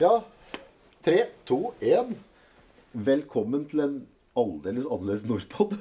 [0.00, 0.22] Ja.
[1.04, 2.14] Tre, to, én.
[2.96, 3.96] Velkommen til en
[4.40, 5.74] aldeles annerledes Nordpod.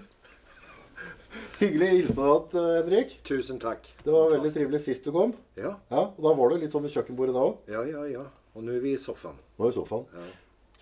[1.61, 3.13] Hyggelig å hilse på deg igjen, Henrik.
[3.29, 3.87] Tusen takk.
[4.03, 5.31] Det var veldig trivelig sist du kom.
[5.55, 7.63] Ja, Ja, og Da var du litt sånn ved kjøkkenbordet da òg.
[7.71, 8.03] ja, ja.
[8.17, 8.25] ja.
[8.59, 9.39] Og nå er vi i sofaen.
[9.55, 10.05] vi i sofaen.
[10.11, 10.27] Ja.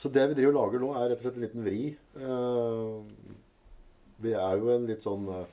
[0.02, 1.94] Så det vi driver og lager nå, er rett og slett en liten vri.
[2.18, 3.06] Uh,
[4.26, 5.44] vi er jo en litt sånn uh,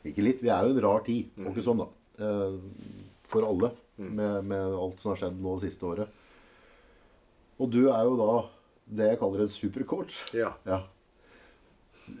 [0.00, 1.28] Ikke litt, vi er jo en rar tid.
[1.44, 1.92] Og ikke sånn, da.
[2.24, 3.74] Uh, for alle.
[4.00, 6.20] Med, med alt som har skjedd nå det siste året.
[7.58, 8.32] Og du er jo da
[8.84, 10.18] det jeg kaller en supercoach.
[10.36, 10.50] Ja.
[10.68, 10.82] Ja.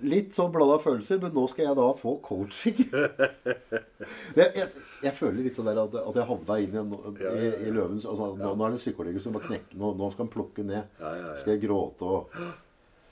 [0.00, 2.78] Litt sånn blanda følelser, men nå skal jeg da få coaching.
[4.38, 4.68] jeg, jeg,
[5.04, 7.58] jeg føler litt sånn der at, at jeg havna inn i, en, Ja, i, ja,
[7.68, 10.30] i løvens altså, nå, nå er det psykologen som bare knekker nå, nå skal han
[10.32, 10.94] plukke ned.
[11.02, 11.34] Ja, ja, ja.
[11.42, 12.38] Skal jeg gråte og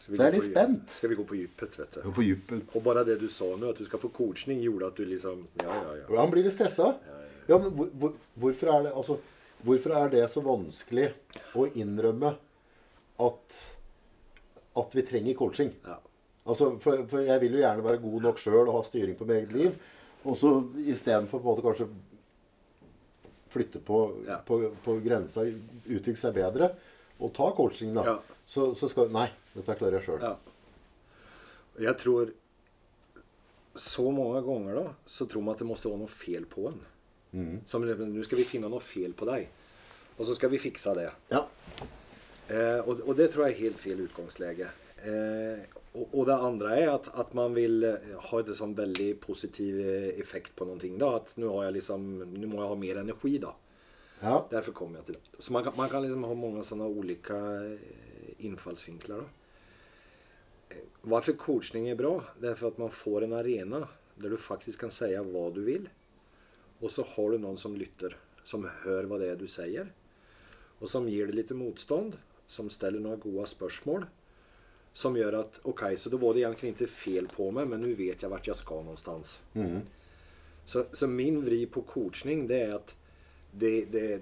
[0.01, 0.97] Så jeg er litt spent.
[0.97, 2.01] Skal vi gå på dypet, vet du.
[2.07, 2.65] gå på dypet.
[2.73, 5.45] Og bare det du sa nå, at du skal få coaching, gjorde at du liksom
[5.61, 6.09] Ja, ja, ja.
[6.17, 6.95] Han blir litt stressa.
[7.51, 9.19] Ja, men hvor, hvor, hvorfor, er det, altså,
[9.65, 11.09] hvorfor er det så vanskelig
[11.59, 12.35] å innrømme
[13.23, 13.59] at,
[14.83, 15.75] at vi trenger coaching?
[15.87, 15.99] ja.
[16.43, 19.23] Altså, for, for jeg vil jo gjerne være god nok sjøl og ha styring på
[19.29, 19.77] mitt eget liv.
[20.27, 20.49] Og så
[20.91, 21.87] istedenfor på en måte kanskje
[23.53, 24.41] flytte på, Ja.
[24.47, 25.45] på, på grensa,
[25.87, 26.73] utvikle seg bedre
[27.23, 28.03] og ta coaching, da.
[28.09, 28.17] Ja.
[28.51, 30.25] Så, så skal Nei, dette klarer jeg sjøl.
[30.27, 30.35] ja.
[31.87, 32.33] Jeg tror
[33.79, 36.81] så mange ganger da, så tror man at det må stå noe fel på en.
[37.65, 39.49] Som Nå skal vi finne noe fel på deg,
[40.19, 41.09] og så skal vi fikse det.
[41.33, 41.47] Ja.
[42.53, 44.69] Eh, og, og, det tror jeg er helt fel utgångsläge.
[45.03, 49.09] Eh, og, og, det andre er at, at man vill eh, ha et sånn veldig
[49.23, 50.79] positiv eh, effekt på noe.
[51.09, 53.55] At nå nu, har jag liksom, nå, må jeg ha mer energi da.
[54.21, 54.37] ja.
[54.53, 55.43] Derfor kommer jeg til det.
[55.43, 57.39] Så man kan, man kan liksom ha mange sånne olika
[58.43, 59.25] innfallsvinkler.
[59.25, 60.79] da.
[61.03, 62.15] Hvorfor coaching er bra?
[62.39, 63.83] Det er for at man får en arena
[64.23, 65.89] der du faktisk kan säga hva du vill.
[66.83, 69.93] Och så har du noen som lytter, som hører hva det er du sier,
[70.83, 72.17] og som gir deg litt motstånd,
[72.51, 74.09] som stiller noen gode spørsmål,
[74.95, 77.95] Som gjør at OK, så da var det egentlig ikke fel på meg, men nå
[77.97, 79.39] vet jeg vart jeg skal någonstans.
[80.67, 82.93] Så, så min vri på coaching, det er at
[83.53, 84.21] det, det,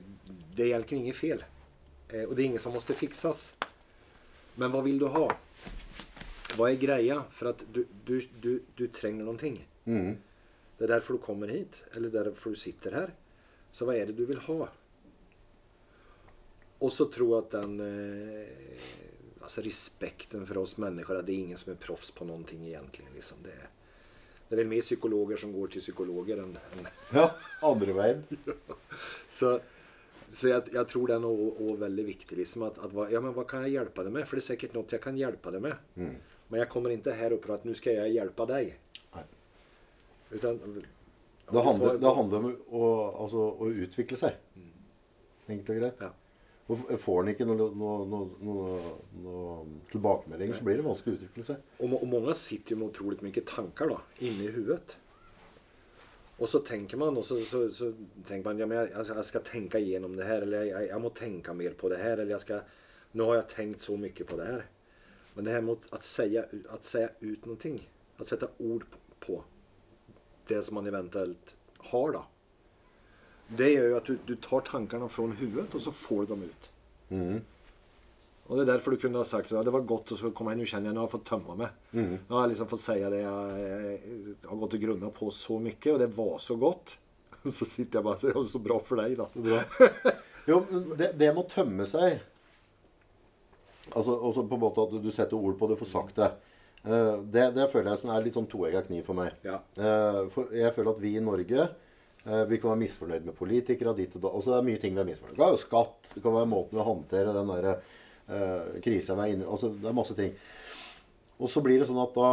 [0.55, 1.43] det er egentlig ingen fel.
[2.09, 3.53] Eh, og det er ingen som måtte fixas.
[4.55, 5.27] Men hva vil du ha?
[6.55, 7.19] Hva er greia?
[7.35, 9.59] For at du, du, du, du trenger noen ting.
[9.91, 10.15] Mm.
[10.81, 11.83] Det er derfor du kommer hit.
[11.93, 13.11] Eller derfor du sitter her.
[13.71, 14.71] Så hva er det du vil ha?
[16.81, 18.81] Og så tror at att den eh,
[19.43, 22.65] altså respekten for oss mennesker at det er ingen som er proffs på noen ting,
[22.65, 23.05] egentlig.
[23.15, 23.43] Liksom.
[23.45, 23.53] Det,
[24.49, 26.89] det er vel mer psykologer som går til psykologer enn en.
[27.19, 27.29] ja.
[27.69, 28.25] Andre veien.
[29.39, 29.59] så,
[30.33, 32.41] så jeg, jeg tror den er også veldig viktig.
[32.41, 34.25] Liksom, at, at, ja, men hva kan jeg hjelpe deg med?
[34.25, 35.89] For det er sikkert noe jeg kan hjelpe deg med.
[36.51, 38.73] Men jeg kommer ikke her opp prater at nå skal jeg hjelpe deg.
[40.31, 40.59] Utan,
[41.51, 42.89] Det handler, det handler om å,
[43.25, 44.37] altså, å utvikle seg.
[45.51, 46.03] Enkelt og greit.
[46.05, 46.11] Ja.
[46.71, 48.75] Og Får en ikke noe, noe, noe,
[49.25, 49.55] noe,
[49.91, 51.65] tilbakemeldinger, så blir det vanskelig å utvikle seg.
[51.83, 54.95] Og, og mange sitter jo med utrolig mye tanker da, inne i huvudet.
[56.41, 57.91] Og så tenker man, og så, så, så
[58.29, 61.03] tenker man, ja, men jeg, altså, jeg skal tenke igjennom det her, eller jeg, jeg
[61.03, 62.79] må tenke mer på det her, eller jeg skal,
[63.19, 64.65] nå har jeg tenkt så mye på det her.
[65.35, 67.75] Men det her med å si ut noe,
[68.21, 69.43] å sette ord på, på
[70.51, 71.55] det som man eventuelt
[71.91, 72.27] har da.
[73.51, 76.45] Det gjør jo at du, du tar tankene fra huet, og så får du dem
[76.51, 76.71] ut.
[78.51, 80.63] Og det er derfor du kunne ha sagt at det var godt å komme inn,
[80.63, 81.75] nå kjenner jeg nå har fått tömma mig.
[81.95, 85.59] Nå har jeg liksom fått si det jeg, jeg, har gått til grunnat på så
[85.63, 86.97] mye, og det var så godt.
[87.41, 89.29] Og Så sitter jeg bare og sier så bra for deg, da.
[89.31, 89.63] Så Bra.
[90.49, 90.63] Jo,
[90.97, 92.23] det, det med å tømme seg
[93.93, 94.15] Altså
[94.47, 96.29] på en måte at du setter ord på det, får sagt det.
[96.85, 99.37] Eh, Det, det føler jeg som er litt sånn toegga kniv for meg.
[99.45, 99.59] Ja.
[99.77, 103.97] Uh, For jeg føler at vi i Norge uh, vi kan være misfornøyd med politikere.
[103.99, 104.33] Dit og da.
[104.33, 105.37] Også det er mye ting vi er misfornøyd med.
[105.37, 107.71] Det kan være skatt, det kan være måten vi håndterer den der,
[108.85, 109.51] krisa vi er inne i.
[109.51, 110.35] Altså, det er masse ting.
[111.41, 112.29] Og så blir det sånn at da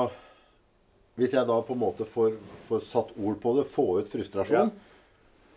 [1.17, 2.35] Hvis jeg da på en måte får,
[2.67, 4.69] får satt ord på det, få ut frustrasjon,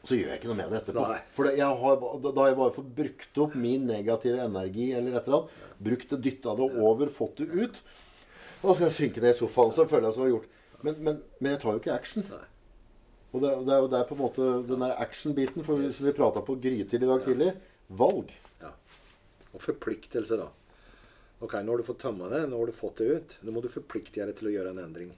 [0.00, 1.02] så gjør jeg ikke noe med det etterpå.
[1.04, 1.18] Nei.
[1.36, 4.86] For det, jeg har, da da har jeg bare fått brukt opp min negative energi
[4.96, 5.58] eller et eller annet.
[5.90, 7.82] Brukt det, dytta det over, fått det ut.
[8.60, 9.72] Og så skal jeg synke ned i sofaen.
[9.72, 10.56] Så føler jeg som jeg har gjort.
[10.84, 12.26] Men, men, men jeg tar jo ikke action.
[13.30, 16.14] Og det, det er jo der på en måte den der action-biten for, som vi
[16.16, 17.50] prata på Grytid i dag tidlig.
[18.00, 18.32] Valg.
[18.62, 18.72] Ja.
[19.54, 20.48] Og forpliktelse, da.
[21.40, 23.36] Ok, nå har du fått tømma det, nå har du fått det ut.
[23.46, 25.14] Nå må du forplikte deg til å gjøre en endring.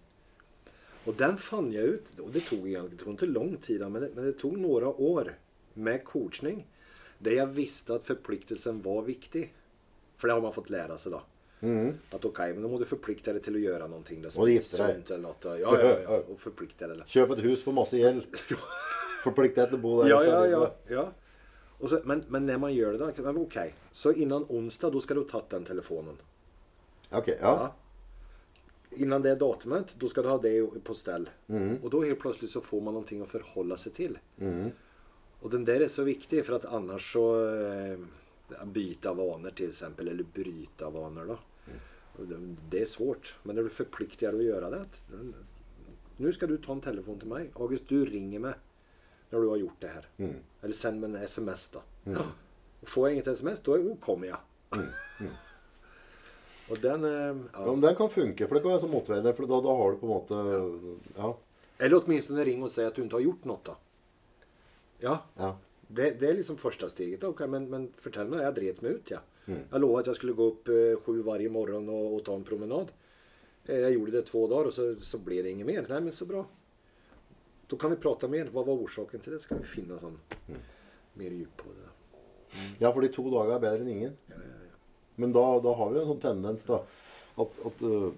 [1.02, 4.28] Og den fant jeg ut, og det tok, egentlig- ikke lang tid, men det, men
[4.28, 5.32] det tok noen år
[5.74, 6.62] med coaching.
[7.18, 9.48] Der jeg visste at forpliktelsen var viktig.
[10.16, 11.24] For det har man fått lære seg, da.
[12.14, 14.02] At ok, men nå må du forplikte deg til å gjøre noe.
[14.02, 14.42] Liksom.
[14.44, 14.94] er gifte deg.
[14.96, 15.38] Sånt, eller noe.
[15.44, 15.56] da.
[15.60, 16.20] Ja, ja, ja.
[16.32, 17.02] Og forplikte deg.
[17.02, 17.08] da.
[17.14, 18.40] Kjøp et hus for masse gjeld.
[19.26, 21.04] Forplikt deg til å bo der Ja, ja, ja,
[21.82, 23.72] så, men, men når man gjør det da okej.
[23.92, 26.18] Så innan onsdag da skal du ha tatt den telefonen.
[27.10, 27.54] Ok, ja.
[27.62, 27.70] Ja.
[29.02, 30.54] Innan det datumet, da skal du ha det
[30.84, 31.28] på stell.
[31.48, 31.80] Mm.
[31.82, 34.18] Og da helt plutselig så får man noe å forholde seg til.
[34.38, 34.72] Mm.
[35.42, 38.04] Og den der er så viktig for at annars så eh,
[38.62, 41.51] byta vaner til eksempel eller bryte av vaner, Och
[42.70, 43.34] det- är svårt.
[43.42, 44.84] Men är du förpliktigad att göra det.
[46.16, 47.50] Nu ska du ta en telefon till mig.
[47.54, 48.54] August, du ringer mig
[49.30, 50.08] när du har gjort det här.
[50.16, 50.34] Mm.
[50.62, 51.82] Eller sänd mig en sms då.
[52.04, 52.22] Mm.
[52.82, 54.38] får jag inget sms, då kommer jag.
[56.70, 57.04] Och den...
[57.04, 57.10] eh,
[57.52, 57.76] Ja, Ja.
[57.76, 59.32] Den kan funke, for det kan være som motveier.
[59.32, 60.34] For da, da har du på en måte
[61.16, 61.38] Ja.
[61.78, 63.76] Eller åtminstone ring och säg att du inte har gjort något då.
[64.98, 65.56] Ja, ja.
[65.88, 67.24] det, det är liksom första steget.
[67.24, 69.18] Okay, men, men fortell mig, jag dret mig ut ja.
[69.46, 69.60] Mm.
[69.70, 70.74] Jag lovade att jag skulle gå upp eh,
[71.04, 72.92] sju varje morgon och, och ta en promenad.
[73.64, 75.86] Eh, jag gjorde det två dagar och så, så blev det inget mer.
[75.88, 76.46] Nej men så bra.
[77.66, 78.50] Då kan vi prata mer.
[78.52, 79.38] Vad var orsaken till det?
[79.38, 80.18] Så kan vi finne sån
[80.48, 80.60] Mm.
[81.14, 81.88] mer djup på det.
[82.78, 84.16] ja, fordi to dager er bedre enn ingen.
[84.28, 84.76] Ja, ja, ja.
[85.16, 86.82] Men da, da har vi en sånn tendens da
[87.40, 88.12] at, at uh,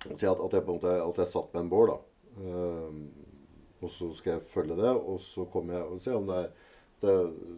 [0.00, 1.96] Si at, at, jeg på en måte at jeg satt med en bål, da.
[2.40, 6.38] Uh, og så skal jeg følge det, og så kommer jeg og ser om det
[6.44, 6.69] er
[7.02, 7.14] det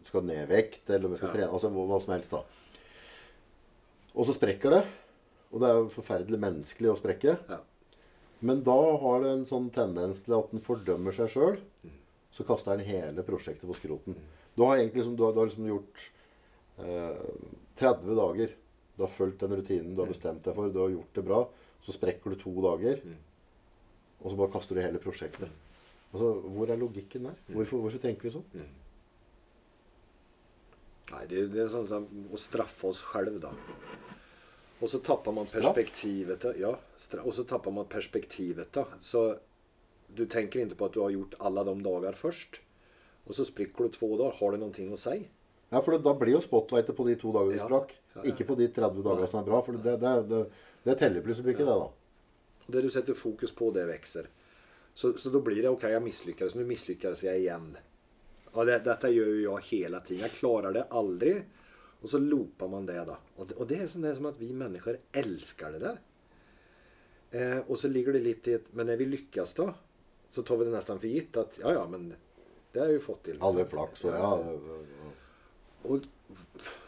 [0.08, 1.34] skal ned vekt, eller om jeg skal Ja.
[1.34, 1.52] trene.
[1.52, 2.42] Altså hva, hva som helst, da.
[4.14, 4.82] Og så sprekker det.
[5.52, 7.36] Og det er jo forferdelig menneskelig å sprekke.
[7.48, 7.58] Ja.
[8.42, 11.58] Men da har det en sånn tendens til at den fordømmer seg sjøl.
[12.32, 14.16] Så kaster den hele prosjektet på skroten.
[14.56, 16.06] Du har egentlig liksom, du har, du har liksom gjort
[16.78, 17.20] eh,
[17.76, 18.54] 30 dager.
[18.96, 20.72] Du har fulgt den rutinen du har bestemt deg for.
[20.72, 21.42] Du har gjort det bra.
[21.84, 23.00] Så sprekker du to dager.
[24.22, 25.48] Og så bare kaster du hele prosjektet.
[26.12, 27.36] Altså, Hvor er logikken der?
[27.48, 28.44] Hvorfor, hvorfor tenker vi sånn?
[31.12, 33.50] Nej, det, det er sånn som å straffe oss selv, da.
[34.82, 36.40] Og så tapper man perspektivet.
[36.42, 36.52] då.
[36.58, 36.72] Ja,
[37.22, 38.86] og så tapper man perspektivet da.
[39.00, 39.36] Så
[40.12, 42.58] du tenker ikke på at du har gjort alle de dager først.
[43.28, 44.34] Og så sprikker du to dager.
[44.40, 45.20] Har du noe å si?
[45.72, 47.68] Ja, for da blir jo spotlightet på de to dagene du Ja.
[47.68, 47.94] sprakk.
[48.16, 48.32] Ja, ja.
[48.32, 49.62] Ikke på de 30 dagene som er bra.
[49.62, 50.42] For det, det, det,
[50.84, 51.90] det teller plutselig ikke, det, da.
[52.66, 54.26] Och det du setter fokus på, det vokser.
[54.94, 56.54] Så, så da blir det, OK, jeg mislykkes.
[56.58, 57.76] Nå mislykkes jeg igen.
[58.54, 60.22] Ja, det, detta gör ju jag hela tiden.
[60.22, 61.44] Jag klarar det aldrig.
[62.00, 63.16] Och så loopar man det då.
[63.36, 66.00] Och det, och det är som, det är som att vi människor älskar det där.
[67.30, 69.74] Eh, och så ligger det lite i ett, men när vi lyckas då,
[70.30, 72.14] så tar vi det nästan för gitt att, ja ja men
[72.72, 73.40] det har jag ju fått till.
[73.40, 74.58] Hadde flaks og ja.
[75.82, 75.98] Och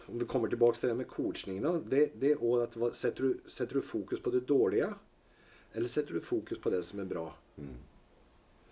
[0.06, 1.81] om vi kommer tilbake till det med coachning då.
[1.88, 4.94] Det, det är också att vad- sätter du, sätter du fokus på det dåliga?
[5.72, 7.34] Eller sätter du fokus på det som är bra?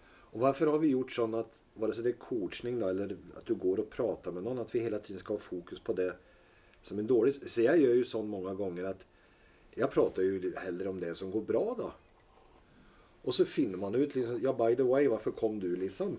[0.05, 3.47] Och varför har vi gjort sånn att, vare sig det är coachning då, eller att
[3.47, 6.17] du går och pratar med någon, att vi hela tiden ska ha fokus på det
[6.83, 7.51] som är dåligt.
[7.51, 9.05] Så jag gör ju sånt många gånger att
[9.75, 11.93] jag pratar ju hellre om det som går bra då.
[13.23, 16.19] Och så finner man ut liksom, ja by the way, varför kom du liksom?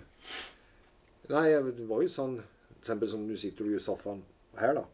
[1.27, 4.23] Nej, jag- det var ju sån, till exempel som nu sitter du i soffan
[4.55, 4.85] här då.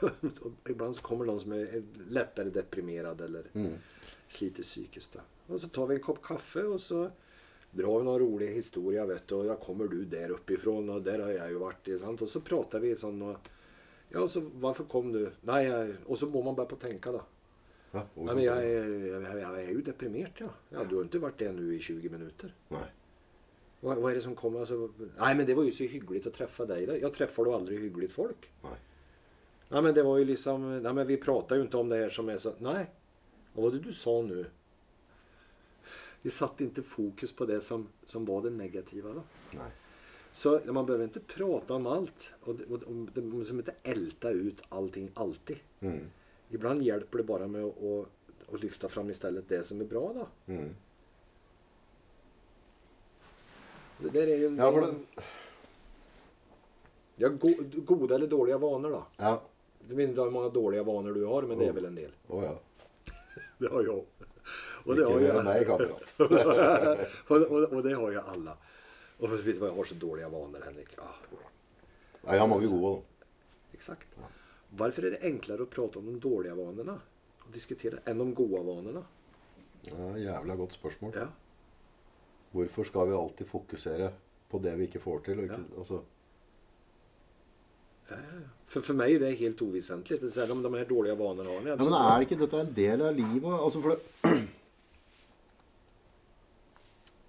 [0.34, 3.42] Så Ibland så kommer någon som är lättare deprimerad eller
[4.28, 5.12] sliter psykiskt.
[5.46, 5.54] Då.
[5.54, 7.10] Och så tar vi en kopp kaffe och så
[7.72, 9.36] drar vi noen rolig historier, vet du.
[9.36, 11.90] og da kommer du der oppifra, og der har jeg jo vært.
[12.00, 12.22] Sant?
[12.22, 13.52] Og så prater vi sånn og
[14.12, 15.24] Ja, så hvorfor kom du?
[15.48, 17.24] Nei, jeg, Og så må man bare på tenke, da.
[17.92, 20.52] ja Nei, men jeg, jeg, jeg, er jo deprimert, ja.
[20.70, 20.84] ja.
[20.84, 22.54] Du har ikke vært det nå i 20 minutter.
[22.70, 22.86] Nei.
[23.82, 24.62] Hva, hva, er det som kommer?
[24.64, 24.88] Altså?
[25.18, 26.86] Nei, men det var jo så hyggelig å treffe deg.
[26.88, 27.00] da.
[27.02, 28.48] Jeg treffer du aldri hyggelige folk.
[28.64, 28.76] Nei.
[29.66, 32.14] Nei, men det var jo liksom, Nei, men vi prata jo ikke om det her
[32.14, 32.84] som er så, Nei.
[33.52, 34.38] Hva var det du sa nu?
[36.26, 39.22] Vi satte inte fokus på det som, som var det negativa då.
[40.32, 42.32] Så man behöver inte prata om allt.
[42.40, 45.56] Och, och, och det- måste inte älta ut allting alltid.
[45.80, 46.00] Mm.
[46.50, 48.08] Ibland hjälper det bara med att, att,
[48.54, 50.52] att lyfta fram istället det som är bra då.
[50.52, 50.74] Mm.
[53.98, 54.94] Det där är ju Ja, for det,
[57.16, 59.06] Ja, go, goda eller dåliga vanor då?
[59.16, 59.42] ja.
[59.88, 61.94] Du vet inte hur många dåliga vanor du har, men det är vel väl en
[61.94, 62.10] del.
[62.28, 62.58] Å ja.
[63.58, 64.04] Det har jag.
[64.86, 65.70] Och det har ju meg,
[67.28, 68.52] og, och, och det har jo alle.
[69.18, 70.88] Och vet du vad jag har så dåliga vanor Henrik?
[70.96, 71.14] Ja,
[72.26, 73.26] Nei, jeg har mange gode, da.
[73.72, 74.08] exakt.
[74.70, 77.00] Varför är det enklare att prata om de dåliga vanorna
[77.38, 79.04] och diskutera än de goda vanorna?
[79.82, 81.12] Ja, jævla godt spørsmål.
[81.14, 81.26] Ja.
[82.50, 84.12] Hvorfor skal vi alltid fokusere
[84.50, 85.38] på det vi ikke får til?
[85.38, 86.00] Og ikke, altså,
[88.66, 90.34] För, för mig är det helt oväsentligt.
[90.34, 91.70] Det om de, här dåliga vanorna har ni.
[91.70, 93.52] ja, men er det ikke dette en del av livet?
[93.52, 93.98] Altså, for det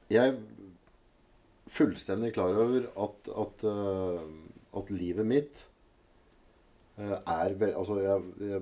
[0.10, 0.38] Jeg er
[1.68, 4.22] fullstendig klar over at, at, øh,
[4.80, 5.66] at livet mitt
[6.98, 8.62] øh, er, altså, jeg, jeg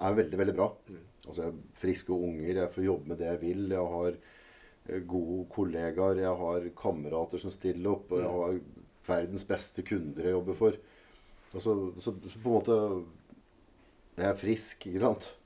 [0.00, 0.68] er veldig, veldig bra.
[1.26, 3.68] Altså, jeg har friske unger, jeg får jobbe med det jeg vil.
[3.70, 4.12] Jeg har
[4.88, 8.12] øh, gode kollegaer, jeg har kamerater som stiller opp.
[8.12, 8.60] og jeg har
[9.10, 10.78] verdens beste kunder jeg jobber for.
[11.54, 13.04] Altså, så, så på en måte
[14.18, 15.36] Jeg er frisk, ikke sant.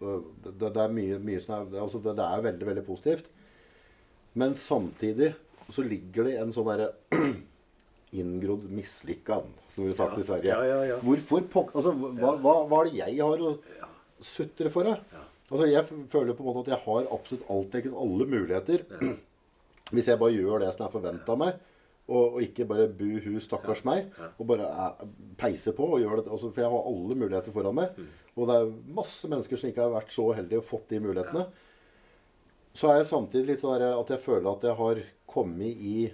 [0.00, 3.28] Det, det, det er mye, mye som er altså det, det er veldig, veldig positivt.
[4.36, 5.32] Men samtidig
[5.72, 6.90] så ligger det en sånn derre
[8.16, 10.58] inngrodd mislykkan, som blir sagt Ja, i Sverige.
[10.68, 10.98] ja, ja.
[11.02, 11.46] Hvorfor.
[11.72, 13.54] Altså, hva, hva, hva er det jeg har å
[14.22, 14.88] sutre for?
[14.88, 15.00] Jeg?
[15.46, 18.84] Altså, jeg føler på en måte at jeg har absolutt alt jeg kan, alle muligheter.
[19.94, 21.58] Hvis jeg bare gjør det som er forventa av meg,
[22.06, 26.28] og, og ikke bare buhu, stakkars meg, og bare peiser peise på og gjør det.
[26.30, 27.96] Altså, for jeg har alle muligheter foran meg.
[27.98, 28.10] Mm.
[28.36, 31.46] Og det er masse mennesker som ikke har vært så heldige og fått de mulighetene.
[32.76, 36.10] Så er jeg samtidig litt sånn at jeg føler at jeg har kommet i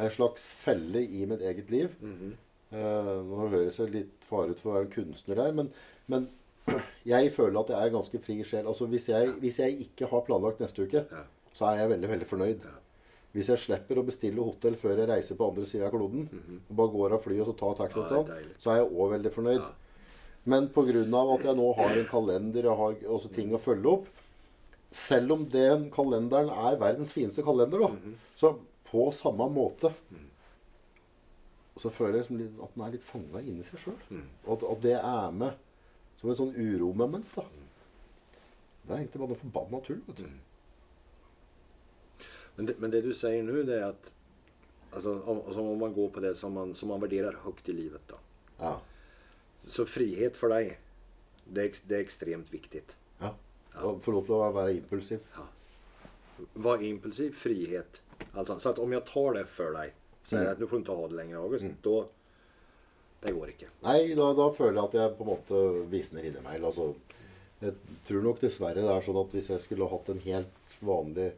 [0.00, 1.96] en slags felle i mitt eget liv.
[2.00, 2.32] Mm -hmm.
[2.72, 5.72] uh, nå høres jeg litt far ut for å være en kunstner der, men,
[6.06, 6.28] men
[7.14, 8.66] jeg føler at jeg er ganske fri sjel.
[8.66, 11.24] Altså hvis jeg, hvis jeg ikke har planlagt neste uke, Ja.
[11.52, 12.64] så er jeg veldig, veldig fornøyd.
[12.64, 12.78] Ja.
[13.32, 16.28] Hvis jeg slipper å bestille hotell før jeg reiser på andre sida av kloden,
[16.70, 17.88] og bare går av flyet og så tar.
[17.96, 18.54] Ja, det deilig.
[18.58, 19.60] så er jeg òg veldig fornøyd.
[19.60, 19.72] Ja.
[20.44, 21.34] Men pga.
[21.34, 24.06] at jeg nå har en kalender og har også ting å følge opp
[24.92, 28.16] Selv om den kalenderen er verdens fineste kalender, da, Mhm.
[28.36, 28.50] så
[28.90, 29.92] på samme måte
[31.80, 33.96] så føler jeg liksom at den er litt fanga inni seg sjøl.
[34.10, 34.26] Mm.
[34.44, 35.54] Og at, at det er med
[36.20, 37.24] som et sånn uromoment.
[37.34, 37.42] da.
[38.84, 40.02] Det er egentlig bare noe forbanna tull.
[40.06, 40.26] vet du.
[42.56, 44.10] Men det, men det du sier nå, det er at
[44.92, 47.72] altså, om, alltså, om man går på det som man, som man vurderer høyt i
[47.76, 48.18] livet da.
[48.60, 48.74] Ja.
[49.66, 50.76] Så frihet for deg,
[51.48, 52.96] det ex- det er ekstremt viktigt.
[53.74, 53.94] Ja.
[54.04, 55.20] Få lov til å være impulsiv.
[56.52, 58.02] Var impulsiv, frihet.
[58.32, 59.92] Alltså, så att om jeg tar det för dig,
[60.24, 62.08] säger at nå får du ikke ha det lenger, August, då
[63.22, 63.68] det går ikke.
[63.84, 65.58] Nei, da, da føler jeg at jeg på en måte
[65.92, 66.62] visner inni meg.
[66.64, 66.88] Altså,
[67.62, 67.76] jeg
[68.06, 71.28] tror nok dessverre det er sånn at hvis jeg skulle hatt en helt vanlig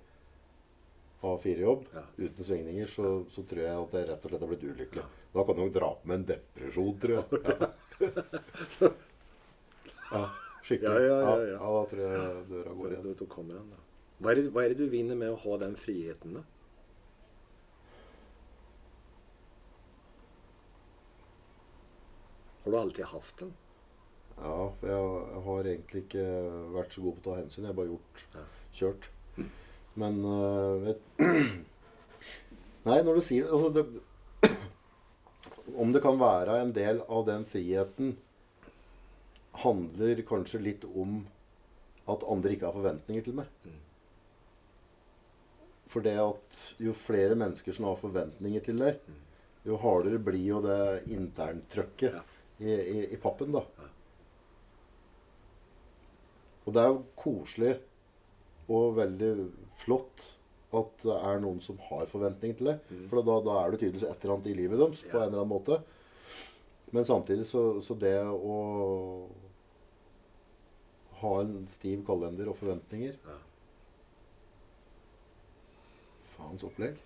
[1.25, 2.05] A4-jobb Ja.
[2.19, 5.05] uten svingninger, så, så tror jeg at jeg rett og slett har blitt ulykkelig.
[5.35, 7.25] Da kan du nok dra på med en depresjon, tror jeg.
[10.15, 11.05] Ja, ja skikkelig.
[11.07, 11.59] Ja, ja, ja, ja.
[11.59, 13.17] da tror jeg døra går igjen.
[13.19, 13.83] då kommer då.
[14.19, 16.43] Vad är, det, hva er, det du vinner med å ha den friheten da?
[22.65, 23.53] Har du alltid haft den?
[24.37, 26.25] Ja, for jeg, jeg har egentlig ikke
[26.75, 27.65] vært så god på å ta hensyn.
[27.67, 28.45] Jeg har bare gjort Ja.
[28.79, 29.09] kjørt.
[30.01, 31.03] Men uh, vet,
[32.89, 33.85] Nei, når du sier altså det,
[35.85, 38.17] Om det kan være en del av den friheten
[39.65, 41.23] handler kanskje litt om
[42.11, 43.49] at andre ikke har forventninger til meg.
[43.65, 43.81] Mm.
[45.93, 49.01] For det at jo flere mennesker som har forventninger til deg,
[49.65, 52.21] jo hardere blir jo det interntrykket
[52.61, 53.65] i, i, i pappen, da.
[53.79, 53.91] Ja.
[56.65, 57.75] Og det er jo koselig
[58.73, 59.31] og veldig
[59.83, 60.31] flott
[60.75, 62.95] at det er noen som har forventninger til deg.
[63.11, 65.23] For da, da er det tydeligvis et eller annet i livet deres på Mm.
[65.23, 65.81] En eller annen måte.
[66.95, 68.57] Men samtidig så, så det å
[71.21, 73.41] ha en stiv kalender og forventninger Ja.
[76.35, 76.97] Faens opplegg.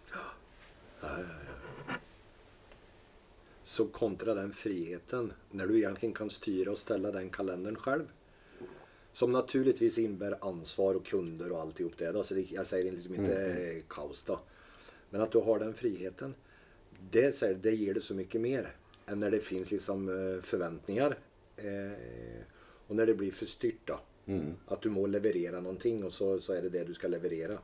[3.64, 8.08] Så kontra den friheten, når du egentlig kan styre og stelle den kalenderen selv
[9.12, 12.12] Som naturligtvis innebär ansvar och kunder och alltihop det.
[12.12, 12.24] Då.
[12.24, 13.82] Så det, jag säger liksom inte mm.
[13.88, 14.40] kaos då.
[15.10, 16.34] Men att du har den friheten.
[17.10, 18.76] Det, det ger det så mycket mer.
[19.06, 20.06] Än när det finns liksom
[20.42, 21.18] förväntningar.
[21.56, 21.92] Eh,
[22.88, 24.00] och när det blir för styrt då.
[24.26, 24.56] Mm.
[24.66, 27.58] Att du må leverere någonting og så, så er det det du skal leverere.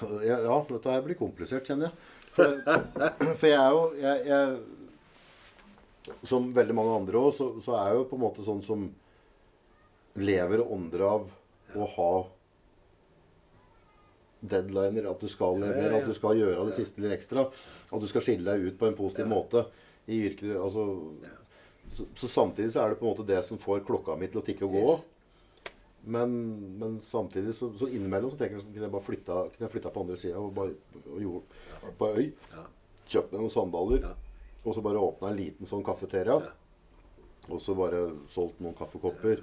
[0.00, 1.94] Ja, ja, dette her blir komplisert, kjenner jeg.
[2.32, 2.54] For,
[3.40, 8.00] for jeg er jo jeg, jeg, Som veldig mange andre òg, så, så er jeg
[8.00, 8.86] jo på en måte sånn som
[10.18, 11.28] lever og ånder av
[11.76, 12.12] å ha
[14.40, 15.06] deadliner.
[15.12, 17.46] At du skal levere, at du skal gjøre det siste litt ekstra.
[17.92, 19.66] At du skal skille deg ut på en positiv måte
[20.10, 20.56] i yrket.
[20.58, 20.88] Altså,
[21.92, 24.40] så, så samtidig så er det på en måte det som får klokka mi til
[24.40, 24.84] å tikke og gå.
[24.92, 25.08] Yes.
[26.02, 26.32] Men,
[26.80, 29.92] men samtidig så, så innimellom så tenker jeg kunne jeg bare flytta, kunne jeg flytta
[29.94, 31.60] på andre sida og bare og gjorde,
[32.00, 32.24] på øy.
[32.50, 32.64] Ja.
[33.12, 34.06] Kjøpt meg noen sandaler.
[34.08, 34.12] Ja.
[34.62, 36.38] Og så bare åpna en liten sånn kafeteria.
[36.42, 36.52] Ja.
[37.50, 39.42] Og så bare solgt noen kaffekopper.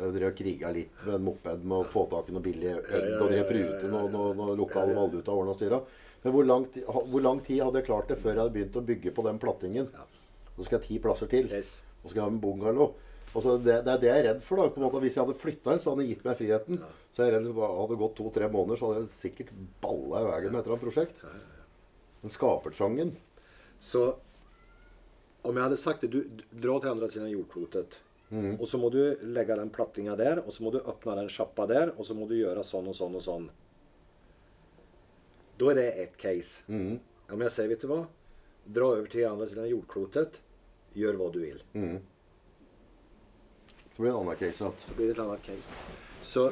[0.00, 2.86] Drev og kriga litt med en moped med å få tak i noe billig egg
[3.18, 5.80] og drev prute noen noe, noe, noe lokal valuta og ordna styra.
[6.22, 8.84] Men hvor lang, hvor lang tid hadde jeg klart det før jeg hadde begynt å
[8.86, 9.90] bygge på den plattingen?
[10.56, 11.50] Nå skal jeg ti plasser til.
[11.52, 11.74] Yes.
[12.00, 12.94] Og så skal jeg ha en bungalow.
[13.30, 14.58] Altså det, det er det jeg er redd for.
[14.58, 15.02] da, på en måte.
[15.04, 16.80] Hvis jeg hadde flytta inn, så hadde han gitt meg friheten.
[16.82, 16.90] Ja.
[17.10, 19.54] Så jeg er redd for at hadde gått to-tre måneder, så hadde jeg sikkert
[19.84, 21.24] balla i veien med et eller annet prosjekt.
[22.20, 23.14] Men skapertrangen
[23.80, 24.02] Så
[25.42, 26.20] om jeg hadde sagt det, du,
[26.52, 28.00] du til andre siden av jordklotet.
[28.30, 28.60] Mm.
[28.60, 31.66] Og så må du legge den plattinga der, og så må du åpne den sjappa
[31.70, 33.48] der, og så må du gjøre sånn og sånn og sånn.
[35.60, 36.62] Da er det ett case.
[36.68, 37.00] Mm.
[37.30, 38.04] Om jeg sier, vet du hva
[38.70, 40.36] Dra over til andre siden av jordklotet.
[40.98, 41.62] Gör hva du vil.
[41.74, 42.00] Mm.
[43.94, 45.68] Så blir det en annen case at Så blir det et annet case.
[46.22, 46.46] Så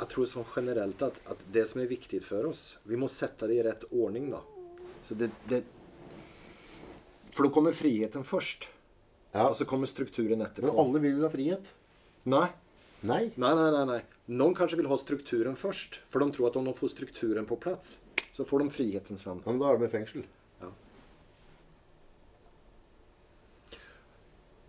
[0.00, 3.48] jeg tror som generelt at, at, det som er viktig for oss, vi må sette
[3.50, 4.40] det i rett ordning da.
[5.04, 5.62] Så det, det,
[7.34, 8.68] For da kommer friheten først.
[9.32, 9.46] Ja.
[9.48, 10.72] Og så kommer strukturen etterpå.
[10.72, 11.70] Men alle vil ha frihet.
[12.28, 12.48] Nei.
[13.00, 13.30] Nei.
[13.40, 14.00] Nei, nei, nei, nei.
[14.30, 17.56] Noen kanskje vil ha strukturen først, for de tror at om de får strukturen på
[17.60, 17.96] plass,
[18.36, 19.40] så får de friheten sen.
[19.44, 20.26] Ja, men da er det med fengsel.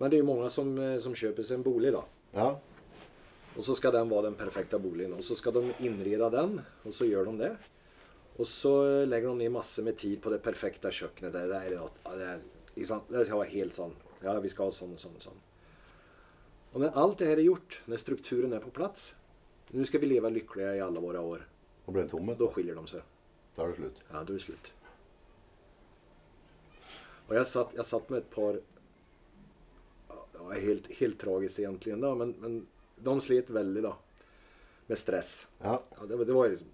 [0.02, 2.06] Men det är ju många som, eh, som köper sig en bolig då.
[2.32, 2.60] Ja.
[3.58, 5.14] Och så ska den vara den perfekta boligen.
[5.14, 6.62] Och så ska de inreda den.
[6.84, 7.58] Och så gör de det.
[8.36, 11.34] Och så eh, lägger de ner massor med tid på det perfekta kjøkkenet.
[11.34, 11.70] Det det, är
[12.18, 12.40] det, är,
[12.76, 13.94] liksom, det ska vara helt sånn.
[14.24, 15.38] Ja, vi skal ha sånn og sånn og sånn.
[16.74, 19.14] Og når alt det her er gjort, når strukturen er på plass
[19.70, 21.46] Nu skal vi leve lykkelige i alle våre år.
[21.86, 22.34] Og blir tomme?
[22.34, 23.02] Da skiller skiljer de seg.
[23.56, 24.02] Da er det slutt.
[24.10, 24.74] Ja, da er det slutt.
[27.30, 28.58] Og jeg satt, jeg satt med et par,
[30.54, 32.16] ja, helt, helt tragiskt egentligen Da.
[32.16, 33.96] men, men de slet väldigt då.
[34.88, 35.48] Med stress.
[35.62, 35.84] Ja.
[36.00, 36.68] Ja, det, det var liksom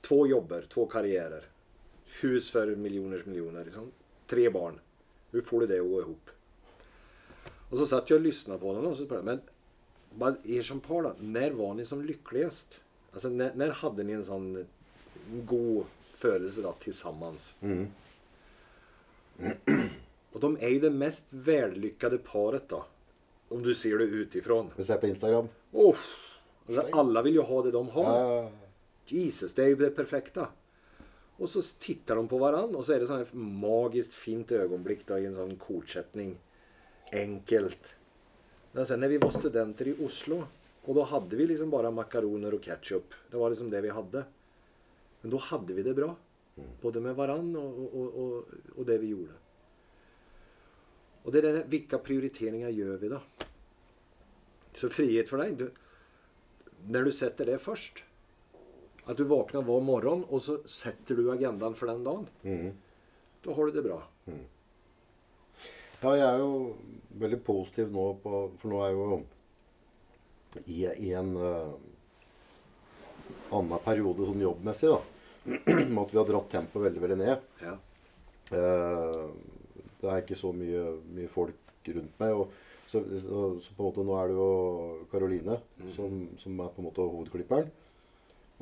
[0.00, 1.44] två jobber, två karriärer.
[2.20, 3.64] Hus för miljoners miljoner.
[3.64, 3.90] Liksom.
[4.26, 4.80] Tre barn.
[5.30, 6.30] Hur får du det att gå ihop?
[7.70, 9.22] Och så satt jag och lyssnade på dem och så
[10.14, 12.80] men er som par då, när var ni som lyckligast?
[13.12, 14.66] Alltså när, när hade ni en sån
[15.30, 17.54] god følelse da, tillsammans?
[17.60, 17.86] Mm.
[20.32, 22.84] Och de är ju det mest vällyckade paret då.
[23.48, 24.70] Om du ser det utifrån.
[24.76, 25.48] Vi ser på Instagram.
[25.72, 25.96] Oh,
[26.66, 28.20] alltså alla vill ju ha det de har.
[28.20, 28.50] Ja.
[29.06, 30.48] Jesus, det är ju det perfekta.
[31.36, 35.06] Och så tittar de på hverandre, och så är det sånn här magiskt fint ögonblick
[35.06, 36.36] då i en sån kortsättning.
[37.12, 37.96] Enkelt.
[38.72, 40.44] Men sen när vi var studenter i Oslo
[40.84, 43.14] och då hade vi liksom bara makaroner och ketchup.
[43.30, 44.24] Det var liksom det vi hade.
[45.20, 46.16] Men då hade vi det bra.
[46.80, 48.44] Både med hverandre och, och, och,
[48.76, 49.32] och det vi gjorde.
[51.24, 53.20] Och det där, vilka prioriteringar gör vi då?
[54.74, 55.52] Så frihet för dig.
[55.52, 55.70] Du,
[56.86, 58.04] när du sätter det först.
[59.04, 62.26] Att du vaknar var morgon och så sätter du agendan för den dagen.
[62.42, 62.72] Mm.
[63.42, 64.02] Da har du det bra.
[66.00, 66.56] Ja, jeg er jo
[67.16, 69.20] veldig positiv nå på For nå er jeg jo
[70.64, 71.72] i, i en uh,
[73.48, 75.00] annen periode sånn jobbmessig, da.
[75.94, 77.48] Med at vi har dratt tempoet veldig, veldig ned.
[77.64, 77.72] Ja.
[78.52, 79.24] Eh,
[80.04, 80.84] det er ikke så mye,
[81.16, 82.36] mye folk rundt meg.
[82.44, 82.52] Og
[82.86, 84.48] så, så, så på en måte nå er det jo
[85.10, 85.58] Karoline
[85.96, 87.70] som, som er på en måte hovedklipperen.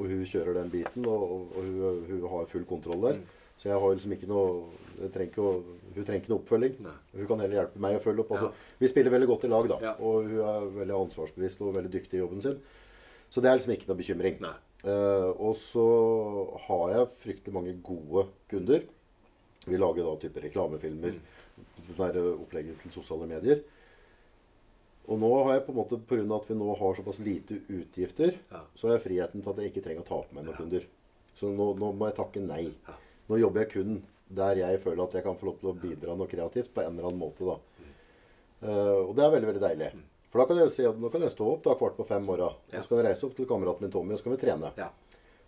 [0.00, 3.18] Og hun kjører den biten, og, og, og hun, hun har full kontroll der.
[3.60, 6.78] Så jeg har liksom ikke noe trenger ikke, å- Hun trenger ikke noe oppfølging.
[6.82, 6.94] Nei.
[7.18, 8.32] Hun kan heller hjelpe meg å følge opp.
[8.34, 8.70] Altså, Ja.
[8.80, 9.76] Vi spiller veldig godt i lag, da.
[9.84, 9.92] Ja.
[10.00, 12.56] Og hun er veldig ansvarsbevisst og veldig dyktig i jobben sin.
[13.30, 14.40] Så det er liksom ikke noe bekymring.
[14.82, 15.84] Eh, og så
[16.66, 18.82] har jeg fryktelig mange gode kunder.
[19.66, 21.18] Vi lager da type reklamefilmer.
[21.88, 23.62] Det der opplegget til sosiale medier.
[25.10, 26.22] Og nå har jeg på en måte, pga.
[26.36, 28.60] at vi nå har såpass lite utgifter, Ja.
[28.74, 30.86] så har jeg friheten til at jeg ikke trenger å ta på meg noen kunder.
[31.34, 32.72] Så nå, nå må jeg takke nei.
[32.86, 32.94] Ja.
[33.28, 36.14] Nå jobber jeg kun der jeg føler at jeg kan få lov til å bidra
[36.16, 37.44] noe kreativt på en eller annen måte.
[37.44, 37.58] da.
[38.62, 39.90] Eh, og det er veldig veldig deilig.
[40.30, 42.24] For da kan jeg si at nå kan jeg stå opp da kvart på fem
[42.24, 42.54] morgen.
[42.72, 42.78] Ja.
[42.78, 44.70] Og så kan jeg reise opp til kameraten min Tommy og så kan vi trene.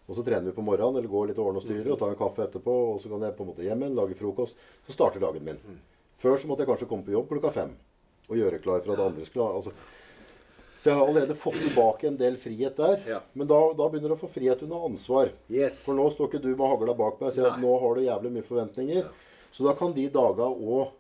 [0.04, 0.10] Ja.
[0.10, 2.12] Og så trener vi på morgenen eller går litt og ordner og styrer og tar
[2.12, 2.72] en kaffe etterpå.
[2.94, 4.56] Og så kan jeg på en måte hjem igjen, lage frokost.
[4.86, 5.60] Så starter dagen min.
[6.20, 7.72] Før så måtte jeg kanskje komme på jobb klokka fem
[8.28, 9.72] og gjøre klar for at andre skulle altså.
[10.78, 13.00] Så jeg har allerede fått tilbake en del frihet der.
[13.08, 13.20] Ja.
[13.32, 15.30] Men da, da begynner du å få frihet under ansvar.
[15.48, 15.80] Yes.
[15.86, 18.02] For nå står ikke du med hagla bak meg og sier at nå har du
[18.04, 19.08] jævlig mye forventninger.
[19.54, 20.92] Så da kan de daga òg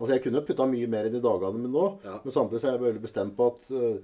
[0.00, 2.14] Altså jeg kunne putta mye mer i de dagene mine nå, Ja.
[2.24, 3.98] men samtidig så er jeg veldig bestemt på at eh,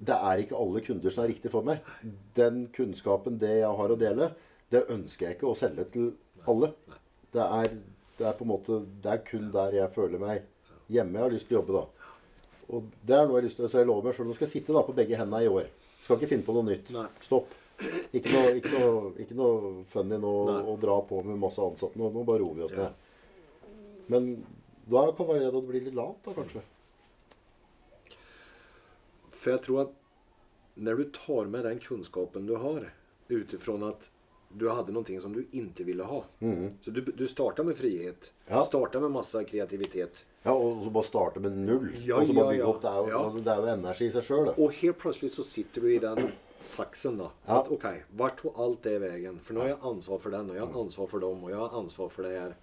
[0.00, 1.84] det er ikke alle kunder som er riktig for meg.
[2.36, 4.30] Den kunnskapen, det jeg har å dele,
[4.72, 6.12] det ønsker jeg ikke å selge til
[6.48, 6.72] alle.
[7.34, 7.74] Det er,
[8.18, 10.46] det er på en måte Det er kun der jeg føler meg
[10.90, 11.18] hjemme.
[11.18, 11.84] Jeg har lyst til å jobbe da.
[12.70, 14.50] Og det er noe jeg har lyst til, å si lov med, sjøl nå skal
[14.50, 15.68] sitte da på begge hendene i år.
[16.00, 16.90] Skal ikke finne på noe nytt.
[17.26, 17.56] Stopp.
[18.14, 20.32] Ikke noe, ikke noe, ikke noe funny nå
[20.68, 21.98] å dra på med masse ansatte.
[22.00, 23.08] Nå, nå bare roer vi oss ned.
[24.10, 24.32] Men
[24.90, 26.62] da kan det være redd at det blir litt lavt, da kanskje.
[29.40, 29.92] För jeg tror at
[30.74, 32.90] når du tar med den kunnskapen du har
[33.28, 34.10] utifrån at
[34.52, 36.18] du hadde noe som du ikke ville ha.
[36.42, 36.66] Mhm.
[36.82, 38.32] Så du, du starta med frihet.
[38.50, 38.60] Ja.
[38.66, 40.24] Starta med masse kreativitet.
[40.42, 41.88] Ja, Og så bare starte med null.
[42.04, 42.66] Ja, og så bare bygge ja.
[42.68, 42.80] opp.
[42.82, 43.20] Det er jo, Ja.
[43.24, 45.98] altså, det er jo energi i seg sjøl, Og helt plutselig så sitter du i
[45.98, 47.16] den saksen.
[47.18, 47.30] da.
[47.46, 47.60] Ja.
[47.60, 49.38] Att okej, vart alt allt det veien?
[49.40, 51.58] For nå har jeg ansvar for den og jeg har ansvar for dem og jeg
[51.58, 52.54] har ansvar for det her.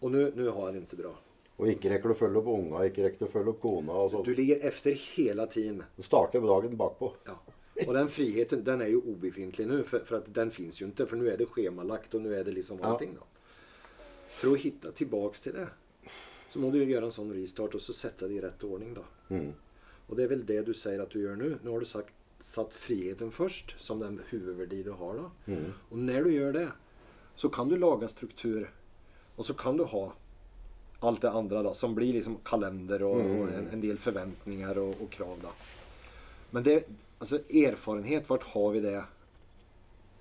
[0.00, 1.14] Og nu, nu har jeg det ikke bra.
[1.58, 3.98] Og ikke rekker du å følge opp unga, ikke rekker du å følge opp kona.
[4.04, 5.84] Altså, Du ligger efter hele tiden.
[5.96, 7.12] du starter dagen bakpå.
[7.26, 7.36] Ja.
[7.86, 11.06] Og den friheten den er jo obefintlig nå, for, for att den fins jo ikke.
[11.06, 13.30] For nå er det skjemalagt, og nå er det liksom allting Ja.
[14.34, 15.68] For å finne tilbake til det
[16.50, 19.02] så må du gjøre en sånn restart og så sette det i rett ordning da.
[19.30, 19.54] Mm.
[20.08, 21.48] Og det er vel det du sier at du gjør nå.
[21.62, 25.28] Nå har du sagt, satt friheten først, som den hovedverdi du har da.
[25.46, 25.72] Mm.
[25.90, 26.68] Og når du gjør det
[27.36, 28.68] så kan du lage struktur
[29.36, 30.04] og så kan du ha
[31.08, 33.32] allt det andre da, som blir liksom kalender og, Mm.
[33.40, 35.52] og en, en del forventninger og, og, krav da.
[36.50, 36.76] Men det,
[37.18, 38.96] altså erfarenhet, hvor har vi det?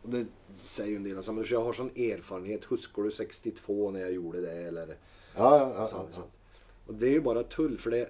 [0.04, 0.24] Og det
[0.60, 4.17] sier jo en del, alltså, men jeg har sånn erfarenhet, Husker du 62 når jeg
[4.17, 4.96] gjorde det eller
[5.36, 6.26] Ja, ja, ja, sant, ja.
[6.88, 8.10] Og det er jo bare tull for det,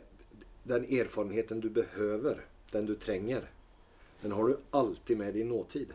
[0.68, 3.46] den erfarenheten du behøver, den du trenger,
[4.24, 5.94] den har du alltid med i nåtid.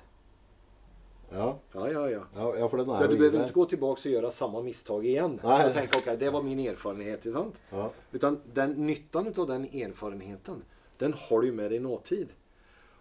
[1.30, 1.58] Ja.
[1.74, 2.22] Ja, ja, ja.
[2.36, 4.62] ja, ja for den er du jo ikke behöver inte gå tillbaka och göra samma
[4.62, 5.40] misstag igen.
[5.44, 5.72] Nej.
[5.72, 7.54] För att tänka, det var min erfarenhet, sant?
[7.70, 7.90] Ja.
[8.12, 10.62] Utan den nyttan av den erfarenheten,
[10.98, 12.28] den har du med dig i nåtid.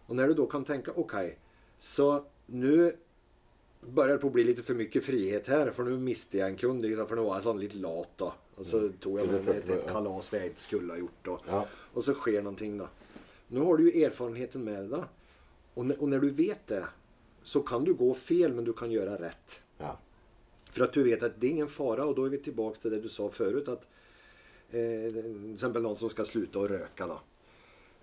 [0.08, 1.38] Och när du då kan tänka, okej,
[1.80, 2.96] så nu
[3.82, 6.56] börjar det på att bli lite för mycket frihet här, för nu miste jag en
[6.58, 8.34] kund, liksom, för nu var jag sån lite lat då.
[8.56, 10.98] Och så tog jag med mig för- ett, ett kalas där jag inte skulle ha
[10.98, 11.40] gjort då.
[11.50, 11.66] Ja.
[11.94, 12.88] Och så sker någonting då.
[13.48, 15.04] Nu har du ju erfarenheten med dig då.
[15.74, 16.86] Och, när- och när du vet det,
[17.48, 19.62] så kan du gå fel, men du kan gjøre rett.
[19.78, 19.98] ja.
[20.72, 22.92] För att du vet att det är ingen fara och då är vi tilbake till
[22.92, 23.82] det du sa förut att
[24.70, 27.20] eh, till exempel någon som ska sluta att röka då.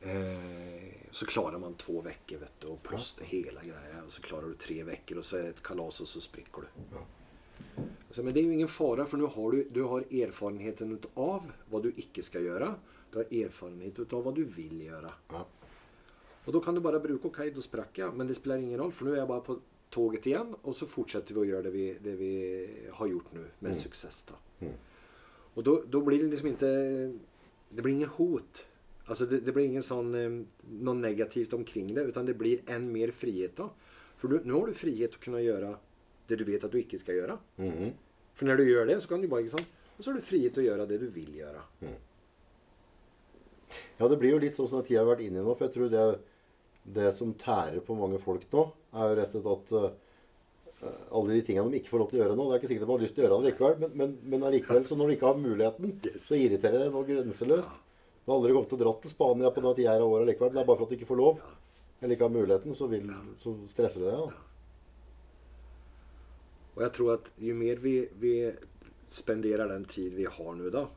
[0.01, 4.05] Eh, så klarar man två veckor vet du, och plus det hela grejen.
[4.07, 6.61] Och så klarar du tre veckor och så är det ett kalas och så spricker
[6.61, 6.67] du.
[6.93, 7.03] Ja.
[8.11, 11.53] Så, men det är ju ingen fara för nu har du, du har erfarenheten av
[11.71, 12.75] vad du ikke ska göra.
[13.11, 15.13] Du har erfarenhet av vad du vill göra.
[15.29, 15.47] Ja.
[16.45, 18.17] Och då kan du bara bruka, okej då sprack jag.
[18.17, 19.59] Men det spelar ingen roll för nu är jag bara på
[19.91, 22.31] tåget igjen, og så fortsetter vi å gjøre det vi, det vi
[22.93, 23.75] har gjort nå, med Mm.
[23.75, 24.23] suksess.
[24.29, 24.35] da.
[24.61, 24.73] Mm.
[25.55, 26.71] Og då, då blir det liksom ikke
[27.71, 28.65] det blir ingen hot.
[29.07, 30.11] Altså det, det blir ingen sånn
[30.81, 33.69] noe negativt omkring det utan det blir en mer frihet da.
[34.17, 35.77] For du, nå har du frihet å kunne gjøre
[36.29, 37.39] det du vet at du ikke skal gjøre.
[37.57, 37.93] Mhm.
[38.35, 39.67] For når du gjør det så kan du bare ikke sånn,
[39.99, 41.61] Og så har du frihet å gjøre det du vil gjøre.
[43.99, 45.55] Ja, det blir jo litt sånn som den tida vi har vært inne i nå.
[45.55, 46.19] For jeg tror det,
[46.85, 49.77] det som tærer på mange folk nå, er jo rett og slett at
[50.85, 52.47] eh, alle de tingene de ikke får lov til å gjøre nå.
[52.47, 54.47] Det er ikke sikkert de har lyst til å gjøre det likevel, men, men, men
[54.51, 57.83] allikevel, så når de ikke har muligheten, så irriterer det noe grenseløst.
[58.25, 60.53] Du har aldri kommet til å dra til Spania på denne tida av året likevel.
[60.53, 61.45] men Det er bare for at du ikke får lov.
[62.01, 63.09] Eller ikke har muligheten, så, vil,
[63.41, 64.21] så stresser det deg.
[64.29, 64.51] Ja.
[66.75, 68.35] Og jeg tror at jo mer vi, vi
[69.15, 70.89] spenderer den tid vi har nå, då.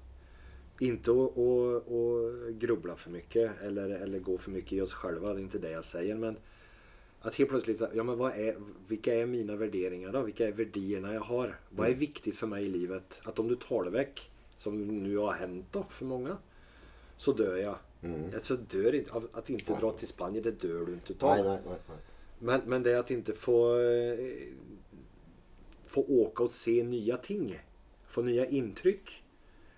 [0.79, 5.33] Inte att att- att grubbla för mycket eller, eller gå för mycket i oss själva,
[5.33, 6.15] det är inte det jag säger.
[6.15, 6.37] Men
[7.21, 8.55] att helt plötsligt, ja men vad är,
[8.87, 10.21] vilka är mina värderingar då?
[10.21, 11.59] Vilka är värderingarna jag har?
[11.69, 13.21] Vad är viktigt för mig i livet?
[13.23, 16.37] Att om du tar det väck, som nu har hänt då för många,
[17.17, 17.75] så dör jag.
[18.01, 18.31] Mm.
[18.33, 21.37] Alltså dör inte, av att inte dra till Spanien, det dör du inte av.
[21.37, 21.59] Nei, nei.
[21.65, 21.97] nei.
[22.39, 23.77] Men, men det att inte få,
[25.87, 27.59] få åka och se nya ting,
[28.07, 29.23] få nya intryck,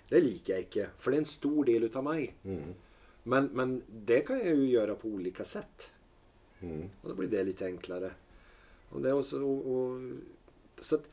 [0.09, 2.33] det liker jeg ikke, for det er en stor del av meg.
[2.43, 2.73] Mm.
[3.29, 3.75] Men, men
[4.09, 5.89] det kan jeg jo gjøre på olika sätt.
[6.61, 6.89] Mm.
[7.01, 8.11] Og da blir det litt enklere.
[8.89, 11.09] Og det er også, og, og, så at,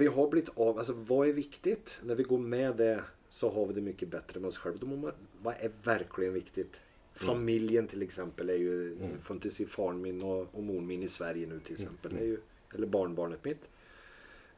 [0.00, 1.76] vi har blitt av, altså, Hva er viktig?
[2.06, 2.96] Når vi går med det
[3.30, 4.82] så har vi det mye bedre med oss selv.
[4.82, 5.64] Hva er man, viktig?
[5.64, 6.80] är verkligen viktigt?
[7.16, 11.08] Familjen til eksempel, er jo får inte se faren min og, og, moren min i
[11.08, 12.12] Sverige nå, til eksempel.
[12.12, 12.38] Det är
[12.74, 13.68] eller barnbarnet mitt.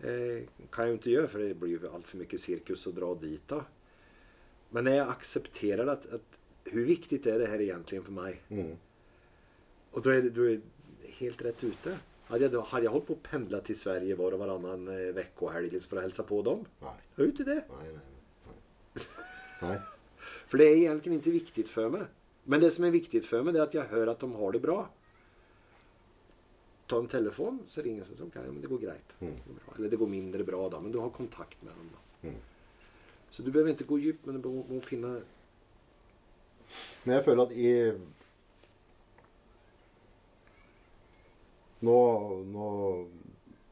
[0.00, 2.94] Eh, kan jag ju inte göra för det blir ju allt för mycket cirkus att
[2.94, 3.64] dra dit då.
[4.70, 8.42] Men när jag accepterar att, att hur viktigt är det här egentligen för mig?
[8.48, 8.76] Mm.
[9.90, 10.60] Och då är du
[11.02, 11.98] helt rätt ute.
[12.24, 15.70] Hade jag, då, hade jag hållit på att pendla till Sverige var och varannan veckohelg
[15.70, 16.64] liksom för att hälsa på dem?
[16.80, 16.90] Nei.
[17.14, 17.54] Jag inte det.
[17.54, 19.04] Nei, nei, nei.
[19.70, 19.78] nei.
[20.18, 22.02] För det är egentligen inte viktigt för mig.
[22.44, 24.52] Men det som är viktigt för mig det är att jag hör att de har
[24.52, 24.90] det bra.
[26.88, 29.16] Ta en telefon så ringer jeg så ok, men det går greit.
[29.20, 29.34] Mm.
[29.44, 29.56] Det.
[29.76, 31.90] Eller det går mindre bra da, men du har kontakt med dem.
[31.92, 32.28] da.
[32.28, 32.38] Mm.
[33.30, 35.18] Så du behøver ikke gå djupt, men du må finne...
[37.04, 37.72] Men jeg føler at i
[41.78, 41.98] Nå,
[42.50, 42.68] nå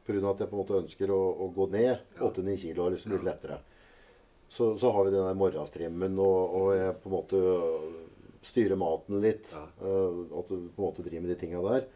[0.06, 0.20] Pga.
[0.30, 3.08] at jeg på en måte ønsker å, å gå ned 8-9 kilo og har lyst
[3.08, 3.56] til å bli litt lettere,
[4.46, 7.40] så, så har vi den der morgenstrimmen, og, og jeg på en måte
[8.46, 9.50] styrer maten litt.
[9.50, 9.64] Ja.
[9.82, 11.88] eh, at du på en måte driver med de tinga der.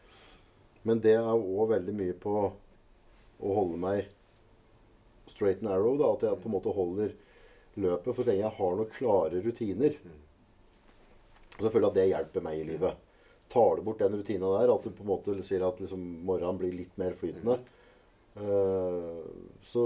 [0.89, 4.09] Men det er òg veldig mye på å holde meg
[5.31, 5.97] straight and arrow.
[5.99, 7.15] da, At jeg på en måte holder
[7.77, 8.15] løpet.
[8.15, 10.01] For så lenge jeg har noen klare rutiner,
[11.59, 13.01] Og så føler jeg at det hjelper meg i livet.
[13.53, 16.57] Tar du bort den rutina der, at du på en måte sier at liksom morgenen
[16.57, 17.59] blir litt mer flytende,
[18.39, 19.27] uh,
[19.61, 19.83] så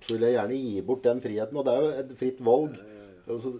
[0.00, 1.58] så vil jeg gjerne gi bort den friheten.
[1.60, 2.78] Og det er jo et fritt valg.
[3.28, 3.52] Altså,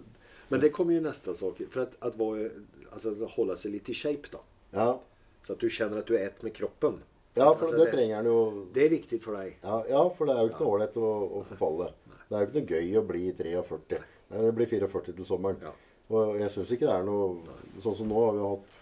[0.49, 1.61] Men det kommer ju nästa sak.
[1.69, 2.49] För att, att vara,
[2.91, 4.39] alltså, holde seg litt i shape da.
[4.73, 4.99] Ja,
[5.43, 7.01] Så at du kjenner at du er ett med kroppen.
[7.35, 9.55] ja for Altså, det det- trenger han jo Det er viktig for deg.
[9.63, 11.93] ja, ja, for det er jo ikke noe ålreit å, å forfalle.
[12.29, 13.99] Det er jo ikke noe gøy å bli 43.
[14.31, 15.57] Nei, det blir 44 til sommeren.
[15.61, 15.71] Ja.
[16.11, 17.39] Og jeg syns ikke det er noe
[17.81, 18.77] Sånn som nå har vi hatt,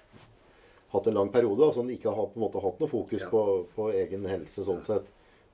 [0.91, 3.29] hatt en lang periode altså ikke har på en måte hatt noe fokus Ja.
[3.29, 5.05] på, på egen helse sånn sett.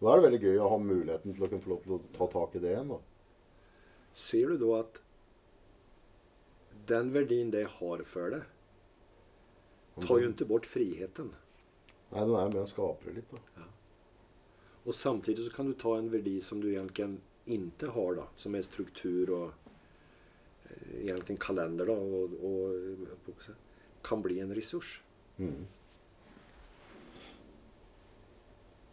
[0.02, 2.02] Da er det veldig gøy å ha muligheten til å kunne få lov til å
[2.18, 2.88] ta tak i det igjen.
[2.89, 2.98] da.
[4.13, 5.00] Ser du da att
[6.88, 8.45] den verdien det har for deg,
[10.04, 11.32] tar jo ikke bort friheten.
[12.12, 13.32] Nei, den er med å skape det litt.
[13.32, 13.62] da.
[13.62, 13.69] Ja.
[14.86, 18.56] Og samtidig så kan du ta en verdi som du egentlig ikke har da, som
[18.56, 19.65] er struktur og
[21.00, 23.50] egentlig en kalender da, og, og,
[24.06, 25.00] kan bli en ressurs.
[25.38, 25.65] Mm.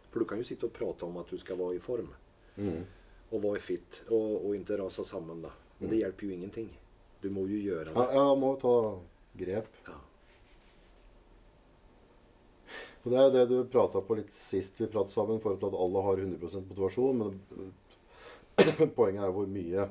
[0.09, 2.13] For du kan jo sitte og prate om at du skal være i form
[2.53, 2.83] Mm.
[3.31, 5.49] og være fit og, og ikke rase sammen, da.
[5.79, 6.67] Men det hjelper jo ingenting.
[7.23, 8.07] Du må jo gjøre det.
[8.17, 8.73] ja, må ta
[9.39, 9.69] grep.
[9.87, 9.99] Ja.
[13.03, 15.71] Og Det er det du prata på litt sist vi pratet sammen, i forhold til
[15.71, 17.23] at alle har 100 motivasjon.
[17.23, 19.87] Men poenget er hvor mye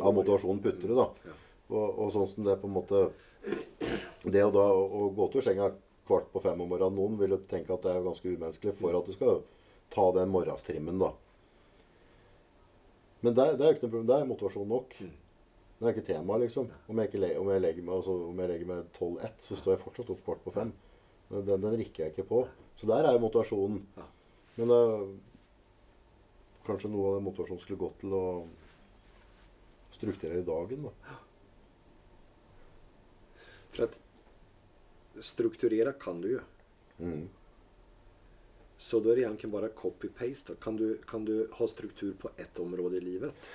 [0.00, 1.08] av motivasjonen putter du, da.
[1.26, 1.36] Ja.
[1.74, 3.06] Og, og sånn som det på en måte
[4.34, 5.68] Det å da å gå til senga
[6.08, 8.96] kvart på fem om morgenen Noen vil jo tenke at det er ganske umenneskelig for
[8.96, 9.42] at du skal
[9.92, 11.10] ta den morgenstrimmen, da.
[13.24, 14.08] Men det, det er jo ikke noe problem.
[14.08, 14.96] Det er motivasjon nok.
[15.00, 15.12] Mm.
[15.84, 16.70] Det er ikke tema, liksom.
[16.88, 19.74] Om jeg, ikke om jeg legger meg, altså, om jeg legger meg 12-1, så står
[19.74, 20.70] jeg fortsatt opp kvart på fem.
[21.28, 22.38] Den, den, den rikker jeg ikke på.
[22.80, 23.82] Så der er jo motivasjonen.
[24.56, 25.04] Men uh,
[26.64, 28.24] kanskje noe av den motivasjonen skulle gått til å
[29.92, 31.20] strukturere dagen, da.
[33.74, 34.00] For at
[35.34, 36.44] strukturere kan du jo.
[36.96, 37.26] Mm.
[38.80, 40.56] Så da er det egentlig bare copy-paste.
[40.64, 43.50] Kan kan du ha struktur på ett område i livet?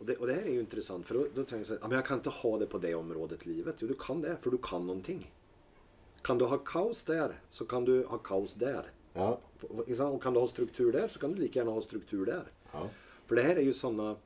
[0.00, 1.80] Och det, och det här är ju intressant för då, då tänker jag så här,
[1.82, 3.76] ja, men jag kan inte ha det på det området i livet.
[3.78, 5.32] Jo, du kan det, för du kan någonting.
[6.22, 8.90] Kan du ha kaos där, så kan du ha kaos där.
[9.12, 9.38] Ja.
[9.86, 10.02] Ikke?
[10.04, 12.44] Och kan du ha struktur där, så kan du lika gärna ha struktur där.
[12.72, 12.88] ja.
[13.26, 14.16] För det här är ju sådana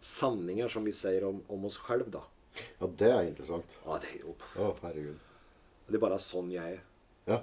[0.00, 2.22] sanningar som vi säger om, om oss själva då.
[2.78, 3.64] Ja, det er interessant.
[3.84, 4.34] Ja, det är ju,
[4.64, 5.16] Å, herregud.
[5.86, 6.82] det är bara sån jag är.
[7.24, 7.42] Ja.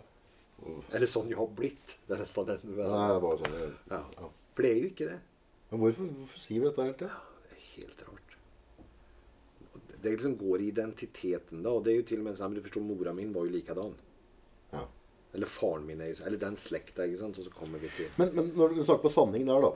[0.92, 1.98] Eller sånn jeg har blitt.
[2.08, 4.00] Det er nesten det Nei, Det er bare sånn jeg- Ja.
[4.22, 4.30] Ja.
[4.56, 5.20] For det er jo ikke det.
[5.70, 7.12] Men hvorfor, hvorfor sier vi dette hele tida?
[7.12, 7.31] Är
[7.76, 8.38] helt rart.
[10.02, 11.76] Det liksom går i identiteten da.
[11.76, 13.54] Og det er jo til og med sånn, men du forstår, mora min var jo
[13.54, 13.94] likadan.
[14.72, 14.88] Ja.
[15.36, 17.06] Eller faren min eller den slekta.
[17.06, 17.38] ikke sant?
[17.38, 19.72] Og så kommer vi til Men, men når du snakker på sanning der, da.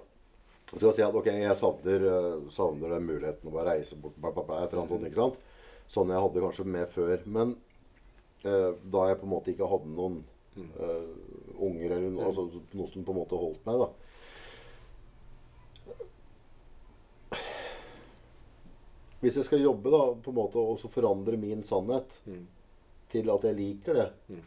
[0.65, 3.99] Så skal jeg si at ok, jeg savner, eh, savner den muligheten å bare reise
[4.01, 5.38] bort bla, bla, bla, et eller annet sånt, ikke sant?
[5.93, 7.27] Sånn jeg hadde kanskje med før.
[7.38, 7.53] Men
[8.41, 10.23] eh, da jeg på en måte ikke hadde noen
[10.58, 11.12] eh,
[11.67, 14.04] unger eller noe, altså, noe som på en måte holdt meg, da.
[19.21, 22.45] Hvis jeg skal jobbe da, på en måte og forandre min sannhet Mm.
[23.10, 24.41] til at jeg liker det Mm.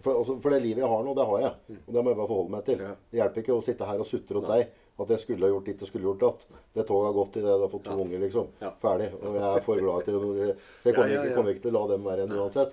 [0.00, 1.78] for, altså, for det livet jeg har nå, det har jeg.
[1.88, 2.78] Og det må jeg bare forholde meg til.
[2.78, 2.94] Ja.
[3.10, 5.64] Det hjelper ikke å sitte her og sutre åt deg at jeg skulle ha gjort
[5.66, 6.46] ditt og skulle gjort datt.
[6.74, 7.52] Det toget har gått i det.
[7.56, 7.96] du har fått to Ja.
[7.96, 8.46] unger, liksom.
[8.60, 8.70] Ja.
[8.80, 9.12] Ferdig.
[9.22, 10.56] Og jeg er for glad til det.
[10.82, 12.72] Så jeg kommer, Ikke, kommer ikke til å la dem være igjen uansett.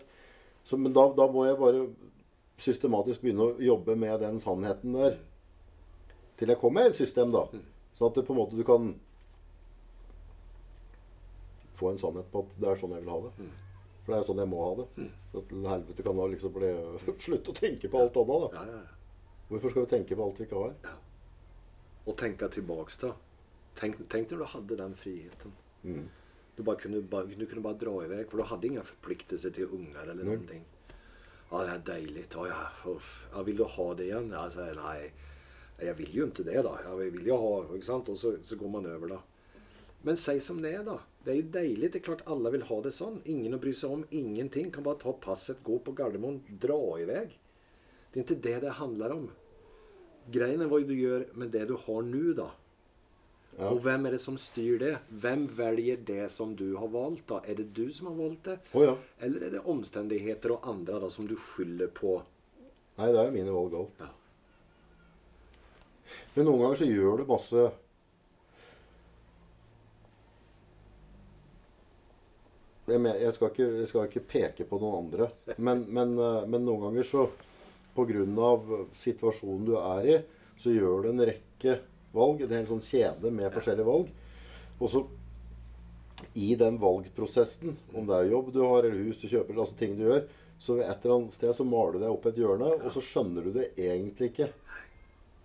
[0.64, 1.88] Så, men da, da må jeg bare
[2.58, 5.18] systematisk begynne å jobbe med den sannheten der.
[6.38, 7.46] Til jeg kommer i et system, da.
[7.52, 7.62] Mm.
[7.94, 8.96] Sånn at det på en måte du kan
[11.80, 13.34] få en sannhet på at det er sånn jeg vil ha det.
[13.40, 13.54] Mm.
[14.04, 14.88] For det er sånn jeg må ha det.
[15.32, 16.72] Så at til helvete kan da liksom bli
[17.26, 18.50] Slutt å tenke på alt annet, da.
[18.58, 19.38] Ja, ja, ja.
[19.52, 20.98] Hvorfor skal vi tenke på alt vi ikke har?
[22.04, 23.14] Og tenke tilbake til
[23.74, 25.54] Tenk, tenk når du hadde den friheten.
[25.82, 26.04] Mm.
[26.54, 30.12] Du, kunne, du kunne, bare dra i vei, for du hadde ingen forpliktelser til unger
[30.12, 30.62] eller noen ting.
[31.50, 32.28] Ja, det er deilig.
[32.38, 34.30] Å, ja, ja, vil du ha det igjen?
[34.34, 35.10] Ja, så, nei,
[35.82, 36.76] jeg vil jo ikke det da.
[36.86, 38.14] Jeg vil jo ha, ikke sant?
[38.14, 39.20] Og så, så går man over, da.
[40.06, 41.00] Men si som det er, då.
[41.24, 41.92] Det er jo deilig.
[41.92, 43.22] Det er klart alle vil ha det sånn.
[43.32, 44.02] Ingen å bry seg om.
[44.12, 44.72] Ingenting.
[44.76, 47.24] Kan bare ta passet, gå på Gardermoen, dra i vei.
[48.12, 49.30] Det er ikke det det handler om.
[50.34, 52.50] Greien er hva du gjør med det du har nå, da.
[53.54, 53.70] Ja.
[53.70, 54.94] Og hvem er det som styr det?
[55.22, 57.28] Hvem velger det som du har valgt?
[57.30, 57.40] da?
[57.46, 58.58] Er det du som har valgt det?
[58.74, 58.96] Oh, ja.
[59.22, 62.18] Eller er det omstendigheter og andre da, som du skylder på?
[62.98, 64.02] Nei, det er jo mine valg alt.
[64.02, 64.12] Ja.
[66.34, 67.68] Men noen ganger så gjør du masse
[72.94, 76.66] Jeg, jeg, skal ikke, jeg skal ikke peke på noen andre, men, men, eh, men
[76.68, 77.26] noen ganger så
[77.94, 78.24] Pga.
[78.98, 80.16] situasjonen du er i,
[80.58, 81.76] så gjør du en rekke
[82.14, 82.40] valg.
[82.42, 84.08] En hel sånn kjede med forskjellige valg.
[84.80, 85.04] Og så
[86.40, 89.78] i den valgprosessen, om det er jobb du har, eller hus du kjøper, eller altså
[89.78, 90.26] ting du gjør,
[90.58, 93.04] så ved et eller annet sted så maler du deg opp et hjørne, og så
[93.04, 94.50] skjønner du det egentlig ikke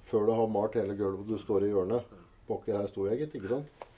[0.08, 2.14] før du har malt hele gulvet og du står i hjørnet.
[2.48, 3.34] Pokker, her sto jeg, gitt.
[3.36, 3.88] Ikke sant?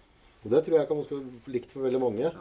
[0.41, 2.33] Og det tror jeg kan være likt for veldig mange.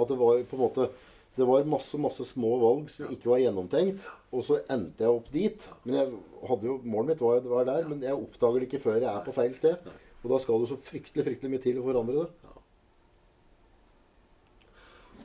[0.00, 0.90] At det var på en måte
[1.36, 4.06] Det var masse masse små valg som ikke var gjennomtenkt.
[4.34, 5.68] Og så endte jeg opp dit.
[5.84, 6.12] Men jeg
[6.50, 9.26] hadde jo, Målet mitt var, var der, men jeg oppdager det ikke før jeg er
[9.26, 9.90] på feil sted.
[10.20, 12.56] Og da skal det så fryktelig fryktelig mye til å forandre det.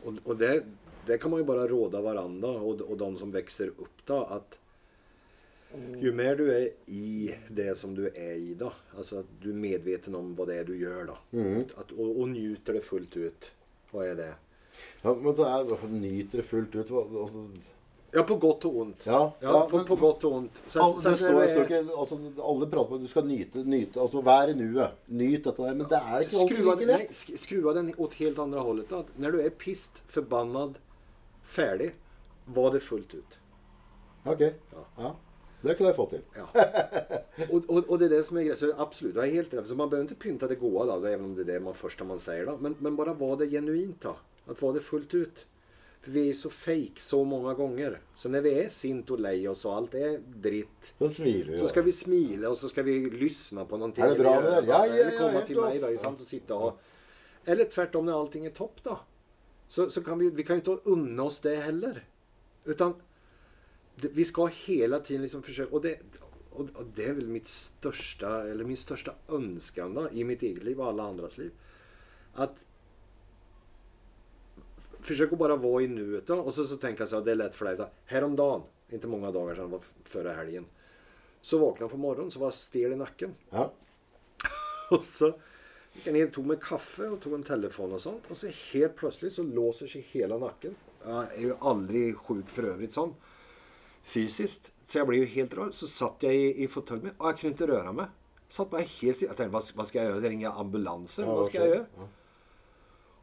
[0.06, 0.52] Og, og det,
[1.08, 4.60] det kan man jo bare råde hverandre og, og de som vokser opp, da, at
[6.00, 9.60] jo mer du er i det som du er i da, altså at du er
[9.60, 11.18] medveten om hva det er du gjør, da,
[11.82, 13.50] at, og, og njuter det fullt ut.
[13.92, 14.30] Hva er det?
[15.04, 16.92] Ja, men det er, Nyter det fullt ut.
[16.92, 17.48] Altså,
[18.16, 19.02] Ja, på godt og vondt.
[19.06, 20.62] Ja, ja, ja, på, men- på godt og vondt.
[20.72, 23.26] Så Alle, så det står, det står ikke, altså, alle prater om at du skal
[23.28, 24.92] nyte, nyte altså Vær i nuet.
[25.10, 25.74] Nyt dette der.
[25.76, 27.40] Men det er ikke alltid Skruva, like lett.
[27.42, 28.94] skru av den åt helt andre holdet.
[28.94, 30.78] At når du er pist, förbannad,
[31.44, 31.92] ferdig,
[32.48, 33.38] var det fullt ut.
[34.26, 34.42] Ok.
[34.98, 35.12] Ja.
[35.66, 36.22] Det kunne jeg fått til.
[36.38, 36.46] Ja.
[37.52, 38.60] Og, og, og, det er det som er greit.
[38.62, 39.52] Så absolutt, har helt.
[39.68, 42.00] Så man bør ikke pynte det gode, da, även om det er det man først
[42.08, 42.46] man sier.
[42.46, 42.56] da.
[42.62, 44.16] Men, men bare var det genuint då.
[44.46, 45.46] Att vara det fullt ut.
[46.02, 48.02] För vi är så fake så många gånger.
[48.16, 50.94] Så när vi är sint och lej oss så, allt är dritt.
[50.98, 51.58] Så smiler.
[51.58, 54.04] Så ska vi smile och så ska vi lyssna på någonting.
[54.04, 54.70] Är det bra med det?
[54.70, 56.80] Ja, ja, ja, Eller ja, komma helt till mig då, i samt och sitta och...
[57.46, 59.00] Eller tvärtom när allting är topp då.
[59.68, 62.04] Så, så kan vi, vi kan ju inte unna oss det heller.
[62.66, 62.94] Utan
[63.96, 65.76] det, vi ska hela tiden liksom försöka...
[65.76, 66.00] Och det,
[66.50, 70.64] och, och det är väl mitt största, eller min största önskan då, i mitt eget
[70.64, 71.52] liv och alla andras liv.
[72.34, 72.66] Att
[75.06, 76.30] försöka bara vara i nuet.
[76.30, 77.78] Och så, så tänker jag så här, det är lätt för dig.
[77.78, 80.66] så här, Häromdagen, inte många dagar sedan, var förra helgen.
[81.42, 83.36] Så vaknade jag på morgonen så var jag stel i nacken.
[83.50, 83.74] Ja.
[84.92, 85.26] Och så
[85.94, 88.24] gick jag ner, tog mig kaffe och tog en telefon och sånt.
[88.30, 90.76] Och så helt plötsligt så låser sig hela nacken.
[91.06, 93.16] Jag är ju aldrig sjuk för övrigt sånt.
[94.04, 94.72] Fysiskt.
[94.86, 95.74] Så jag blev ju helt rörd.
[95.74, 98.06] Så satt jag i, i fåtöljen och jag kunde inte röra mig.
[98.50, 99.28] Satt bara helt still.
[99.28, 100.20] Jag tänkte, vad, vad ska jag göra?
[100.20, 101.28] Ringa ambulansen?
[101.28, 101.86] Ja, vad ska jag göra?
[101.98, 102.08] Ja.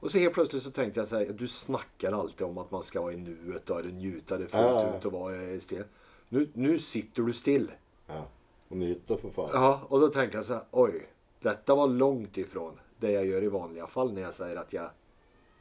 [0.02, 2.82] Och så helt plötsligt så tänkte jag så här, du snackar alltid om att man
[2.82, 5.84] ska vara i nuet och njuta det fullt Ja, ut och vara i still.
[6.28, 7.70] Nu, nu sitter du still.
[8.06, 8.26] ja.
[8.70, 9.50] Og nyter for faen.
[9.52, 11.06] Ja, och då tänkte jag så här, oj,
[11.40, 14.90] detta var långt ifrån det jag gör i vanliga fall när jag säger att jag,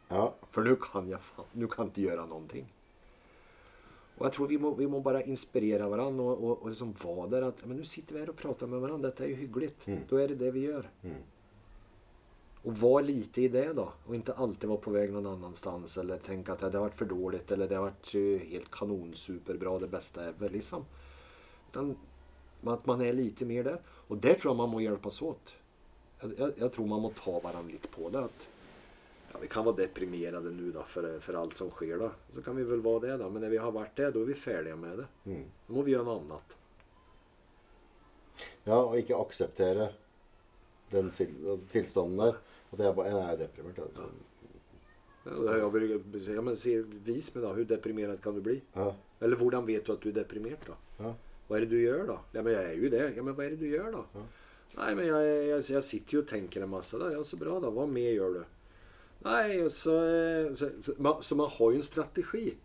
[0.07, 0.33] Ja.
[0.51, 2.73] för nu kan jag fan, nu kan jag inte göra någonting.
[4.17, 7.27] Och jag tror vi må, vi må bara inspirera varandra och, och, och liksom vara
[7.27, 9.87] där att, men nu sitter vi här och pratar med varandra, detta är ju hyggligt.
[9.87, 9.99] Mm.
[10.09, 10.89] Då är det det vi gör.
[11.03, 11.15] Mm.
[12.63, 13.93] Och var lite i det då.
[14.05, 17.05] Och inte alltid vara på väg någon annanstans eller tänka att det har varit för
[17.05, 20.85] dåligt eller det har varit eh, helt kanonsuperbra, det bästa ever liksom.
[21.69, 21.97] Utan
[22.63, 23.81] att man är lite mer där.
[23.87, 25.55] Och det tror jag man må hjälpas åt.
[26.19, 28.19] Jag, jag, jag tror man må ta varandra lite på det.
[28.19, 28.49] Att,
[29.31, 32.11] ja, vi kan vara deprimerade nu då för, för allt som sker då.
[32.33, 33.29] Så kan vi väl vara det då.
[33.29, 35.31] Men när vi har varit det, då är vi färdiga med det.
[35.31, 35.43] Mm.
[35.67, 36.57] Då må vi göra något annat.
[38.63, 39.91] ja, og ikke akseptere
[40.91, 41.11] den
[41.71, 42.39] tilstanden der.
[42.71, 43.79] At jeg bare jeg er deprimert.
[43.83, 44.09] Altså.
[45.25, 47.51] Ja, jeg brukar ja, men si, vis meg, da.
[47.53, 48.61] Hvor deprimert kan du bli?
[48.75, 48.87] Ja.
[49.21, 50.63] Eller hvordan vet du at du er deprimert?
[50.67, 50.77] da?
[51.03, 51.11] Ja.
[51.47, 52.17] Hva er det du gjør, da?
[52.33, 53.03] Ja men jeg er jo det.
[53.17, 54.05] Ja men hva er det du gjør, da?
[54.15, 54.25] Ja.
[54.79, 56.97] Nej men jeg, jeg, jeg, sitter jo og tenker en masse.
[56.97, 57.11] da.
[57.11, 57.69] Ja så bra da.
[57.75, 58.43] Hva mer gjør du?
[59.21, 59.95] Nei, så,
[60.57, 62.55] så, så, man, så man har jo en strategi.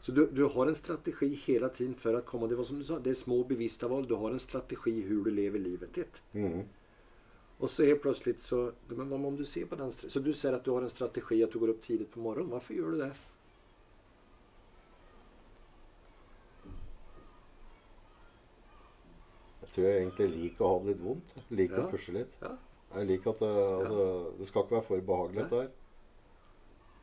[0.00, 2.84] Så du, du har en strategi hele tiden for å komme til hva som du
[2.84, 4.08] sa, det er små bevisste valg.
[4.08, 6.20] Du har en strategi hvordan du lever livet ditt.
[6.32, 6.66] Mm.
[7.60, 10.54] Och så helt plötsligt så, men vad om du ser på den, så du säger
[10.54, 12.50] att du har en strategi att du går upp tidigt på morgonen.
[12.50, 13.12] Varför gör du det?
[19.60, 21.34] Jeg tror jeg egentlig liker å ha det litt vondt.
[21.50, 21.84] Liker Ja.
[21.86, 22.36] å pushe litt.
[22.42, 22.56] Ja,
[22.92, 24.04] Jeg liker at det, altså,
[24.38, 25.68] det skal ikke være for behagelig, dette her.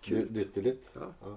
[0.04, 0.90] Dy- Dytte litt.
[0.96, 1.14] Ja.
[1.22, 1.36] Ja.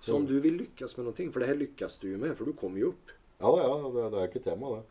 [0.00, 2.52] Så om du vil lykkes med noe, for det her lykkes du med, for du
[2.54, 3.10] kommer jo opp.
[3.40, 3.90] Ja ja.
[3.92, 4.84] Det, det er ikke tema, det.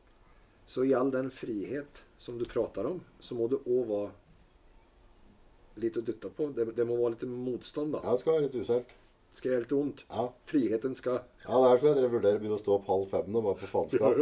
[0.66, 4.12] Så i all den frihet som du pratar om, så må det òg være
[5.84, 6.50] litt å dytte på.
[6.56, 8.04] Det, det må være litt motstand, da.
[8.04, 8.94] Ja, det skal være litt uskjelt.
[9.34, 10.04] Det skal gjøre litt vondt.
[10.10, 10.24] Ja.
[10.46, 13.32] Friheten skal ja, det er så dere vurderer å begynne å stå opp halv fem
[13.34, 14.20] nå, bare på faenskap.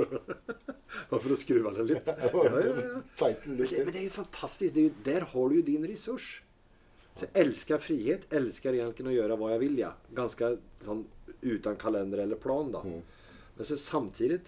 [1.11, 2.07] bare for å skru av det litt.
[2.31, 3.01] Ja, ja, ja.
[3.19, 4.73] Tighten Men det, er jo fantastisk.
[4.73, 6.29] Det är ju, där har du jo din ressurs.
[7.11, 9.91] Så jeg elsker frihet, Elsker egentlig å gjøre hva jeg vil, Ja.
[10.15, 11.03] Ganske sånn
[11.41, 12.71] uten kalender eller plan.
[12.71, 12.81] da.
[12.87, 13.01] Mm.
[13.57, 14.47] Men så samtidigt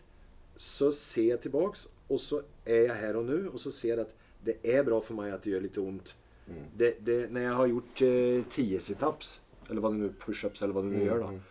[0.64, 4.06] så ser jeg tilbake, og så er jeg her og nå, og så ser jeg
[4.08, 6.16] at det er bra for meg at det gjør litt vondt.
[6.48, 6.64] Mm.
[6.76, 10.74] Det, det, när jag har gjort eh, ti situps, eller pushups, det nu push-ups eller
[10.76, 11.28] hva du nå Mm, gjør, då.
[11.28, 11.42] mm.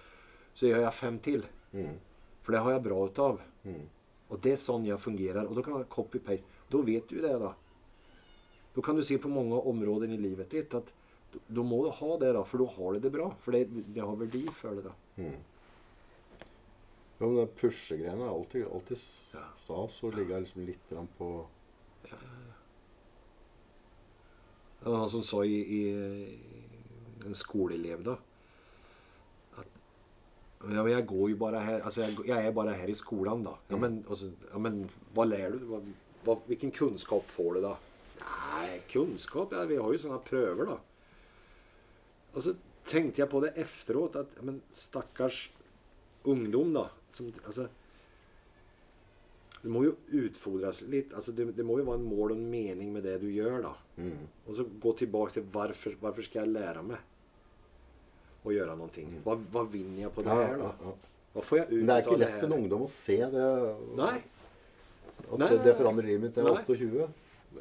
[0.55, 1.47] Så gjør jeg fem til.
[1.73, 1.95] Mm.
[2.43, 3.41] For det har jeg bra utav.
[3.65, 3.87] Mm.
[4.29, 5.47] Og det er sånn jeg fungerer.
[5.49, 6.45] Og da kan jeg copy-paste.
[6.73, 7.55] Da vet du det da.
[8.77, 10.93] Da kan du se på mange områder i livet ditt at
[11.49, 13.31] då må du ha det da, for da har du det bra.
[13.41, 14.93] For det, det har verdi for det då.
[17.23, 17.29] Mm.
[17.29, 21.29] Ja, men den pushe-greiene er alltid, alltid stas å ligge liksom litt på
[24.83, 25.83] Det var han som sa i, i,
[27.23, 28.17] en skoleelev da.
[29.55, 29.77] At,
[30.65, 33.45] ja, men jeg går jo bare her, altså jeg, jeg er bare her i skolen
[33.47, 33.55] da.
[33.71, 34.81] Ja, men, altså, ja, men
[35.15, 35.69] hva lærer du?
[35.71, 35.79] Hva,
[36.27, 37.77] hva, hvilken kunnskap får du da?
[38.25, 39.55] Nei, kunnskap?
[39.55, 40.81] Ja, vi har jo sånne prøver da.
[42.33, 42.57] Og så
[42.91, 45.45] tenkte jeg på det efteråt at, ja, men stakkars
[46.27, 46.89] ungdom da.
[47.13, 47.69] Som, altså,
[49.63, 49.95] det må jo
[50.25, 51.13] utfordres litt.
[51.15, 53.61] Altså det, det, må jo være en mål og en mening med det du gjør.
[53.69, 53.73] da.
[54.03, 54.27] Mm.
[54.49, 57.09] Og så gå tilbake til hvorfor, hvorfor skal jeg lære meg
[58.43, 59.07] å gjøre noe?
[59.23, 60.59] Hva, hva vinner jeg på det Ja, her?
[60.65, 60.73] da?
[60.83, 60.95] ja.
[61.33, 63.49] Hva får jeg ut Men det er ikke lett for en ungdom å se det.
[63.97, 64.15] Nei.
[65.23, 66.65] At Nei, det, det forandrer livet mitt til nei.
[66.67, 67.07] 28.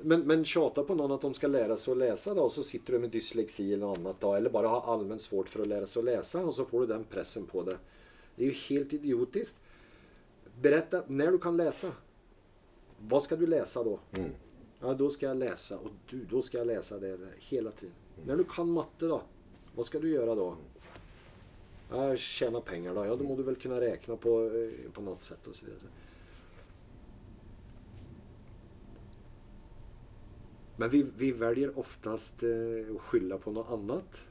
[0.02, 2.64] Men, men tjata på noen at de skal lære seg å lese, da, og så
[2.66, 5.68] sitter du med dysleksi eller noe annet, da, eller bare har allment svårt for å
[5.68, 7.76] lære seg å lese, og så får du den pressen på det.
[8.42, 9.58] Det er jo helt idiotisk.
[10.62, 11.92] Berätta når du kan lese.
[13.06, 13.92] Hva skal du lese da?
[14.18, 14.32] Mm.
[14.80, 15.78] Ja, da skal jeg lese.
[15.78, 18.00] Og du, da skal jeg lese det, det hele tiden.
[18.26, 19.20] Når du kan matte da,
[19.76, 20.48] hva skal du gjøre da?
[21.92, 23.06] Ja, tjene penger, da.
[23.12, 25.46] Ja, da må du vel kunne regne på, eh, på noe sett.
[25.46, 25.94] Og så videre.
[30.82, 34.24] Men vi, vi velger oftast å skylde på noe annat.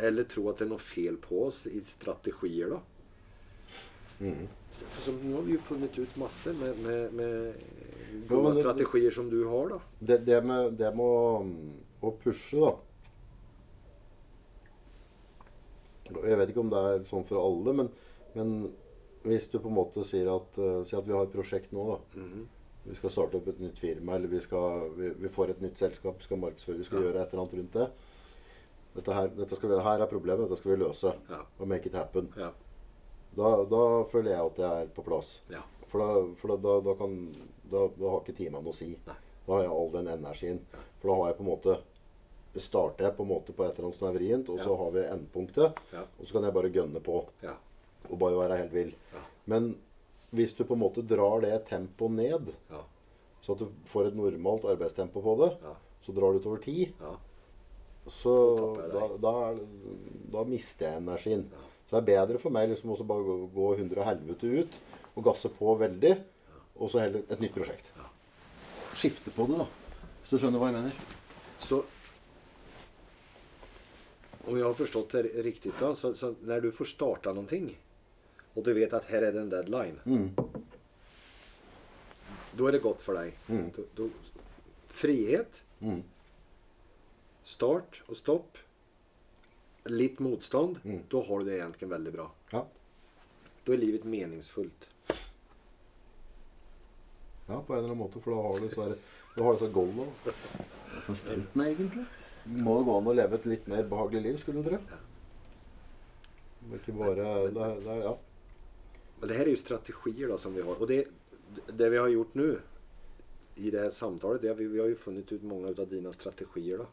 [0.00, 2.80] Eller tro at det er noe feil på oss i strategier da.
[4.20, 4.46] Mm.
[4.72, 7.54] För som, nu har vi jo funnet ut masse med, med, med
[8.14, 9.78] Ja, goda det- strategier som du har da.
[9.98, 11.46] Det, det, med, det med å,
[12.06, 12.76] å pushe, da
[16.10, 17.90] Jeg vet ikke om det er sånn for alle, men,
[18.34, 18.54] men
[19.22, 21.84] hvis du på en måte sier at uh, Si at vi har et prosjekt nå,
[21.92, 21.98] da.
[22.20, 22.48] Mhm.
[22.90, 25.76] Vi skal starte opp et nytt firma, eller vi, skal, vi, vi får et nytt
[25.78, 27.10] selskap, vi skal markedsføre, vi skal Ja.
[27.10, 27.88] gjøre et eller annet rundt det.
[28.94, 31.12] Dette her, dette skal vi, her er problemet, dette skal vi løse.
[31.30, 31.42] Ja.
[31.60, 32.32] Og make it happen.
[32.36, 32.50] Ja.
[33.36, 35.36] Da, da føler jeg at jeg er på plass.
[35.52, 35.62] Ja.
[35.90, 36.08] For da,
[36.40, 37.14] for da, da, kan,
[37.70, 38.90] da, har ikke timene noe å si.
[39.06, 39.16] Nei.
[39.46, 40.60] Da har jeg all den energien.
[41.00, 41.78] For da har jeg på en måte
[42.58, 45.04] starter jeg på en måte på et eller annet snevrient, vrient, og så har vi
[45.06, 45.76] endpunktet.
[45.94, 46.02] Ja.
[46.18, 47.54] Og så kan jeg bare gønne på Ja.
[48.10, 48.90] og bare være helt vill.
[49.14, 49.22] Ja.
[49.46, 49.76] Men
[50.34, 52.82] hvis du på en måte drar det tempoet ned, Ja.
[53.42, 55.74] så at du får et normalt arbeidstempo på det, Ja.
[56.02, 57.16] så drar du utover tid, Ja.
[58.10, 58.34] Så
[58.76, 59.60] Da da, da, er,
[60.34, 61.46] da mister jeg energien.
[61.86, 64.80] Så det er bedre for meg liksom også bare gå, gå 100 helvete ut
[65.18, 66.12] og gasse på veldig,
[66.78, 67.90] og så heller et nytt prosjekt.
[68.94, 69.66] Skifte på det, da.
[70.20, 71.00] Hvis du skjønner hva jeg mener.
[71.60, 71.80] Så
[74.46, 77.68] om jeg har forstått det riktig, da, så, så når du får starta ting,
[78.54, 80.00] og du vet at her er det en deadline.
[80.06, 80.30] Mm.
[82.56, 83.36] Da er det godt for deg.
[83.50, 83.68] Mm.
[83.76, 84.08] Du, du,
[84.88, 86.02] frihet, Mm.
[87.50, 88.60] Start og stopp,
[89.90, 90.80] litt motstånd.
[90.84, 91.02] Mm.
[91.10, 92.28] da har du det egentlig veldig bra.
[92.52, 92.64] Ja.
[93.64, 94.88] Da er livet meningsfullt.
[97.50, 98.92] ja, på en eller annen måte, for da har du så
[99.34, 100.06] da har du så goal nå.
[101.04, 102.06] Så stelt meg, egentlig.
[102.50, 104.78] Må det gå an å leve et litt mer behagelig liv, skulle du tro.
[106.60, 108.16] Det er Ikke bare det er, det er, Ja.
[109.20, 110.80] Men det her er jo strategier da, som vi har.
[110.80, 111.04] Og det,
[111.68, 112.48] det vi har gjort nå
[113.60, 116.12] i det her samtalet, det har vi, vi har jo funnet ut mange av dina
[116.16, 116.86] strategier då.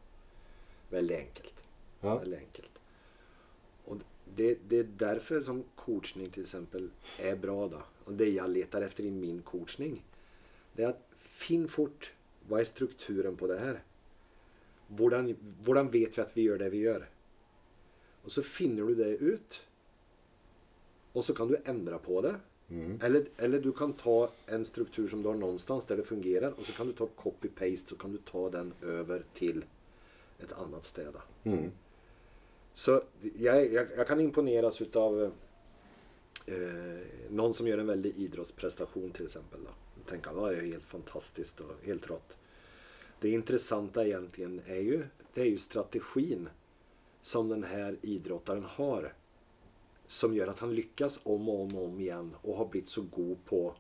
[0.89, 1.53] Väldigt enkelt.
[2.01, 2.17] ja.
[2.17, 2.79] Veldig enkelt.
[3.85, 4.01] Og
[4.37, 7.81] det, det er derfor som coachning till exempel är bra då.
[8.05, 10.03] Och det jeg leter efter i min coachning.
[10.75, 12.11] Det er at finn fort
[12.47, 13.79] hva er strukturen på det her.
[14.87, 15.33] Hvordan,
[15.63, 17.07] hvordan vet vi at vi gjør det vi gjør?
[18.23, 19.67] Og så finner du det ut.
[21.13, 22.35] Og så kan du endre på det.
[22.69, 22.99] Mm.
[23.03, 26.65] Eller, eller du kan ta en struktur som du har någonstans der det fungerer, og
[26.65, 29.63] så kan du ta copy-paste så kan du ta den over till
[30.39, 31.19] ett annat ställe.
[31.43, 31.71] Mm.
[32.73, 33.03] Så
[33.35, 35.31] jag, jag, jag kan imponeras utav
[36.45, 39.59] eh, någon som gör en väldig idrottsprestation till exempel.
[39.63, 39.69] Då.
[40.01, 42.37] Och tänka det är helt fantastiskt och helt rått.
[43.19, 46.49] Det intressanta egentligen är ju, det är ju strategin
[47.21, 49.13] som den här idrottaren har.
[50.07, 53.01] Som gör att han lyckas om och om och om igen och har blivit så
[53.01, 53.75] god på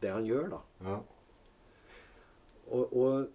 [0.00, 0.62] det han gör då.
[0.78, 1.04] ja.
[2.66, 3.26] Och, och,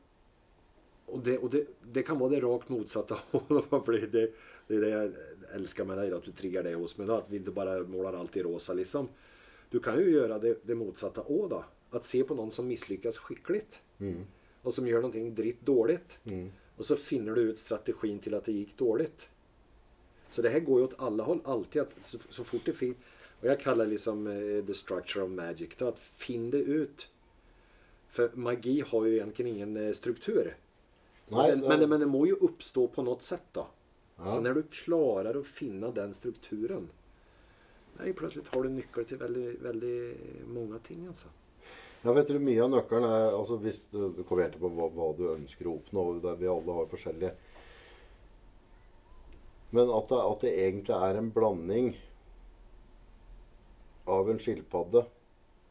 [1.07, 3.17] och, det, og det, det kan være det rakt motsatte.
[3.31, 4.11] hållet.
[4.15, 4.25] det,
[4.67, 5.11] det er det jeg
[5.57, 7.07] elsker med deg, at du trigger det hos meg.
[7.07, 8.75] Da, at vi ikke bare måler alt i rosa.
[8.75, 9.07] Liksom.
[9.71, 11.61] Du kan jo gjøre det, det motsatte òg, da.
[11.95, 13.63] At se på noen som mislykkes skikkelig,
[13.97, 14.25] Mm.
[14.61, 15.97] og som gjør noe dritt dårlig.
[16.29, 16.51] Mm.
[16.77, 19.07] Og så finner du ut strategin til at det gikk dårlig.
[20.29, 21.81] Så det her går jo åt alle håll alltid.
[21.81, 22.99] at så, så fort det finner,
[23.41, 25.77] og jeg kaller det liksom uh, the structure of magic.
[25.79, 27.07] Da, at finn det ut.
[28.09, 30.53] For magi har jo egentlig ingen eh, struktur.
[31.29, 33.67] Nei, men, det- men, men det må ju uppstå på något sätt då.
[34.17, 34.25] Ja.
[34.25, 36.89] Så när du klarar att finna den strukturen.
[37.99, 40.17] Nej, plötsligt har du nyckel till väldigt, väldigt
[40.47, 41.27] många ting alltså.
[42.01, 44.85] Ja, vet du, Mye av nøkkelen er altså hvis du, du kommer helt på hva,
[44.93, 46.03] hva du ønsker å oppnå.
[46.21, 47.31] det- Vi alle har forskjellige
[49.69, 51.89] Men at det, at det egentlig er en blanding
[54.07, 55.01] av en skilpadde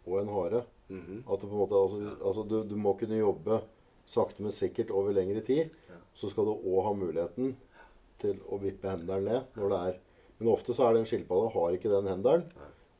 [0.07, 0.65] og en hare.
[0.89, 1.23] Mhm.
[1.27, 3.61] At det på en måte, altså, altså du, du må kunne jobbe
[4.07, 5.71] sakte, men sikkert over lengre tid.
[6.17, 7.57] Så skal du òg ha muligheten
[8.23, 9.99] til å vippe hendelen ned når det er
[10.39, 12.43] Men ofte så er det en skilpadde har ikke den hendelen.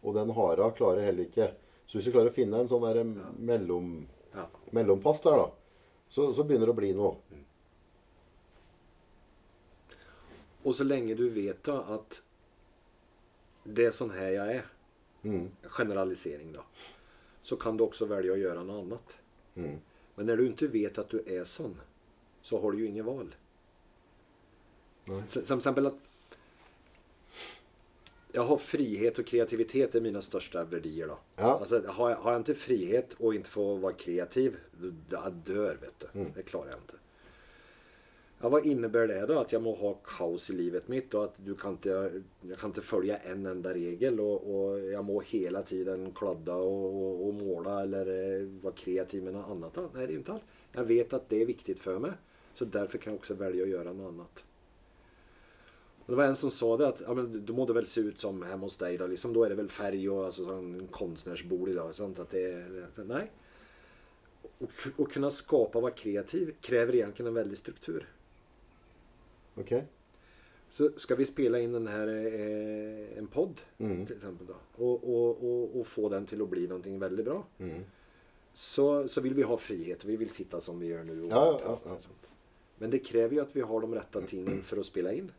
[0.03, 1.51] Og den hara klarer heller ikke
[1.87, 3.05] Så hvis du klarer å finne en sånn der
[3.39, 4.47] mellom, Ja.
[4.73, 5.51] mellompass der, da,
[6.09, 7.17] så, så begynner det å bli noe.
[10.67, 12.21] Og så lenge du vet da at
[13.67, 14.73] det er sånn her jeg er,
[15.25, 15.49] Mm.
[15.75, 16.63] generalisering da,
[17.43, 19.15] så kan du også velge å gjøre noe annet.
[19.57, 19.81] Mm.
[20.17, 21.77] Men når du ikke vet at du er sånn,
[22.47, 23.31] så har du jo ingen val.
[25.07, 25.23] Nej.
[25.31, 26.03] Som eksempel at
[28.37, 31.09] jeg har frihet og kreativitet er mine største verdier.
[31.09, 31.17] da.
[31.39, 31.53] Ja.
[31.55, 34.59] Alltså, har, jeg, har jag ikke frihet og ikke får være kreativ,
[35.11, 36.09] da jeg dør, vet du.
[36.13, 36.33] Mm.
[36.35, 37.01] Det klarer jeg ikke.
[38.37, 39.39] Ja, hva innebærer det da?
[39.41, 42.75] At jeg må ha kaos i livet mitt og at du kan ikke, jeg kan
[42.75, 47.39] ikke følge en enda regel og, og jeg må hele tiden kladde og, og, og
[47.39, 49.73] måle eller eh, være kreativ med noe annet.
[49.79, 49.87] Da.
[49.95, 50.59] Nei, det er ikke alt.
[50.77, 52.19] Jeg vet at det er viktig for meg,
[52.53, 54.45] så derfor kan jeg også velge å gjøre noe annet.
[56.07, 58.37] Det var en som sa det at ja, du må det vel se ut som
[58.45, 58.99] hjemme hos deg.
[59.01, 60.45] Da liksom, da er det vel ferg og altså,
[61.97, 62.15] sånn?
[62.23, 62.45] At det,
[62.77, 63.25] det, nei.
[64.47, 68.07] Å kunne skape og være kreativ krever egentlig en veldig struktur.
[69.57, 69.73] Ok?
[70.71, 74.07] Så skal vi spille inn den eh, en podd, Mm.
[74.07, 77.43] til eksempel, da, og, og, og, og få den til å bli noe veldig bra,
[77.59, 77.85] Mm.
[78.55, 80.05] så, så vil vi ha frihet.
[80.05, 81.13] Vi vil sitte som vi gjør nå.
[81.25, 82.31] og Ja, ja, ja, ja.
[82.79, 85.31] Men det krever jo at vi har de rette tingene for å spille inn.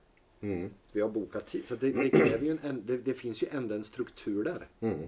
[0.41, 0.70] Mm.
[0.93, 1.68] Vi har bokat tid.
[1.68, 4.68] Så det, det, kräver ju en- det, det finns ju ändå en struktur där.
[4.82, 5.07] Mm.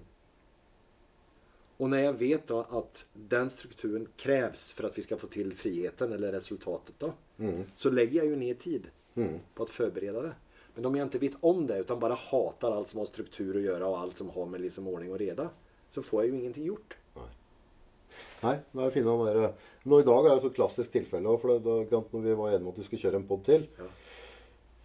[1.78, 5.53] Och när jag vet då att den strukturen krävs för att vi ska få till
[5.53, 7.14] friheten eller resultatet då.
[7.39, 7.64] Mm.
[7.76, 9.39] Så lägger jag ju ner tid Mm.
[9.55, 10.36] på att förbereda det.
[10.76, 13.62] Men om jag inte vet om det utan bara hatar allt som har struktur att
[13.64, 15.49] göra och allt som har med liksom ordning och reda.
[15.89, 16.97] Så får jag ju ingenting gjort.
[18.41, 19.49] Nei, det er han der,
[19.84, 21.34] Nå I dag er det så klassisk tilfelle.
[21.41, 23.68] For det, da, når vi var enige om at vi skulle kjøre en pod til,
[23.80, 23.88] Ja.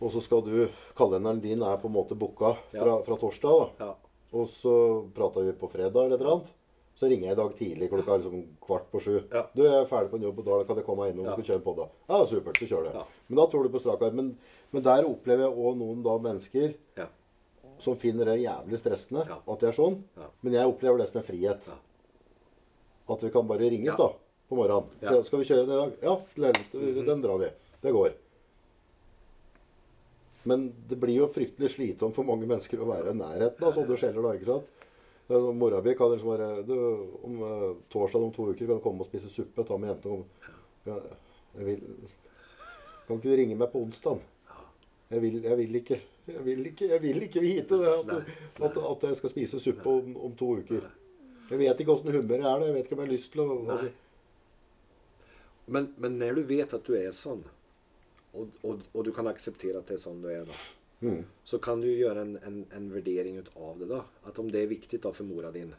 [0.00, 3.70] og så skal du Kalenderen din er på en måte booka fra, fra torsdag.
[3.78, 3.84] da.
[3.86, 3.94] Ja.
[4.32, 4.74] Og så
[5.14, 6.52] prata vi på fredag eller et annet.
[6.96, 9.20] Så ringer jeg i dag tidlig klokka liksom kvart på sju.
[9.32, 9.46] Ja.
[9.54, 11.44] Du, jeg er ferdig på en jobb, og da kan jeg komme innom og Ja.
[11.44, 11.88] kjøre en pod.
[12.08, 12.98] Ja, supert, så kjør du.
[12.98, 13.04] Ja.
[13.28, 14.16] Men da tror du på strak arm.
[14.20, 14.32] Men,
[14.74, 17.06] men der opplever jeg òg noen da mennesker Ja.
[17.78, 19.38] som finner det jævlig stressende Ja.
[19.46, 20.02] at det er sånn.
[20.16, 20.28] Ja.
[20.42, 21.70] Men jeg opplever det som en frihet.
[23.08, 24.10] At vi kan bare ringes da,
[24.48, 24.88] på morgenen.
[25.02, 25.96] Så skal vi kjøre den i dag?
[26.02, 27.50] Ja, den drar vi.
[27.82, 28.12] Det går.
[30.44, 33.96] Men det blir jo fryktelig slitsomt for mange mennesker å være i nærheten av sånne
[33.96, 34.22] skjeller.
[34.26, 34.66] da, ikke sant?
[35.24, 36.74] Det er sånn, Mora mi kan liksom bare du,
[37.24, 37.62] Om eh,
[37.92, 39.64] torsdag om to uker kan du komme og spise suppe.
[39.64, 40.98] Ta med jentene og ja,
[41.56, 41.86] jeg vil,
[43.06, 44.20] Kan ikke du ringe meg på onsdag?
[45.10, 46.00] Jeg vil, jeg vil ikke.
[46.26, 48.12] Jeg vil ikke, jeg vil ikke vite at,
[48.64, 50.86] at, at jeg skal spise suppe om, om to uker.
[51.50, 52.62] Jeg vet ikke åssen humøret er.
[52.62, 53.90] det, Jeg vet ikke om jeg har lyst til å altså,
[55.66, 57.44] Men, men når du vet at du er sånn,
[58.34, 60.56] og, og, og, du kan akseptere at det er sånn du er, da,
[61.04, 64.00] mm, Så kan du gjøre en, en, en värdering av det da.
[64.24, 65.72] At om det er viktig da, for mora din.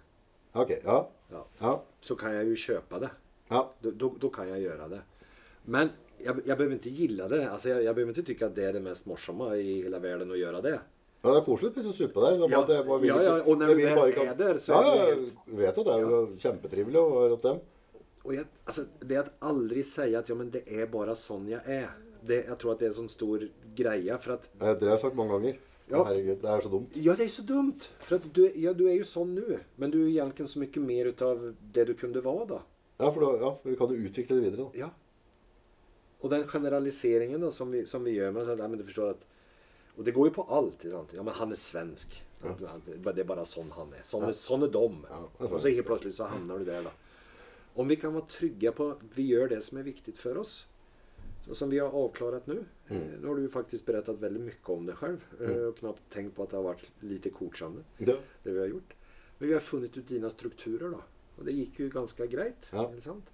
[0.53, 0.77] Ok.
[0.85, 1.01] Ja.
[1.33, 1.73] Ja, Ja.
[2.05, 3.09] så kan jeg jo kjøpe det.
[3.49, 3.65] ja.
[3.81, 5.01] da, då, då kan jeg gjøre det.
[5.65, 5.89] Men
[6.23, 7.49] jag, jag behöver inte gilla det.
[7.51, 10.31] Alltså jag, jag behöver inte tycka att det är det mest morsamma i hela världen
[10.31, 10.79] att göra det.
[11.25, 12.35] Ja, det er å spise suppe der.
[12.35, 14.81] Er Ja, det jeg ja, ja, og når vi bare ikke- er der, så ja,
[14.81, 17.59] er det ja, jeg vet jo det er jo kjempetrivelig å være hos dem.
[18.25, 21.61] Og jeg, altså, det at aldri si at ja, men det er bare sånn jeg
[21.65, 21.89] er
[22.25, 23.39] Det, Jeg tror at det er en sånn stor
[23.75, 24.17] greie.
[24.17, 24.49] for at...
[24.59, 25.57] Det har jeg sagt mange ganger.
[25.89, 26.03] Ja.
[26.03, 26.89] Herregud, det er så dumt.
[26.95, 27.89] Ja, det er så dumt.
[27.99, 29.59] For at du, ja, du er jo sånn nå.
[29.77, 32.59] Men du er egentlig så mye mer ut av det du kunne være da.
[32.99, 34.65] Ja, for da, ja, vi kan jo utvikle det videre.
[34.65, 34.69] da.
[34.73, 34.89] Ja.
[36.21, 39.09] Och den generaliseringen da, som, vi, som vi gjør Men, så, ja, men du forstår
[39.09, 39.25] at,
[39.97, 40.81] Og det går jo på alt.
[40.91, 41.13] Sant?
[41.13, 42.15] Ja, men han er svensk.
[42.43, 42.53] Ja.
[42.85, 44.03] Det er bare sånn han er.
[44.03, 45.05] Sånn, er, sånn er dom.
[45.09, 45.59] Ja, det så.
[45.63, 46.91] helt plötsligt så havner du der, da.
[47.75, 50.65] Om vi kan være trygge på at vi gjør det som er viktig for oss.
[51.47, 52.65] og som vi har avklarat nu.
[52.89, 53.21] Mm.
[53.21, 55.21] Nå har du faktisk berettet veldig mye mycket om det selv.
[55.39, 55.67] eh, Mm.
[55.67, 57.83] Og knapt tenkt på at det har vært lite coachande.
[57.99, 58.17] det.
[58.43, 58.93] det vi har gjort.
[59.39, 61.01] Men vi har funnet ut dina strukturer da.
[61.37, 62.69] Og det gikk jo ganske greit.
[62.71, 62.89] Ja.
[62.99, 63.29] Sant?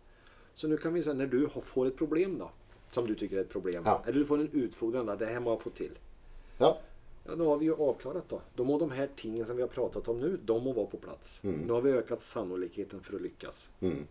[0.54, 2.52] Så nu kan vi si når du får et problem då.
[2.92, 3.84] Som du tycker är ett problem.
[3.86, 4.02] Ja.
[4.06, 5.98] Eller du får en utfordran där, Det här må jag få till.
[6.58, 6.78] ja.
[7.26, 8.42] Ja, nu har vi ju avklarat då.
[8.56, 10.98] Då må de här tingen som vi har pratat om nu, de må vara på
[10.98, 11.40] plats.
[11.44, 11.60] Mm.
[11.60, 13.70] Nu har vi ökat sannolikheten för att lyckas.
[13.82, 14.08] Mm.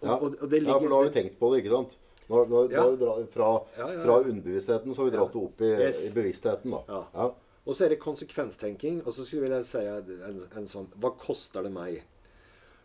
[0.00, 0.16] Ja.
[0.16, 1.98] och, och det ligger, ja, for da har vi tenkt på det, ikke sant?
[2.28, 2.82] Nå, nå, Ja.
[2.82, 6.10] nå har dra, fra, Ja, fra underbevisstheten så har vi dratt det opp i, Yes.
[6.10, 6.70] i bevisstheten.
[6.86, 7.34] da.
[7.64, 9.02] Och så er det konsekvenstenking.
[9.06, 12.02] Og så skulle jeg si en, en sånn Hva koster det meg?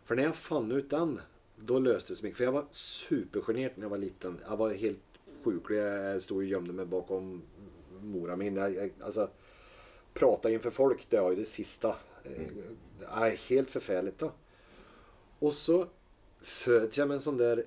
[0.04, 1.20] For når jeg fann ut den,
[1.66, 2.36] då løste det mycket.
[2.36, 4.38] For jeg var supersjenert da jeg var liten.
[4.48, 5.78] Jeg var helt sjuklig.
[5.80, 7.42] Jeg stod og gjemte meg bakom
[8.02, 8.58] mora min.
[8.58, 9.28] Altså,
[10.14, 11.92] prate innenfor folk, det var jo det siste.
[12.24, 14.16] Det er helt forferdelig.
[14.20, 14.30] da.
[15.40, 15.82] Og så
[16.40, 17.64] fødte jeg med en sånn der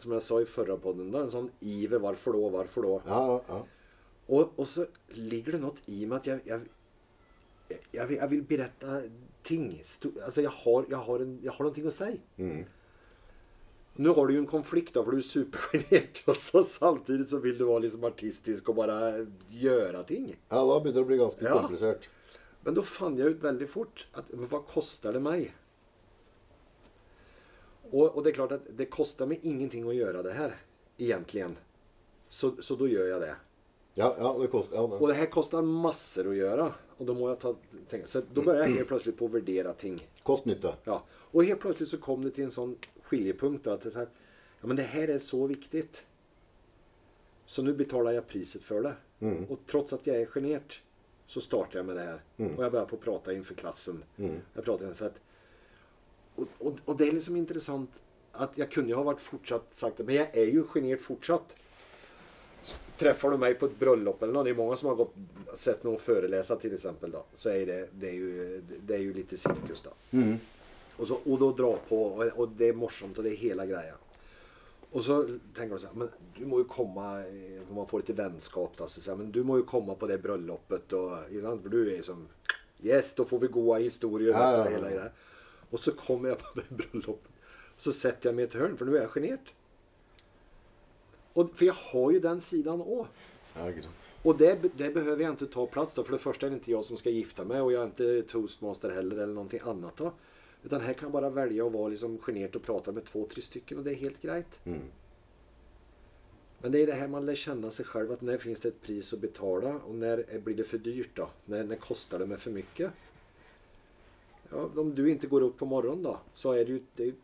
[0.00, 1.98] som jeg sa i forra podden, da, en sånn iver.
[2.00, 2.50] Hvorfor da?
[2.54, 2.96] Hvorfor da?
[3.10, 3.62] Ja, ja,
[4.28, 6.60] Og, Och, och så ligger det noe i meg at jeg, jeg,
[7.92, 9.10] jeg, vill, jag vil berette
[9.42, 9.72] ting.
[9.84, 12.20] Sto- altså, jeg har, jeg, har en, jeg har noe å si.
[12.38, 12.60] Mm.
[14.00, 17.40] Nu har du jo en konflikt da, for du er supergenerad og så samtidig så
[17.44, 20.30] vil du være liksom artistisk og bare gjøre ting.
[20.32, 21.58] ja da begynner det å bli ganske Ja.
[21.58, 22.08] komplisert.
[22.64, 25.50] Men da fant jeg ut veldig fort at hva koster det meg?
[27.90, 30.52] Og, og det er klart at det koster meg ingenting å gjøre det her,
[31.00, 31.48] egentlig.
[32.30, 33.32] Så, så da gjør jeg det.
[33.98, 35.00] Ja, ja, det koster ja, det.
[35.00, 35.08] det.
[35.10, 36.68] det her koster masser å gjøre.
[37.00, 37.50] Og da må jeg ta,
[37.90, 38.06] tenke.
[38.12, 39.96] Så da begynner jeg helt plutselig på å vurdere ting.
[40.28, 40.76] Kost-nytte.
[40.86, 41.00] Ja.
[41.32, 42.76] Og helt plutselig så kom det til en sån
[43.10, 44.08] skiljepunkt då, att det, här,
[44.60, 46.06] ja, men det här är så viktigt.
[47.44, 48.94] Så nu betalar jag priset för det.
[49.20, 49.44] Mm.
[49.44, 50.74] Och trots att jag är generad
[51.26, 52.22] så startar jag med det här.
[52.36, 52.56] Mm.
[52.56, 54.04] Och jag börjar på att prata inför klassen.
[54.16, 54.36] Mm.
[54.54, 55.20] Jag pratar inför att,
[56.34, 57.90] och, och, och det är liksom intressant
[58.32, 61.56] att jag kunde ha varit fortsatt sagt det, men jag är ju generad fortsatt.
[62.98, 65.14] Träffar du mig på ett bröllop eller något, det är många som har gått,
[65.54, 69.14] sett någon föreläsa till exempel då, så är det, det, är, ju, det är ju
[69.14, 69.90] lite cirkus då.
[71.00, 73.64] Och, så, og da dra på og, og det er morsomt og det er hele
[73.64, 73.94] greia.
[74.90, 75.16] Og så
[75.56, 77.04] tenker jeg sånn men du må jo komme
[77.70, 80.92] man får litt vennskap, da, så sier men du må jo komme på det bröllopet
[80.92, 82.26] och, ibland, för du er som,
[82.82, 85.06] yes da får vi gode historier Ja, ja, ja.
[85.70, 87.32] Og, så kommer jeg på det bröllopet.
[87.80, 89.52] Så setter jeg meg i et hörn for nå er jeg sjenert.
[91.32, 93.06] For jeg har jo den sidan òg.
[94.22, 96.74] Och det, det behøver jeg ikke ta plass, da, for det første er det ikke
[96.74, 99.96] jeg som skal gifte meg, og jeg er ikke toastmaster heller eller noe annet.
[99.96, 100.12] då.
[100.64, 103.42] Utan här kan jag bara välja att vara liksom genert och prata med två, tre
[103.42, 104.60] stycken och det är helt grejt.
[104.64, 104.82] Mm.
[106.58, 108.82] Men det är det här man lär känna sig själv att när finns det ett
[108.82, 111.28] pris att betala och när blir det för dyrt då?
[111.44, 112.92] När, när kostar det mig för mycket?
[114.50, 117.14] Ja, om du inte går upp på morgonen då så är det ju det är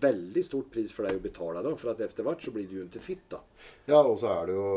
[0.00, 2.78] veldig stort pris for deg å betale, da, for at etter hvert så blir du
[2.78, 3.24] jo ikke fitt.
[3.28, 3.40] da.
[3.84, 4.68] Ja, og så er det jo,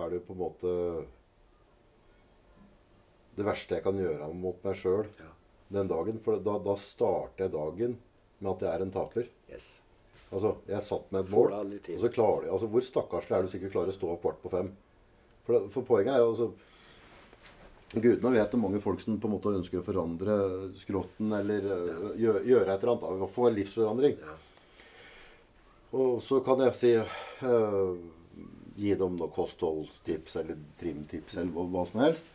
[0.00, 0.72] er det på en måte
[3.36, 5.32] Det verste jeg kan gjøre mot meg sjøl Ja.
[5.72, 6.20] Den dagen.
[6.24, 7.98] For da, da starter jeg dagen
[8.38, 9.28] med at jeg er en taper.
[9.50, 9.74] Yes.
[10.26, 13.50] Altså, jeg satt med et mål, og så klarer du Altså, hvor stakkarslig er du
[13.52, 14.72] sikkert klarer å stå opp kvart på fem?
[15.46, 16.50] For, det, for poenget er altså
[17.94, 20.34] Gudene vet det mange folk som på en måte ønsker å forandre
[20.74, 21.84] skrotten eller ja.
[22.18, 23.30] gjøre, gjøre et eller annet.
[23.32, 24.16] Få en livsforandring.
[24.18, 24.34] Ja.
[25.94, 27.92] Og så kan jeg si uh,
[28.76, 32.26] Gi dem noe kostholdstips eller trimtips eller hva, hva som helst.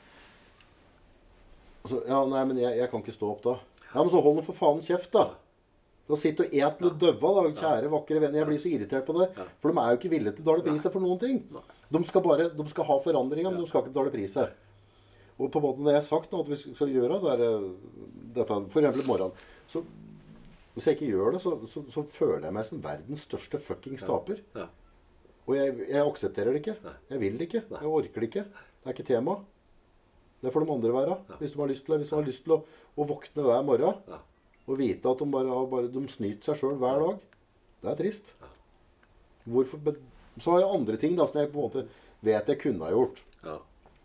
[1.81, 3.55] Og Så, ja, nei, men jeg, jeg kan ikke stå opp da.
[3.91, 5.31] Ja, men så hold nå for faen kjeft, da.
[6.09, 8.41] Så sitt og et du døva, da, kjære, vakre venner.
[8.41, 9.29] Jeg blir så irritert på det.
[9.63, 11.37] For de er jo ikke villige til å betale priset for noen ting.
[11.91, 14.57] De skal bare de skal ha forandringer, men de skal ikke betale priset.
[15.39, 17.43] Og på en måte når jeg har sagt nå at vi skal gjøre det er,
[17.47, 17.69] øh,
[18.35, 19.31] dette, for eksempel i morgen
[19.71, 19.81] så
[20.75, 24.05] Hvis jeg ikke gjør det, så, så, så føler jeg meg som verdens største fuckings
[24.07, 24.37] taper.
[24.55, 24.69] Ja.
[25.43, 26.75] Og jeg, jeg aksepterer det ikke.
[27.09, 27.63] Jeg vil det ikke.
[27.73, 28.43] Jeg orker det ikke.
[28.53, 29.35] Det er ikke tema.
[30.41, 31.17] Det får de andre være.
[31.29, 31.35] Ja.
[31.39, 31.97] Hvis de har lyst til.
[32.01, 32.59] Hvis de har lyst til å,
[32.97, 34.17] å våkne hver morgen Ja.
[34.67, 37.19] og vite at de bare, har bare de snyter seg sjøl hver dag.
[37.81, 38.33] Det er trist.
[38.41, 38.49] Ja.
[39.51, 39.95] Hvorfor,
[40.39, 41.85] så har jeg andre ting da, som jeg på en måte
[42.25, 43.23] vet jeg kunne ha gjort.
[43.43, 43.57] Ja.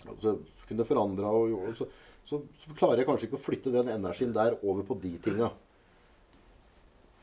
[0.08, 0.36] Altså,
[0.68, 1.86] kunne forandra og gjort så,
[2.26, 5.50] så, så klarer jeg kanskje ikke å flytte den energien der over på de tinga.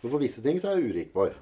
[0.03, 1.33] For visse ting så er jeg urikbar.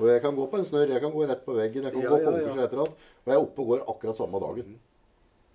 [0.00, 2.02] Og jeg kan gå på en snørr, jeg kan gå rett på veggen, jeg kan
[2.02, 2.46] Ja, gå på ja.
[2.48, 2.64] ja.
[2.64, 2.94] et eller.
[3.22, 4.78] Og jeg er oppe og går akkurat samme dagen.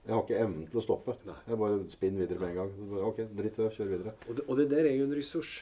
[0.08, 1.18] Jeg har ikke evnen til å stoppe.
[1.28, 1.36] Nei.
[1.50, 3.02] Jeg bare spinner videre med en gang.
[3.10, 4.14] Ok, dritt i det, kjør videre.
[4.28, 5.58] Og det, og det der er jo en ressurs.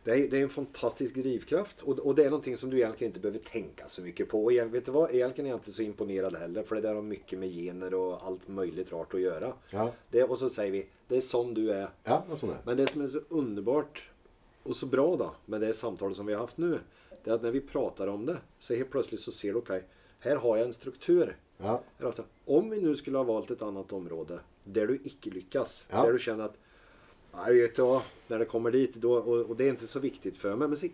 [0.00, 3.10] Det er, det er en fantastisk drivkraft Og, og, det er noe som du egentlig
[3.10, 4.38] ikke behøver tenke så mye på.
[4.48, 5.02] Og vet du hva?
[5.12, 8.24] Egentlig er jeg ikke så imponert heller for det der har mye med gener og
[8.30, 9.52] alt mulig rart å gjøre.
[9.74, 11.92] Ja, Det, og så sier vi, det er sånn du er.
[12.08, 12.62] ja det er sånn det.
[12.64, 14.00] Men det som er så underbart
[14.64, 16.80] og så bra da, med det samtalen som vi har haft nå,
[17.20, 19.82] Det er at når vi prater om det så helt plutselig så ser du, ok,
[20.24, 21.34] her har jeg en struktur.
[21.62, 25.86] Ja, alltså, Om vi nu skulle ha valt ett annat område där du ikke lyckas.
[25.90, 26.02] Ja.
[26.02, 26.56] Där du känner att
[27.34, 30.38] Nej, vet du när det kommer dit då, och, och det är inte så viktigt
[30.38, 30.68] för mig.
[30.68, 30.86] Men så,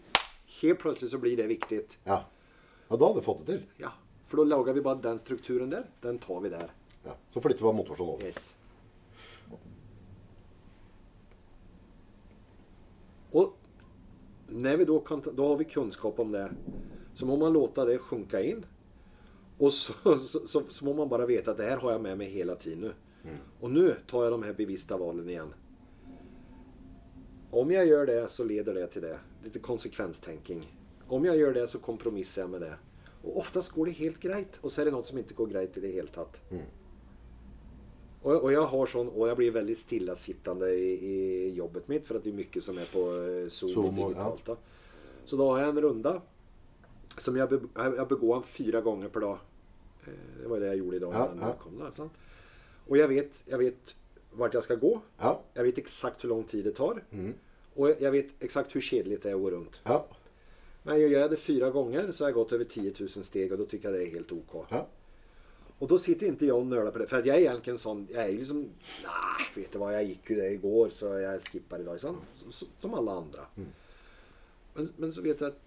[0.61, 1.99] helt plötsligt så blir det viktigt.
[2.05, 2.25] ja.
[2.89, 3.63] ja, da hadde vi fått det til.
[3.77, 3.93] Ja,
[4.29, 5.85] för då lagar vi bara den strukturen där.
[6.01, 6.73] Den tar vi där.
[7.05, 7.11] Ja.
[7.31, 8.27] Så flytter vi motorsånn over.
[8.27, 8.55] Yes.
[13.31, 13.57] Och
[14.49, 16.53] när vi då, kan, då har vi kunskap om det.
[17.15, 18.67] Så må man låta det sjunka in.
[19.59, 22.19] Och så, så, så, så må man bara veta att det här har jag med
[22.19, 22.93] mig hela tiden nu.
[23.61, 25.55] Och nu tar jag de här bevissta valen igen.
[27.51, 29.19] Om jag gör det så leder det till det.
[29.45, 30.63] Lite konsekvenstänking.
[31.09, 32.75] Om jag gör det så kompromissar jag med det.
[33.23, 35.77] Och oftast går det helt greit, och så är det något som inte går greit
[35.77, 36.41] i det hele tatt.
[38.27, 42.15] Og, och, jeg har sån, och jag blir veldig stillasittande i, i jobbet mitt, for
[42.15, 44.49] att det er mye som er på eh, Zoom, Zoom, og digitalt.
[44.49, 44.57] Ja.
[45.25, 46.15] Så da har jeg en runde
[47.19, 49.39] som jeg, be, jeg begår fire ganger per dag.
[50.07, 50.13] Eh,
[50.43, 51.13] Det var det jeg gjorde i dag.
[51.13, 51.53] Ja, ja.
[51.63, 52.13] kom da, sant?
[52.89, 53.95] Og jeg vet, jeg vet
[54.37, 54.93] vart jeg skal gå.
[55.21, 55.33] Ja.
[55.57, 57.01] Jeg vet eksakt hvor lang tid det tar.
[57.13, 57.33] Mm.
[57.77, 59.81] Og jeg vet eksakt hvor kjedelig det er å gå rundt.
[59.87, 60.03] Ja.
[60.85, 63.59] Men jeg gjør det fire ganger, så har jeg gått over 10 000 steg, og
[63.59, 64.55] da syns jeg det er helt ok.
[64.71, 64.85] Ja.
[65.81, 67.09] Og da sitter ikke jeg og nøler på det.
[67.11, 68.63] For jeg er egentlig en sånn Jeg er liksom
[69.03, 71.99] Nei, vet du hva, jeg gikk jo det i går, så jeg skipper i dag.
[72.01, 72.21] Sånn.
[72.33, 73.45] Så- så- Som alle andre.
[74.77, 75.59] Men, men så vet jeg at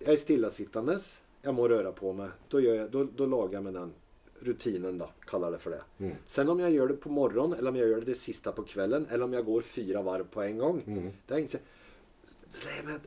[0.00, 0.98] jeg er stillesittende,
[1.42, 2.32] Jeg må røre på meg.
[2.52, 3.92] Da, gjør jeg, då, då lager jeg med den
[4.44, 5.06] rutinen, da.
[5.28, 5.80] Kaller det for det.
[5.98, 6.16] Mm.
[6.26, 8.64] Sen om jeg gjør det på morgenen, eller om jeg gjør det det siste på
[8.68, 11.08] kvelden, eller om jeg går fire varv på en gang Mm.
[11.26, 11.54] Det er ingen
[12.50, 13.00] så er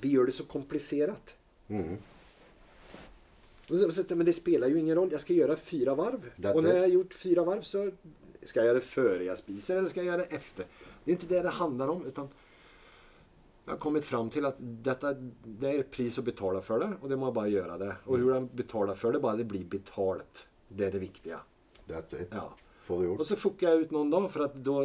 [0.00, 1.34] Vi gjør det så komplisert.
[1.68, 1.98] Mm.
[3.68, 5.12] Men det spelar ju ingen roll.
[5.12, 6.30] Jag ska göra fyra varv.
[6.36, 7.90] That's och när jag har gjort fyra varv så
[8.42, 10.66] ska jag göra det före jag spiser eller ska jag göra det efter.
[11.04, 12.06] Det är inte det det handlar om.
[12.06, 12.28] utan
[13.68, 15.10] Jag har kommet fram til at dette,
[15.44, 17.88] det er pris å betale for det og det må jeg bare gjøre det.
[18.08, 20.46] Og hvordan betaler for det, bare det blir betalt.
[20.68, 21.40] Det er det viktige.
[21.84, 22.32] That's it.
[22.32, 22.46] Ja.
[22.86, 23.20] Få det gjort.
[23.20, 24.76] Og så fukker jeg ut noen dag for da då,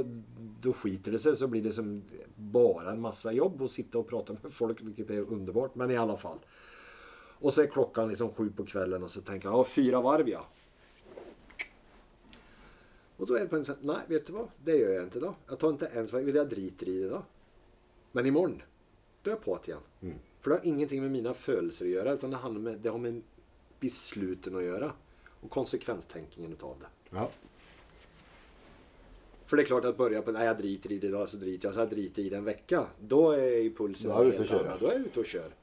[0.68, 1.38] då skiter det seg.
[1.40, 1.94] Så blir det som
[2.36, 5.80] bare en masse jobb å sitte og prate med folk, vilket er underbart.
[5.80, 6.44] Men i alle fall.
[7.40, 10.34] Og så er klokka liksom sju på kvelden, og så tenker jeg ja fyra varv
[10.34, 10.44] ja.
[13.16, 15.24] Og så er det på en sånn Nei, vet du hva, det gjør jeg ikke
[15.24, 15.34] da.
[15.54, 17.24] Jeg tar ikke ens jeg driter i det da.
[18.12, 18.73] Men i då
[19.32, 19.88] jeg på det igjen.
[20.02, 20.20] Mm.
[20.42, 23.22] For det har ingenting med mine følelser å gjøre, utan det, med, det har med
[23.80, 24.92] besluten gjøre.
[25.44, 26.92] Og konsekvenstenkingen konsekvenstänkningen utav det.
[27.18, 27.28] Ja.
[29.46, 31.68] For det er klart at börja på, nej jeg driter i det idag så driter
[31.68, 31.76] jeg.
[31.76, 32.86] så jeg driter i det en vecka.
[33.36, 34.80] er jeg i pulsen Da er helt ute og kjører.
[34.80, 35.56] Da er jeg ute og kjører.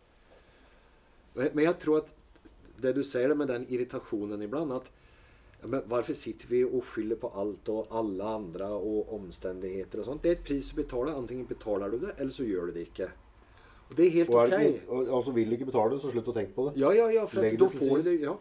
[1.41, 2.13] Men jeg tror at
[2.81, 4.91] det du sier med den irritasjonen iblant at
[5.63, 10.23] men Hvorfor sitter vi og skylder på alt og alle andre og omstendigheter og sånt.
[10.23, 11.13] Det er et pris å betale.
[11.13, 13.11] Antingen betaler du det eller så gjør du det ikke.
[13.91, 16.35] Det er helt Og det ikke, og, altså, vil du ikke betale, så slutt å
[16.37, 16.77] tenke på det.
[16.79, 17.25] Ja, ja, ja.
[17.27, 18.17] For till får du det.
[18.23, 18.35] Ja.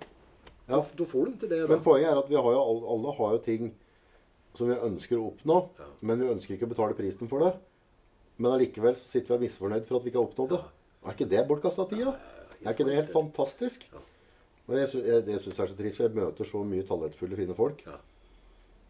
[0.69, 0.81] Ja.
[0.97, 1.61] Da, får du til det.
[1.63, 1.69] Da.
[1.71, 3.71] Men poenget er at vi har jo, alle har jo ting
[4.57, 5.87] som vi ønsker å oppnå, Ja.
[6.03, 7.53] men vi ønsker ikke å betale prisen for det.
[8.37, 10.61] Men allikevel så sitter vi og er misfornøyd for at vi ikke har oppnådd det.
[11.05, 12.13] Er ikke det bortkasta tida?
[12.63, 13.85] Er ikke det helt fantastisk?
[14.69, 17.37] Og jeg, jeg, det syns jeg er så trist, for jeg møter så mye talentfulle,
[17.39, 17.81] fine folk.
[17.87, 17.97] Ja.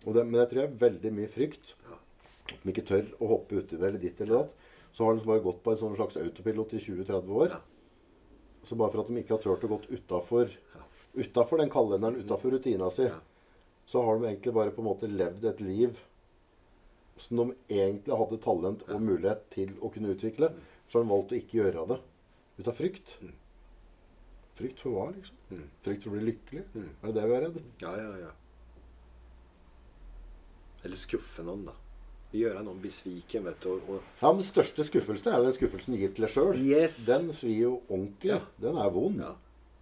[0.05, 1.73] Og det, men jeg tror jeg er veldig mye frykt.
[1.87, 1.99] Ja.
[2.49, 4.55] At de ikke tør å hoppe uti det eller ditt eller datt.
[4.91, 7.55] Så har de bare gått på en sånn slags autopilot i 20-30 år.
[7.55, 7.59] Ja.
[8.63, 10.55] Så bare for at de ikke har turt å gå utafor
[11.19, 13.15] Utafor den kalenderen, utafor rutina si, Ja.
[13.89, 15.97] så har de egentlig bare på en måte levd et liv
[17.17, 20.53] som de egentlig hadde talent og mulighet til å kunne utvikle.
[20.87, 21.97] Så har de valgt å ikke gjøre det
[22.59, 23.15] ut av frykt.
[23.21, 23.33] Mm.
[24.55, 25.35] Frykt for hva, liksom?
[25.49, 25.65] Mm.
[25.81, 26.63] Frykt for å bli lykkelig?
[26.75, 26.89] Mm.
[27.01, 27.59] Er det det vi er redd?
[27.81, 28.31] Ja, ja, ja.
[30.83, 31.73] Eller skuffe noen, da.
[32.29, 33.71] Gjøre noen besviken, vet du.
[33.89, 36.53] Og, Ja, men Den største skuffelsen er den skuffelsen du gir til deg sjøl.
[36.61, 36.99] Yes.
[37.09, 38.35] Den svir jo ordentlig.
[38.35, 38.39] Ja.
[38.61, 39.17] Den er vond.
[39.23, 39.33] ja.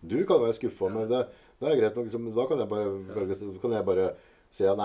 [0.07, 1.25] Du kan være skuffa, men det,
[1.59, 2.05] det er greit nok.
[2.07, 3.53] Liksom, da kan jeg bare, ja.
[3.63, 4.07] kan jeg bare
[4.53, 4.79] si at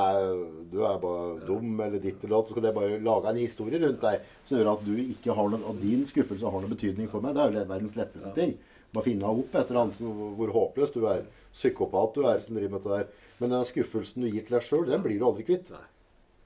[0.72, 2.48] du er bare dum eller ditt eller datt.
[2.50, 5.52] Så kan jeg bare lage en historie rundt deg som gjør at du ikke har
[5.52, 7.36] noe, at din skuffelse har noen betydning for meg.
[7.36, 8.56] Det er jo verdens letteste ting.
[8.92, 10.02] Bare finne opp et eller annet
[10.40, 11.22] hvor håpløs du er.
[11.52, 13.30] Psykopat du er som driver med dette der.
[13.38, 15.70] Men den skuffelsen du gir til deg sjøl, den blir du aldri kvitt.
[15.72, 15.86] Nei.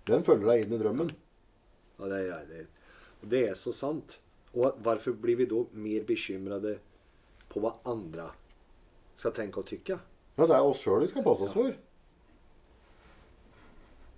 [0.07, 1.13] Den følger deg inn i drømmen.
[1.97, 2.67] Ja, det er, jeg
[3.23, 4.19] og det er så sant.
[4.57, 6.77] Og hvorfor blir vi da mer bekymrede
[7.51, 8.31] på hva andre
[9.19, 9.99] skal tenke og tykke?
[10.37, 11.75] Ja, det er oss sjøl vi skal passe oss for.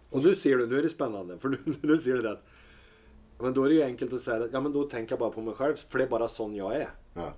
[0.08, 1.54] Og nu sier du, nå er det spennende, for
[2.02, 2.56] ser du det at
[3.38, 5.30] men da er det jo enkelt å si at ja, men da tenker jeg bare
[5.30, 6.88] på meg selv, for det er bare sånn jeg er.
[7.14, 7.28] Ja.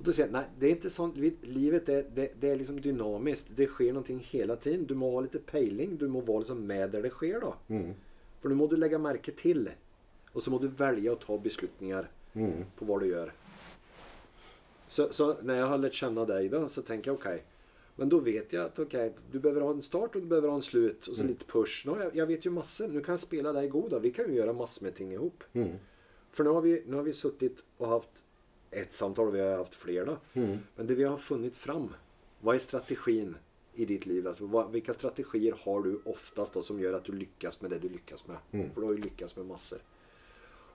[0.00, 1.16] Och då säger jag, nej, det är inte sånt.
[1.42, 3.46] Livet är, det, det är liksom dynamiskt.
[3.56, 4.86] Det sker någonting hela tiden.
[4.86, 5.96] Du må ha lite pejling.
[5.96, 7.54] Du må vara liksom med där det sker då.
[7.68, 7.92] Mm.
[8.40, 9.70] För nu må du lägga märke till.
[10.32, 12.52] Och så må du välja att ta beslutningar Mm.
[12.78, 13.32] på vad du gör.
[14.88, 17.42] Så, så när jag har lärt känna dig då så tänker jag okej.
[17.96, 20.54] men då vet jag att okej, du behöver ha en start och du behöver ha
[20.56, 21.86] en slut och så lite push.
[21.86, 22.88] Nu, jag, jag vet ju massor.
[22.88, 23.98] Nu kan jag spela dig goda.
[23.98, 25.44] Vi kan ju göra massor med ting ihop.
[25.52, 25.68] Mm.
[26.30, 28.10] För nu har vi, nu har vi suttit och haft
[28.70, 30.16] ett samtal vi har haft flera.
[30.32, 30.58] Mm.
[30.76, 31.94] Men det vi har funnit fram.
[32.40, 33.36] Vad är strategin
[33.74, 34.28] i ditt liv?
[34.28, 37.78] Alltså, vad, vilka strategier har du oftast då som gör att du lyckas med det
[37.78, 38.36] du lyckas med?
[38.50, 38.70] Mm.
[38.70, 39.78] För du har ju lyckats med massor.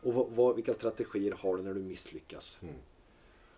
[0.01, 2.57] Och vad, vad, vilka strategier har du när du misslyckas?
[2.61, 2.75] Mm.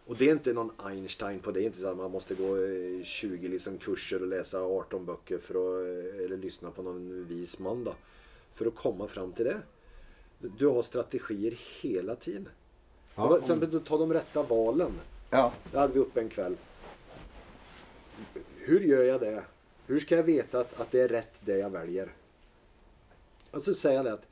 [0.06, 1.60] Och det är inte någon Einstein på det.
[1.60, 5.06] Det är inte så att man måste gå eh, 20 liksom kurser och läsa 18
[5.06, 7.96] böcker för att, eh, eller lyssna på någon vis man då.
[8.54, 9.62] För att komma fram till det.
[10.40, 12.50] Du har strategier hela tiden.
[13.18, 14.92] Ja, Till exempel, ta de rätta valen.
[15.30, 15.52] Ja.
[15.72, 16.58] Det hade vi uppe en kväll.
[18.58, 19.44] hur gör jag det?
[19.88, 22.14] Hur ska jag veta att, att det är rätt det jag väljer?
[23.52, 24.26] Och så säger jag det att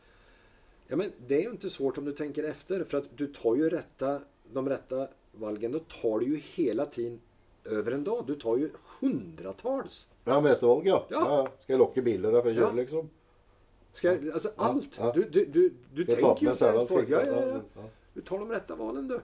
[0.87, 2.83] ja, men det är ju inte svårt om du tänker efter.
[2.83, 4.21] För att du tar ju rätta,
[4.53, 5.71] de rätta valgen.
[5.71, 7.19] Då tar du ju hela tiden
[7.65, 8.23] över en dag.
[8.27, 8.69] Du tar ju
[8.99, 10.07] hundratals.
[10.23, 11.05] Ja, med rette valg, ja.
[11.09, 11.25] Ja.
[11.29, 11.47] ja.
[11.59, 12.71] Ska jag jeg bilar för att Ja.
[12.71, 13.09] liksom?
[13.93, 14.97] Ska jag, alltså allt.
[14.97, 15.11] ja.
[15.15, 17.07] Du, du, du, du tänker ju inte ens på det.
[17.09, 17.83] Ja, ja, ja.
[18.15, 19.17] Du tar de rätta valen du.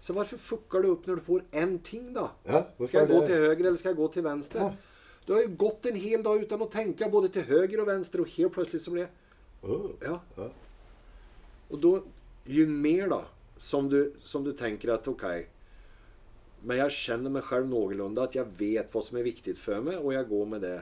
[0.00, 2.30] Så hvorfor fuckar du opp når du får en ting da?
[2.48, 4.60] Ja, skal er gå til høyre, eller skal jeg gå til venstre?
[4.60, 4.70] Ja.
[5.26, 8.24] Du har jo gått en hel dag utan å tenke både til høyre og venstre,
[8.24, 9.10] og helt plutselig så blir det...
[9.62, 10.16] oh, Ja.
[10.38, 10.48] ja.
[11.70, 11.92] Og da
[12.50, 13.18] Jo mer da,
[13.60, 15.44] som du, som du tenker at okej,
[16.64, 20.00] men jeg kjenner meg selv noenlunde, at jeg vet hva som er viktig for meg,
[20.00, 20.78] og jeg går med det.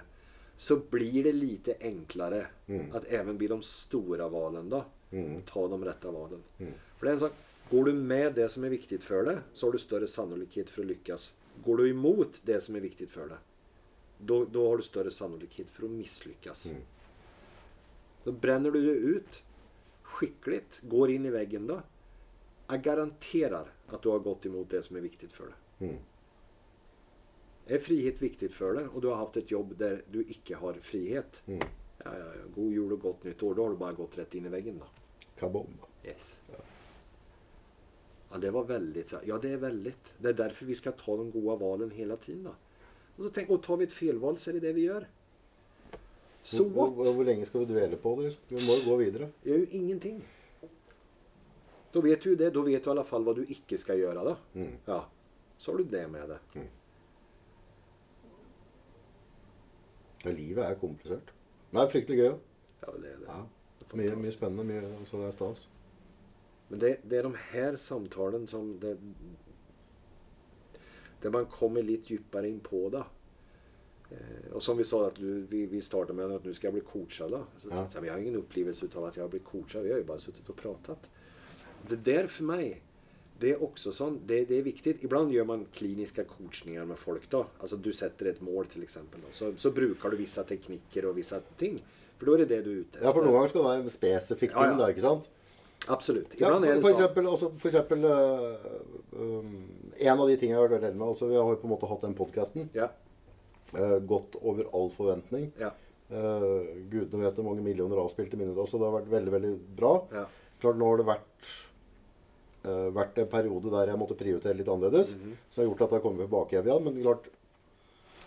[0.59, 2.91] Så blir det lite enklare Mm.
[2.95, 4.85] at även blir de store valen da.
[5.13, 5.43] Mm.
[5.47, 6.43] ta de rette valen.
[6.61, 6.73] Mm.
[6.99, 7.33] For det er en sak,
[7.71, 10.85] går du med det som er viktig for deg, så har du større sannolikhet for
[10.85, 11.33] å lykkes.
[11.65, 13.45] Går du imot det som er viktig for deg,
[14.19, 16.65] da, då har du større sannolikhet for å mislykkes.
[16.73, 16.83] Mm.
[18.25, 19.41] Så brenner du det ut
[20.19, 21.83] skikkelig, går inn i veggen da,
[22.69, 25.89] jeg garanterer at du har gått imot det som er viktig for deg.
[25.89, 25.99] Mm.
[27.69, 30.81] Er frihet viktig for deg, og du har haft et jobb der du ikke har
[30.85, 31.43] frihet.
[31.47, 31.63] Mm.
[31.99, 32.49] Ja, ja, ja.
[32.55, 33.57] God jul og godt nytt år.
[33.57, 34.89] Da har du bare gått rett inn i veggen, da.
[35.39, 35.75] Kabom.
[36.05, 36.39] Yes.
[36.49, 36.61] Ja,
[38.37, 39.15] det var väldigt.
[39.27, 40.13] Ja, det är väldigt.
[40.19, 42.55] Det är därför vi ska ta de goda valen hela tiden då.
[43.17, 45.09] Och så tänk, och tar vi ett felval så är det det vi gör.
[46.43, 46.87] Så hva?
[46.87, 47.15] hvor, what?
[47.15, 48.37] hvor lenge skal vi dvele på det?
[48.49, 49.31] Vi må jo gå videre.
[49.45, 50.25] Gjør jo ju ingenting.
[51.93, 52.51] Da vet du det.
[52.55, 54.25] Da vet du i alle fall hva du ikke skal gjøre.
[54.25, 54.37] da.
[54.55, 54.77] Mm.
[54.87, 55.01] Ja.
[55.59, 56.39] Så har du det med det.
[60.25, 61.33] Ja, livet er komplisert.
[61.71, 62.33] Men det er fryktelig gøy.
[62.87, 63.29] Ja, det er det.
[63.29, 63.43] Ja.
[63.95, 64.65] Mye, mye spennende.
[64.65, 65.69] Mye, så det er stas.
[66.69, 68.97] Men det, det er de her samtalen som det,
[71.23, 73.03] där man kommer litt dypere inn på det.
[74.11, 76.79] Eh, og som vi sa at du, vi, vi startade med at nå skal jeg
[76.79, 77.29] bli coacha.
[77.59, 77.87] Så, Ja.
[77.91, 79.83] så, vi har ingen opplevelse av at jeg har blitt coacha.
[79.83, 81.09] Vi har jo bare sittet og pratet.
[81.89, 82.81] Det der for meg
[83.39, 84.97] det er også sånn, det, det er viktig.
[85.07, 87.45] Iblant gjør man kliniske coachningar med folk da.
[87.63, 88.97] Altså du setter et mål f.eks.
[89.31, 91.79] Så, så bruker du visse teknikker og visse ting.
[92.19, 93.85] For da er det det du er ute Ja, for noen ganger skal det være
[93.85, 94.79] en spesifikk ting, Ja, ja.
[94.81, 95.29] da, ikke sant?
[95.87, 96.35] Absolut.
[96.41, 98.57] Ja, Ibland for, for eksempel, altså, for eksempel øh,
[99.13, 99.53] um,
[100.01, 101.69] En av de tingene jeg har vært veldig heldig med altså, Vi har jo på
[101.69, 102.69] en måte hatt den podkasten.
[102.75, 102.89] Ja,
[104.09, 105.53] gått over all forventning.
[105.61, 105.71] ja,
[106.09, 108.57] Uh, gudene vet hvor mange millioner avspilte minner.
[108.65, 109.91] Så det har vært veldig veldig bra.
[110.15, 110.23] ja.
[110.59, 111.51] Klart Nå har det vært,
[112.65, 115.13] eh, vært en periode der jeg måtte prioritere litt annerledes.
[115.13, 116.83] Så Som har gjort at jeg kommer tilbake igjen.
[116.83, 117.29] Men klart,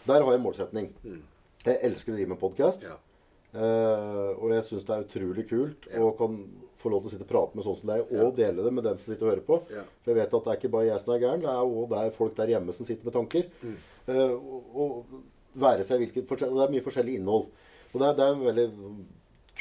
[0.06, 0.93] der har jeg en målsetning.
[1.04, 1.24] Mm.
[1.66, 2.84] Jeg elsker å drive med podkast.
[2.84, 2.95] ja.
[4.39, 5.99] og jeg syns det er utrolig kult Ja.
[6.06, 6.38] og kan
[6.82, 8.84] få lov til å sitte og prate med sånn som deg, og dele det med
[8.88, 9.57] dem som sitter og hører på.
[10.03, 12.15] For jeg vet at det er ikke bare jeg som er gæren, det er òg
[12.17, 13.49] folk der hjemme som sitter med tanker.
[13.61, 13.75] Mm.
[14.07, 15.21] Eh, og, og
[15.61, 17.47] være seg hvilket Det er mye forskjellig innhold.
[17.91, 18.67] Og det er, det er en veldig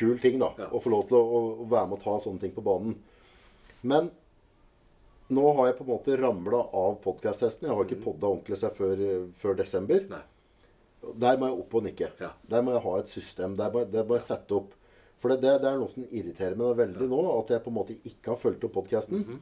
[0.01, 2.41] kul ting da, å få lov til å, å, å være med og ta sånne
[2.41, 2.95] ting på banen.
[3.83, 4.11] Men
[5.31, 7.69] nå har jeg på en måte ramla av podkast-hesten.
[7.69, 9.03] Jeg har ikke podda ordentlig seg før,
[9.39, 10.07] før desember.
[10.11, 10.23] Nei.
[11.23, 12.09] Der må jeg opp og nikke.
[12.21, 12.33] Ja.
[12.51, 13.55] Der må jeg ha et system.
[13.59, 14.75] Der må, jeg- der må jeg sette opp
[15.21, 17.97] For det, det, er noe som irriterer meg veldig nå, at jeg på en måte
[18.09, 19.21] ikke har fulgt opp podkasten.
[19.25, 19.41] Mhm.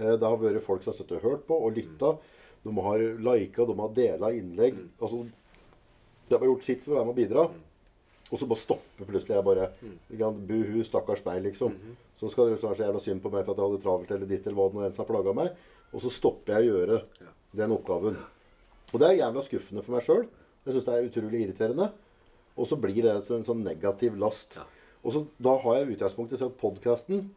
[0.00, 2.14] Det har vært folk som har støttet og hørt på og lytta.
[2.64, 4.74] De har lika, de har dela innlegg.
[4.78, 4.88] Mm.
[5.00, 5.18] Altså,
[6.30, 7.44] de har gjort sitt for å være med og bidra.
[8.30, 10.46] Og så bare stopper plutselig jeg bare Mm.
[10.46, 11.72] Buhu, stakkars meg, liksom.
[11.72, 11.96] Mhm.
[12.16, 14.26] Så skal det være så jævla synd på meg for at jeg hadde travelt eller
[14.26, 15.56] ditt eller hva det nå enn som har plaga meg.
[15.92, 17.26] Og så stopper jeg å gjøre Ja.
[17.56, 18.16] den oppgaven.
[18.92, 20.28] Og det er jævla skuffende for meg sjøl.
[20.66, 21.92] Jeg syns det er utrolig irriterende.
[22.56, 24.54] Og så blir det en sånn negativ last.
[24.56, 24.64] Ja.
[25.04, 27.30] Og så Da har jeg utgangspunktet til at podkasten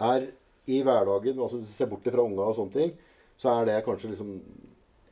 [0.00, 0.28] er
[0.66, 2.94] i hverdagen altså Hvis du ser bort fra unga og sånne ting,
[3.36, 4.30] så er det kanskje liksom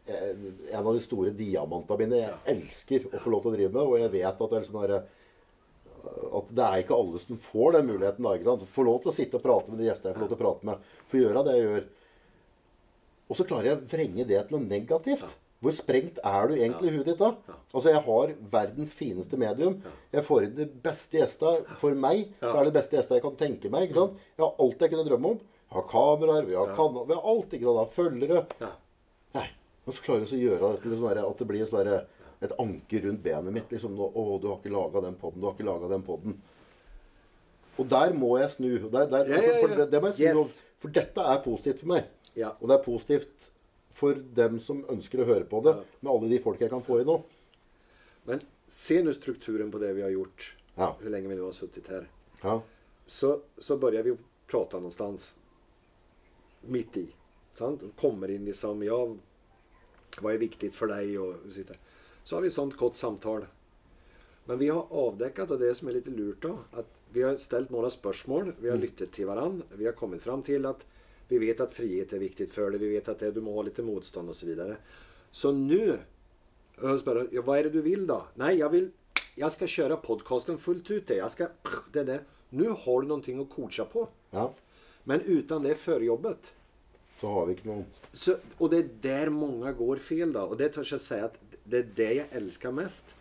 [0.07, 2.21] eh, en av de store diamantene mine.
[2.23, 4.65] Jeg elsker å få lov til å drive med, og jeg vet at det er
[4.65, 4.95] liksom der,
[6.39, 8.25] at det er ikke alle som får den muligheten.
[8.25, 8.71] da, ikke sant?
[8.79, 10.43] Få lov til å sitte og prate med de gjestene jeg får lov til å
[10.45, 10.91] prate med.
[11.11, 11.89] Få gjøre det jeg gjør.
[13.29, 15.37] Og så klarer jeg å vrenge det til noe negativt.
[15.63, 15.69] Ja.
[15.69, 17.29] Hvor sprengt er du egentlig i huet ditt da?
[17.47, 17.55] Ja.
[17.73, 19.77] Altså, jeg har verdens fineste medium.
[19.85, 19.91] Ja.
[20.19, 21.77] Jeg får inn de beste gjestene.
[21.79, 23.87] For meg så er det beste gjestene jeg kan tenke meg.
[23.89, 24.19] ikke sant?
[24.37, 25.39] Jeg har alt jeg kunne drømme om.
[25.39, 26.75] Vi har kameraer, vi har Ja.
[26.77, 27.53] kanal, vi har alt.
[27.53, 27.95] ikke sant?
[27.95, 28.47] Følgere.
[29.39, 29.49] Nei.
[29.87, 32.07] Og så klarer vi å gjøre det til sånn at det blir sånn
[32.43, 33.71] et anker rundt benet mitt.
[33.71, 35.41] liksom, 'Å, du har ikke laga den poden.
[35.41, 36.41] du har ikke laga den poden.'
[37.79, 38.91] Og der må jeg snu.
[38.91, 40.61] Der, der, altså, for, det, det må jeg snu Yes.
[40.79, 42.05] For dette er positivt for meg.
[42.37, 42.51] Ja.
[42.61, 43.51] Og det er positivt
[43.93, 45.84] for dem som ønsker å høre på det, Ja.
[46.01, 47.22] med alle de folk jeg kan få i nå.
[48.26, 50.55] Men se nå strukturen på det vi har gjort.
[50.76, 50.95] Ja.
[50.97, 52.07] hvor lenge vi nå har sittet her,
[52.43, 52.61] Ja.
[53.07, 54.16] Så, så begynner vi
[54.49, 55.18] prata sted.
[56.62, 57.09] Midt i.
[57.55, 57.82] Sant?
[58.01, 59.07] Kommer inn liksom, Ja,
[60.20, 61.14] Hva er viktig for deg?
[61.20, 61.36] Og.
[62.24, 63.47] Så har vi et sånt godt samtale.
[64.47, 67.70] Men vi har avdekket, og det som er litt lurt da, at vi har stelt
[67.70, 68.55] noen spørsmål.
[68.61, 69.64] Vi har lyttet til hverandre.
[69.78, 70.82] Vi har kommet fram til at
[71.33, 72.83] vi vet at frihet er viktig for deg.
[72.83, 74.43] Vi vet at det, du må ha litt motstand osv.
[74.43, 74.76] Så, videre.
[75.33, 75.83] så nå
[77.01, 78.24] spør jeg, ja, Hva er det du vil, da?
[78.41, 78.91] Nei, jeg vil
[79.39, 81.07] Jeg skal kjøre podkasten fullt ut.
[81.09, 81.16] Det.
[81.22, 81.55] Jeg skal,
[81.95, 82.18] det det.
[82.53, 84.05] Nå har du noe å coache på.
[84.35, 84.51] Ja.
[85.09, 86.53] Men uten det førjobbet
[87.18, 90.45] Så har vi ikke noen så, Og det er der mange går feil, da.
[90.45, 93.16] Og det tør jeg si at det er det jeg elsker mest.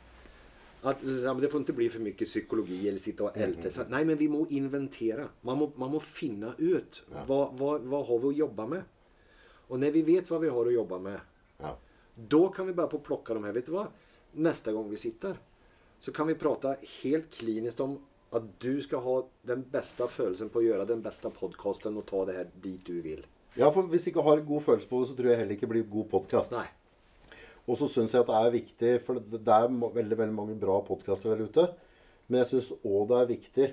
[0.84, 3.70] At, ja, det får ikke bli for mye psykologi eller sitte og elte.
[3.72, 5.28] Så, nei, men vi må inventere.
[5.46, 7.24] Man må, man må finne ut Ja.
[7.28, 8.84] hva, hva, hva har vi å jobbe med.
[9.70, 11.20] Og når vi vet hva vi har å jobbe med,
[11.62, 11.76] Ja.
[12.18, 13.54] da kan vi bare på plukke de her.
[13.54, 13.88] Vet du hva?
[14.36, 15.38] Neste gang vi sitter,
[16.00, 18.00] så kan vi prate helt klinisk om
[18.34, 19.16] at du skal ha
[19.46, 23.02] den beste følelsen på å gjøre den beste podkasten og ta det her dit du
[23.02, 23.24] vil.
[23.58, 25.84] ja, for hvis ikke har god følelse på det, så tror jeg heller ikke blir
[25.84, 26.52] god podkast.
[27.72, 30.82] Og så syns jeg at det er viktig, for det er veldig veldig mange bra
[30.84, 31.66] podkaster der ute.
[32.28, 33.70] Men jeg syns òg det er viktig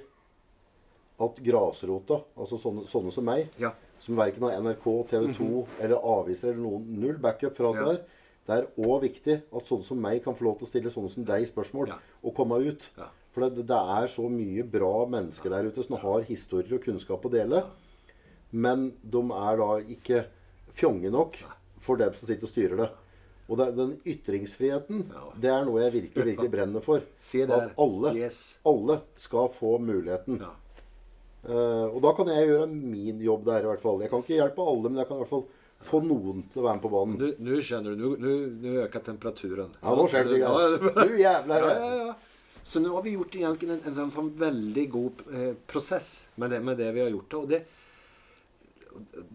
[1.27, 3.73] at grasrota, altså sånne, sånne som meg, Ja.
[3.99, 7.81] som verken har NRK, TV 2 eller aviser eller noen null backup fra det.
[7.83, 7.93] Ja.
[7.93, 8.05] der,
[8.47, 11.11] det er òg viktig at sånne som meg kan få lov til å stille sånne
[11.11, 11.99] som deg spørsmål Ja.
[12.23, 12.87] og komme ut.
[13.35, 17.27] For det, det er så mye bra mennesker der ute som har historier og kunnskap
[17.27, 17.65] å dele.
[18.53, 20.23] Men de er da ikke
[20.73, 21.37] fjonge nok
[21.81, 22.89] for dem som sitter og styrer det.
[23.49, 25.07] Og det, den ytringsfriheten,
[25.41, 27.05] det er noe jeg virkelig, virkelig brenner for.
[27.59, 28.41] At alle, Yes.
[28.69, 30.43] alle skal få muligheten.
[30.45, 30.53] Ja.
[31.49, 34.03] Eh, og da kan jeg gjøre min jobb der, i hvert fall.
[34.05, 35.47] Jeg kan ikke hjelpe alle, men jeg kan i hvert fall
[35.89, 37.35] få noen til å være med på banen.
[37.47, 38.33] Nå skjønner du, Nå nu,
[38.65, 39.71] nu temperaturen.
[39.81, 40.55] Ja, nå skjer det Ja.
[40.99, 41.69] Du jævler.
[41.71, 42.17] ja, ja, ja.
[42.69, 46.51] Så nå har vi gjort egentligen en, en en, en, veldig god eh, prosess med
[46.51, 47.39] det, med det vi har gjort.
[47.39, 47.63] Og det,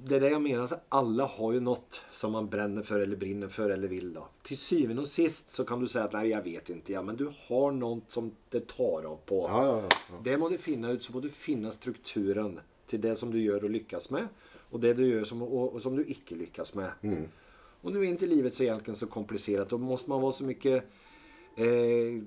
[0.03, 3.15] det är det jag menar, så alla har ju något som man bränner för eller
[3.15, 4.13] brinner för eller vill.
[4.13, 4.27] Då.
[4.41, 6.93] Till syvende och sist så kan du säga att nej, jag vet inte.
[6.93, 9.47] Ja, men du har något som det tar av på.
[9.49, 10.15] Ja, ja, ja.
[10.23, 13.63] Det må du finne ut, så må du finne strukturen til det som du gjør
[13.63, 14.27] og lykkes med,
[14.71, 16.91] og det du gjør som, og, og som du ikke lykkes med.
[17.83, 19.69] Og nå er ikke livet så egentlig så komplisert.
[19.71, 20.75] Da må man være så mye
[21.57, 22.21] eh,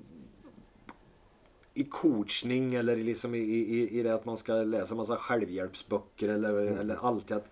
[1.76, 6.60] i coachning eller liksom i, i, i det at man skal lese masse selvhjelpsbøker eller,
[6.80, 7.50] eller alltid at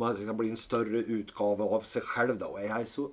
[0.00, 2.38] man skal bli en større utgave av seg selv.
[2.40, 2.48] Da.
[2.48, 3.08] Og jeg er så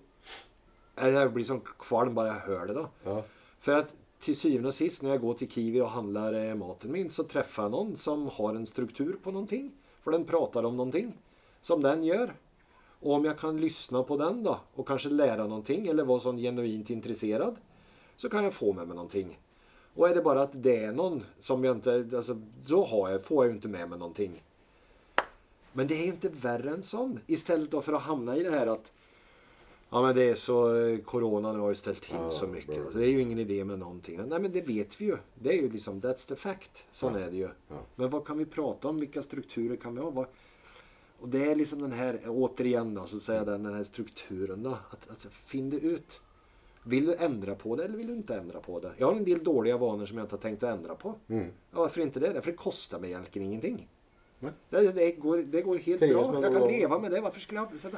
[0.96, 2.76] Jeg blir sånn kvalm bare jeg hører det.
[2.80, 2.88] da.
[3.10, 3.22] Ja.
[3.66, 3.94] For at
[4.26, 7.26] til syvende og sist, når jeg går til Kiwi og handler eh, maten min, så
[7.30, 9.68] treffer jeg noen som har en struktur på noen ting.
[10.06, 11.12] For den prater om noen ting
[11.66, 12.32] som den gjør.
[13.04, 16.26] Og om jeg kan lyssna på den da, og kanskje lære noen ting, eller være
[16.30, 17.60] sånn genuint interessert,
[18.18, 19.34] så kan jeg få med meg noen ting.
[19.96, 22.36] Og er det bare at det er noen som jeg ikke altså,
[22.68, 24.34] Så har jeg, får jeg jo ikke med meg noen ting.
[25.74, 27.18] Men det er jo ikke verre enn sånn.
[27.28, 28.92] I stedet da for å havne i det her at
[29.92, 32.68] Ja, men det är så, eh, coronan har ju ställt till Ja, så mycket.
[32.76, 32.84] bra.
[32.84, 34.18] Alltså, det är ju ingen idé med någonting.
[34.28, 35.18] Nej, men det vet vi ju.
[35.36, 36.86] Det är ju liksom, that's the fact.
[36.92, 37.20] Sån Ja.
[37.20, 37.50] är det ju.
[37.68, 37.76] Ja.
[37.96, 39.00] Men vad kan vi prata om?
[39.00, 40.10] Vilka strukturer kan vi ha?
[40.10, 40.26] Vad,
[41.20, 44.64] och det är liksom den här, återigen då, så säger jag den, den här strukturen
[44.64, 44.70] då.
[44.90, 46.22] Att, att finn det ut.
[46.88, 48.92] Vill du ändra på det eller vill du inte ändra på det?
[48.98, 51.16] Jag har en del dåliga vanor som jag inte har tänkt att ändra på.
[51.28, 51.46] Mm.
[51.72, 52.42] Ja, varför inte det?
[52.42, 53.88] För det kostar mig egentligen ingenting.
[54.40, 54.52] Nej.
[54.70, 56.42] Det, det, går, det går helt Trives bra.
[56.42, 57.22] Jag kan leva med det.
[57.22, 57.98] Varför skulle jag sätta...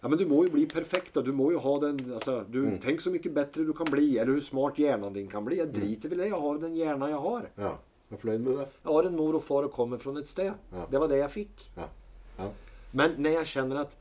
[0.00, 1.14] Ja, men du må ju bli perfekt.
[1.14, 1.22] då.
[1.22, 2.12] Du må ju ha den...
[2.12, 2.78] Alltså, du, Mm.
[2.82, 4.18] Tänk så mycket bättre du kan bli.
[4.18, 5.56] Eller hur smart hjärnan din kan bli.
[5.58, 6.28] Jag driter väl i det.
[6.28, 7.48] Jag har den hjärna jag har.
[7.54, 7.78] ja.
[8.12, 8.64] Jeg er fornøyd med det.
[8.82, 10.52] Jag har en mor och far och kommer från ett sted.
[10.72, 10.86] Ja.
[10.90, 11.70] Det var det jag fick.
[11.76, 11.88] Ja.
[12.36, 12.50] Ja.
[12.90, 13.96] Men när jag känner att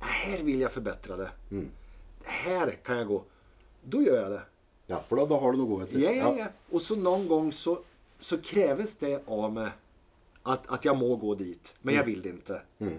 [0.00, 1.30] här vill jag förbättra det.
[1.50, 1.68] Mm.
[2.24, 3.22] Här kan jag gå.
[3.82, 4.42] Då gör jag det.
[4.90, 6.02] ja, for da, da har du noe godhet til.
[6.02, 6.46] Ja, ja, ja.
[6.70, 7.78] Och så någon gång så,
[8.18, 9.70] så kräves det av mig
[10.42, 11.74] att, att jag må gå dit.
[11.82, 12.62] Men jag vill det inte.
[12.78, 12.98] Mm.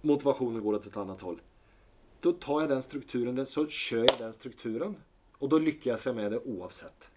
[0.00, 1.40] Motivationen går åt ett annat håll.
[2.20, 4.96] Då tar jag den strukturen, så kör jag den strukturen.
[5.38, 7.10] Och då lyckas jag med det oavsett.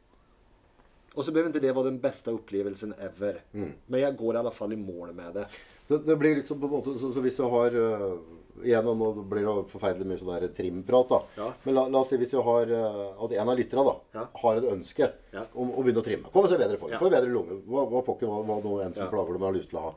[1.14, 3.42] Och så behöver inte det vara den bästa upplevelsen ever.
[3.52, 3.72] Mm.
[3.88, 5.48] Men jag går i alla fall i mål med det.
[5.88, 8.16] Så det blir litt sånn på en måte så, så hvis du har øh,
[8.64, 11.18] Igjen, og nå blir det forferdelig mye sånn trimprat, da.
[11.38, 11.48] Ja.
[11.66, 14.24] Men la, la oss si hvis vi har øh, at en av lytterne Ja.
[14.42, 15.44] har et ønske Ja.
[15.54, 16.32] om å begynne å trimme.
[16.32, 16.96] Komme seg bedre i form.
[17.02, 17.58] Få bedre lunge.
[17.68, 19.94] Hva, hva pokker, hva, hva nå en som plager dem har lyst til å ha.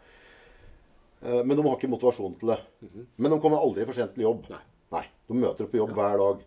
[1.22, 2.58] Eh, men de har ikke motivasjon til det.
[3.16, 4.48] Men de kommer aldri for sent til jobb.
[4.50, 4.60] Nei.
[4.92, 5.04] Nei.
[5.28, 6.42] De møter opp på jobb hver dag.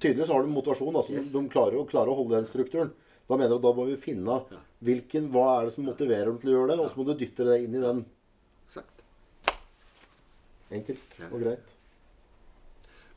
[0.00, 0.94] Tydeligvis har de motivasjon.
[0.96, 1.32] Altså, Yes.
[1.32, 2.92] de, de klarer, å, klarer å holde den strukturen.
[3.28, 4.38] Da mener jeg at da må vi finne
[4.84, 7.14] hvilken, hva er det som motiverer dem til å gjøre det, og så må du
[7.20, 8.04] dytte det inn i den.
[10.70, 11.74] Enkelt og greit.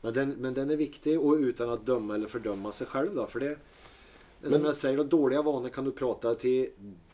[0.02, 3.14] Men den, men den er viktig og uten å dømme eller fordømme seg selv.
[3.20, 3.52] Da, for det,
[4.42, 6.72] det som Men- sier, dårlige vaner kan du prate til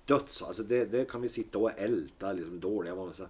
[0.09, 0.43] døds.
[0.47, 2.31] Altså det, det kan vi sitte og elte.
[2.39, 3.13] liksom dårlige vaner.
[3.19, 3.27] Så.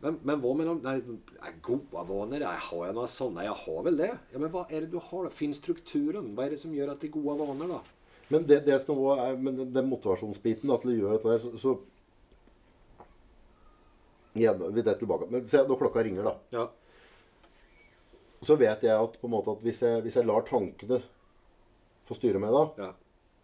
[0.00, 2.40] Men, men hva med de nei, gode vaner?
[2.40, 3.44] Jeg har jeg noen sånne?
[3.44, 4.10] Jeg har vel det.
[4.32, 5.24] Ja, Men hva er det du har?
[5.24, 5.28] da?
[5.30, 6.34] Finn strukturen.
[6.36, 7.80] Hva er det som gjør at det er gode vaner, da?
[8.30, 11.52] Men det, det som er, men den- den motivasjonsbiten da, til å gjøre dette så,
[11.60, 11.76] så
[14.36, 15.28] Igjen, vi det tilbake.
[15.32, 16.66] Men se, når klokka ringer, da, Ja.
[18.42, 21.00] så vet jeg at, på en måte at hvis, jeg, hvis jeg lar tankene
[22.06, 22.90] få styre meg da, ja.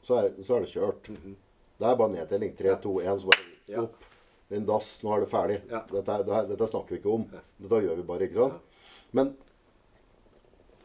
[0.06, 1.08] så er, så er det kjørt.
[1.12, 2.52] Det er bare nedtelling.
[2.58, 3.82] 3, 2, 1, så bare Ja.
[3.86, 4.04] opp.
[4.52, 5.60] En dass, nå er det ferdig.
[5.90, 7.22] Dette, er- dette snakker vi ikke om.
[7.58, 8.60] Dette gjør vi bare, ikke sant?
[9.16, 9.32] Men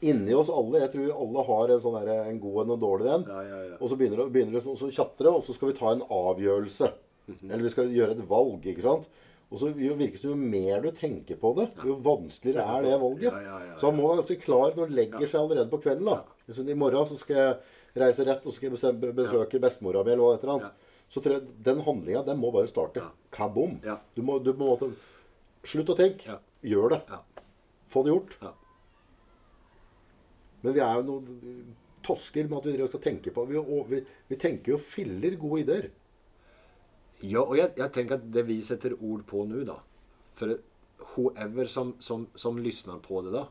[0.01, 3.09] inni oss alle, jeg tror alle har en sånn der, en god en og dårlig
[3.11, 3.25] en.
[3.27, 3.77] Ja, ja, ja.
[3.81, 4.87] Og så begynner det, begynner det sånn, så
[5.33, 6.91] og så skal vi ta en avgjørelse.
[7.27, 7.51] Mhm.
[7.51, 9.09] Eller vi skal gjøre et valg, ikke sant?
[9.47, 12.97] Og så jo virker det jo mer du tenker på det, jo vanskeligere er det
[12.99, 13.33] valget.
[13.79, 16.05] Så han må være ganske klar når han legger seg allerede på kvelden.
[16.09, 16.17] da.
[16.49, 17.55] Liksom, I morgen så skal jeg
[18.03, 20.83] reise rett, og så skal jeg besøke bestemora mi, eller et eller annet.
[21.07, 22.99] Så tror jeg den handlinga, den må bare starte.
[23.31, 23.77] Kabom.
[24.15, 24.91] Du må, du må måtte,
[25.67, 26.37] Slutt å tenke.
[26.63, 27.01] Gjør det.
[27.91, 28.35] Få det gjort.
[30.63, 33.59] Men vi er jo noen tosker med at vi skal tenke på vi,
[33.91, 35.89] vi, vi tenker jo filler gode ideer.
[37.25, 39.79] Ja, og jeg, jeg tenker at det vi setter ord på nå, da
[40.37, 40.57] For
[41.15, 43.47] whoever som, som, som lyssnar på det, da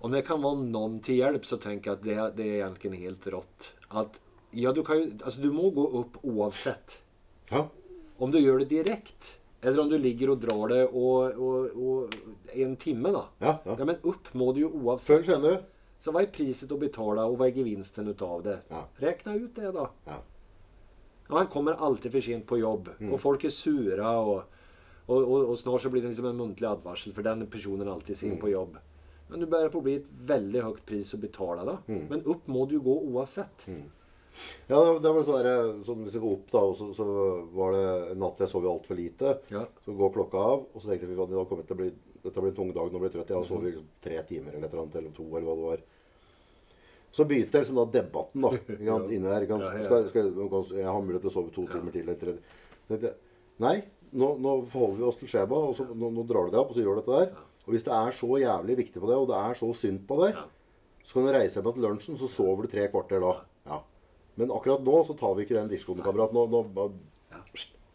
[0.00, 3.02] Om det kan være noen til hjelp, så tenker jeg at det, det er egentlig
[3.02, 3.74] helt rått.
[3.92, 4.16] At
[4.56, 6.96] ja, du, kan jo, altså, du må gå opp uansett.
[7.50, 7.66] Ja.
[8.18, 11.36] Om du gjør det direkte, eller om du ligger og drar det og,
[11.76, 12.16] og,
[12.54, 13.26] i en time, da.
[13.44, 13.76] Ja, ja.
[13.76, 15.28] Ja, men opp må du jo oavsett.
[15.28, 15.52] du.
[16.00, 18.56] Så hva er priset å betale, og hva er gevinsten utav det?
[18.72, 18.86] Ja.
[19.04, 19.90] Räkna ut det, da.
[21.30, 21.38] Ja.
[21.38, 23.12] han kommer alltid for sent på jobb, Mm.
[23.12, 24.00] og folk er sure.
[24.02, 24.42] Og,
[25.08, 27.92] og, og, og snart så blir det liksom en muntlig advarsel, for den personen er
[27.94, 28.38] alltid Mm.
[28.40, 28.76] på jobb.
[29.30, 31.78] Men du bærer på å bli et veldig høyt pris å betale, da.
[31.88, 32.08] Mm.
[32.10, 33.66] Men opp må du gå uansett.
[34.70, 35.72] Ja, det, var sånn der,
[36.04, 37.06] Hvis jeg går opp, da, så, så
[37.54, 39.38] var det en natt jeg sov altfor lite.
[39.50, 39.64] Ja.
[39.84, 41.90] Så går klokka av, og så tenkte jeg bli,
[42.22, 42.90] dette blir en tung dag.
[42.92, 43.32] Nå blir jeg trøtt.
[43.34, 45.82] Jeg har sovet liksom tre timer eller eller eller to, eller hva det var.
[47.12, 48.52] Så begynte liksom da debatten da,
[49.14, 49.46] inni der.
[49.50, 49.64] Kan.
[49.84, 50.32] Skal, skal,
[50.76, 52.20] jeg har mulighet til å sove to timer til, eller
[53.00, 53.14] tre.
[53.60, 53.76] Nei,
[54.16, 56.72] nå, nå forholder vi oss til skjema, og så, nå, nå drar du deg opp,
[56.72, 57.46] og så gjør du dette der.
[57.66, 60.18] Og hvis det er så jævlig viktig for deg, og det er så synd på
[60.22, 60.38] deg,
[61.04, 63.34] så kan du reise hjem til lunsjen, så sover du tre kvarter da.
[63.68, 63.80] Ja.
[64.40, 66.34] Men akkurat nå så tar vi ikke den diskusjonen, kamerat.
[66.36, 66.94] Nå, nå bare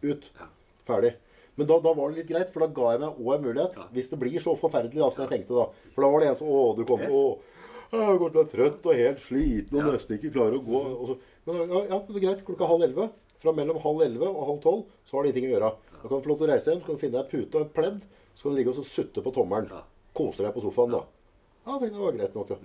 [0.06, 0.28] ut.
[0.38, 0.50] Ja.
[0.86, 1.16] Ferdig.
[1.56, 3.78] Men da, da var det litt greit, for da ga jeg meg òg en mulighet.
[3.96, 5.68] Hvis det blir så forferdelig da, som jeg tenkte da.
[5.96, 7.16] For da var det en som Å, du kommer Yes.
[7.16, 7.55] Å,
[8.02, 10.82] jeg går til å være trøtt og helt sliten og nesten ikke klarer å gå.
[10.96, 11.16] Og så,
[11.48, 12.44] men ja, ja, det er greit.
[12.48, 13.10] Klokka halv elleve.
[13.44, 15.72] Fra mellom halv elleve og halv tolv så har det ingenting å gjøre.
[15.96, 17.60] Da kan du få lov til å reise hjem, så kan du finne deg pute
[17.60, 18.00] og et pledd.
[18.36, 19.86] Så kan du ligge og sutte på tommelen.
[20.16, 21.04] Kose deg på sofaen da.
[21.66, 22.60] Ja, jeg tenkte det var greit nok, ja.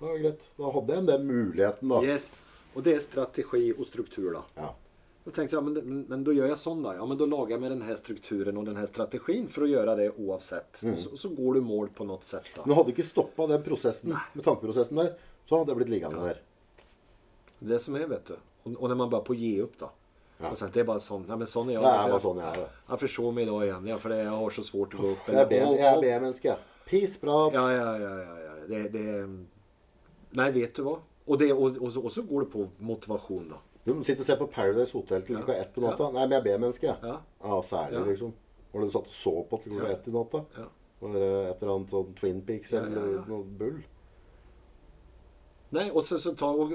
[0.00, 0.48] Det var greit.
[0.58, 2.02] Da hadde jeg den muligheten, da.
[2.04, 2.30] Yes.
[2.74, 4.42] Og det er strategi og struktur, da.
[4.58, 4.70] Ja.
[5.24, 6.94] Da tenkte jeg, men, men, men da gjør jeg sånn, da.
[6.98, 10.10] Ja, men da lager jeg med denne strukturen og denne strategin for å gjøre det
[10.20, 10.82] oavsett.
[10.84, 10.98] Mm.
[11.00, 12.50] Så, så går du mål på noe sätt.
[12.56, 12.64] da.
[12.66, 15.14] Men hadde du ikke stoppat den prosessen, med tankeprosessen där,
[15.48, 16.42] så hadde jeg blitt liggende der.
[17.64, 18.36] Det som er, vet du.
[18.64, 19.90] Og, och når man bare på å upp da.
[20.38, 20.50] Ja.
[20.50, 21.24] Og så, det er bare sånn.
[21.28, 21.82] Nei, men sånn er jeg.
[21.84, 22.78] Det er bare sånn jeg er.
[22.90, 25.28] Jeg forsov meg da igjen, ja, for jeg har så svårt å gå opp.
[25.30, 26.56] Jeg er B-menneske.
[26.84, 27.54] Pissprat.
[27.56, 28.14] Ja, ja, ja.
[28.20, 28.54] ja, ja.
[28.68, 29.04] Det, det
[30.34, 30.98] Nei, vet du hva?
[31.24, 33.60] Og, det, og, og, så, og så går det på motivasjon, da.
[33.84, 36.06] Du sitter og ser på Paradise Hotel til klokka ett på natta.
[36.12, 36.96] Nei, men jeg er B-menneske, jeg.
[37.02, 37.18] Ja.
[37.44, 38.04] Ja, særlig, Ja.
[38.10, 38.32] liksom.
[38.72, 39.96] Var det du satt og så på til klokka Ja.
[39.96, 40.44] ett i natta?
[40.56, 40.64] Ja.
[41.00, 43.24] Var det et eller annet sånn Twin Peaks eller ja, ja.
[43.28, 43.82] noe bull?
[45.74, 46.72] Nei, og så, så ta, og,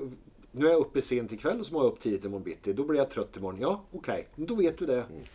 [0.54, 2.46] nå er jeg oppe sent i kveld, og så må jeg opp tidlig i morgen
[2.46, 2.74] bitti.
[2.76, 3.62] Da blir jeg trøtt i morgen.
[3.64, 4.10] Ja, ok.
[4.38, 5.00] Men da vet du det.
[5.10, 5.26] Mm.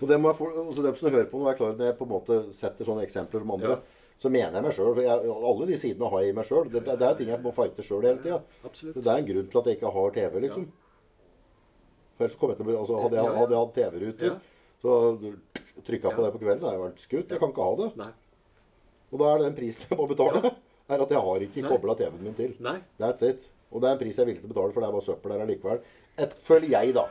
[0.00, 1.98] Og det må jeg få, altså dem som hører på, må være klar når jeg
[1.98, 3.76] på en måte setter sånne eksempler om andre.
[3.76, 4.02] Ja.
[4.16, 4.96] Så mener jeg meg sjøl.
[5.04, 6.70] Alle de sidene har jeg i meg sjøl.
[6.72, 8.38] Det, det er ting jeg må fighte sjøl hele tida.
[8.64, 10.70] Ja, Det er en grunn til at jeg ikke har TV, liksom.
[12.16, 14.38] For ellers kom jeg til å bli, altså Hadde jeg, hadde jeg hatt TV-ruter,
[14.82, 14.92] så
[15.86, 17.34] trykka på det på kvelden, da hadde jeg vært skutt.
[17.34, 17.88] Jeg kan ikke ha det.
[18.00, 18.12] Nei.
[19.12, 20.42] Og da er det den prisen jeg må betale.
[20.86, 22.52] Er at jeg har ikke kobla TV-en min til.
[22.62, 22.76] Nei.
[23.02, 23.48] That's it.
[23.74, 25.02] Og det er en pris jeg er villig til å betale, for det er bare
[25.02, 25.80] søppel der allikevel.
[26.22, 27.02] Et, føler jeg, da.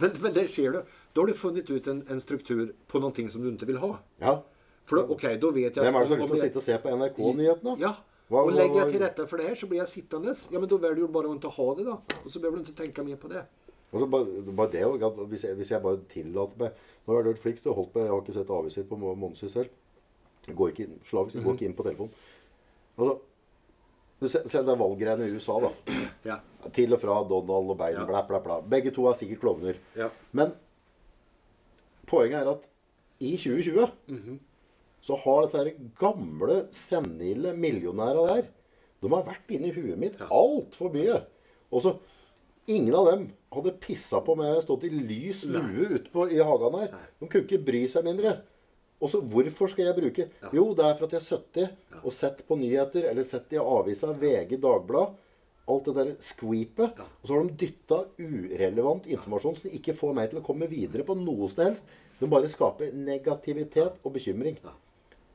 [0.00, 0.94] Men, men det skjer du.
[1.12, 3.82] Da har du funnet ut en, en struktur på noen ting som du ikke vil
[3.82, 3.90] ha.
[4.24, 4.32] Ja.
[4.88, 6.62] For da, ok, da vet jeg Hvem er det som har lyst til å sitte
[6.62, 7.74] og se på NRK-nyhetene?
[7.84, 7.92] Ja.
[8.32, 10.32] Hva- og legger jeg til rette for det her, så blir jeg sittende.
[10.54, 11.98] Ja, men da velger du bare å ikke ha det, da.
[12.22, 13.44] Og så behøver du ikke tenke mer på det.
[13.92, 16.70] Altså, bare, bare det, at hvis, jeg, hvis jeg bare tillater meg
[17.06, 19.48] Nå har jeg hørt til å holdt på, jeg har ikke sett avisen på Monsi
[19.50, 19.68] selv.
[20.54, 21.44] Går ikke inn, slavisk, -hmm.
[21.44, 22.12] går ikke inn på telefonen.
[22.98, 23.18] Altså,
[24.20, 25.70] du ser, det valggreiene i USA, da.
[26.24, 26.36] Ja.
[26.72, 28.06] Til og fra Donald og Biden, Ja.
[28.06, 28.60] bla, bla, bla.
[28.60, 29.74] Begge to er sikkert klovner.
[29.96, 30.08] Ja.
[30.32, 30.52] Men
[32.06, 32.68] poenget er at
[33.20, 34.38] i 2020 Mhm.
[35.02, 38.42] så har disse gamle, senile millionæra der
[39.02, 41.24] De har vært inni huet mitt altfor mye.
[41.72, 41.96] Og så
[42.70, 44.60] Ingen av dem hadde pissa på meg.
[44.62, 46.92] Stått i lys lue ute i hagen her.
[47.18, 48.36] De kunne ikke bry seg mindre.
[49.02, 50.28] Og så hvorfor skal jeg bruke?
[50.54, 53.58] Jo, det er for at jeg har sittet og sett på nyheter, eller sett i
[53.58, 55.18] avisa, VG, Dagblad.
[55.72, 57.02] Alt det der skvipet.
[57.02, 61.06] Og så har de dytta urelevant informasjon som ikke får meg til å komme videre
[61.06, 61.90] på noe som helst.
[62.20, 64.58] De bare skaper negativitet og bekymring.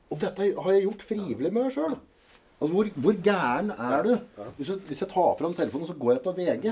[0.08, 1.98] Og dette har jeg gjort frivillig med meg sjøl.
[2.58, 4.14] Altså, hvor, hvor gæren er du?
[4.56, 6.70] Hvis, jeg, hvis jeg tar fram telefonen, så går jeg på VG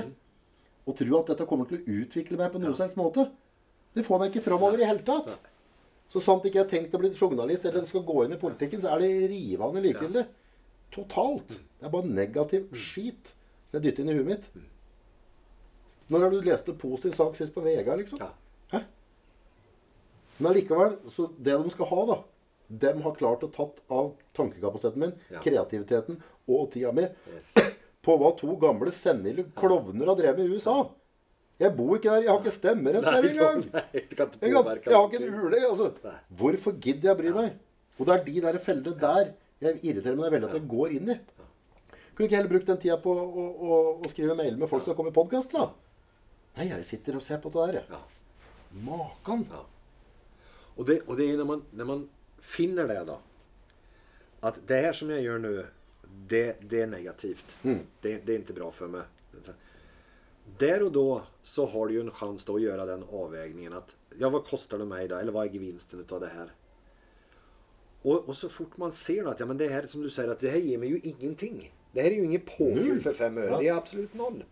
[0.87, 3.27] og tror at dette kommer til å utvikle meg på noen slags måte.
[3.97, 5.33] Det får meg ikke framover i hele tatt.
[6.07, 8.79] Så sant ikke jeg har tenkt å bli journalist eller skal gå inn i politikken,
[8.83, 10.23] så er det rivende likegyldig.
[10.95, 11.49] Totalt.
[11.51, 13.33] Det er bare negativ skit
[13.67, 14.47] som jeg dytter inn i huet mitt.
[16.07, 18.21] Når har du lest en positiv sak sist på VG, liksom?
[18.71, 18.79] Hæ?
[20.37, 22.17] Men allikevel, så det de skal ha, da
[22.67, 27.53] De har klart å tatt av tankekapasiteten min, kreativiteten og tida mi Yes.
[28.07, 30.77] på hva to gamle senile klovner har drevet med i USA.
[31.59, 32.25] Jeg bor ikke der.
[32.27, 33.63] Jeg har ikke stemmerett der engang.
[33.93, 34.03] Jeg,
[34.85, 35.61] jeg har ikke en ule.
[35.67, 36.13] Altså.
[36.39, 37.55] Hvorfor gidder jeg å bry meg?
[37.97, 41.09] Og det er de der fellene der jeg irriterer meg veldig at jeg går inn
[41.09, 41.15] i.
[42.13, 44.93] Kunne ikke heller brukt den tida på å, å, å skrive mail med folk som
[44.97, 45.71] kommer i podkast, da?
[46.57, 47.79] Nei, jeg sitter og ser på det der.
[47.81, 48.83] jeg.
[48.85, 49.47] Makan.
[49.49, 49.63] Ja.
[50.77, 52.05] Og det, og det er når man, når man
[52.37, 53.15] finner det da
[54.45, 55.51] At det her som jeg gjør nu,
[56.27, 57.57] det, det är negativt.
[57.63, 57.79] Mm.
[58.01, 59.01] Det, det är inte bra för mig.
[60.57, 63.95] Där och då så har du ju en chans då att göra den avvägningen att
[64.17, 65.15] ja, vad kostar det mig då?
[65.15, 66.51] Eller vad är vinsten utav det här?
[68.01, 70.39] Och, och så fort man ser att ja, men det här som du säger att
[70.39, 71.73] det här ger mig ju ingenting.
[71.91, 72.99] Det här är ju ingen påfyll Noll.
[72.99, 73.49] för fem öre.
[73.49, 73.57] Ja.
[73.59, 74.43] Det är absolut noll.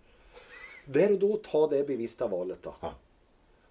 [0.86, 2.76] Där och då ta det bevissta valet då.
[2.82, 2.94] Ja.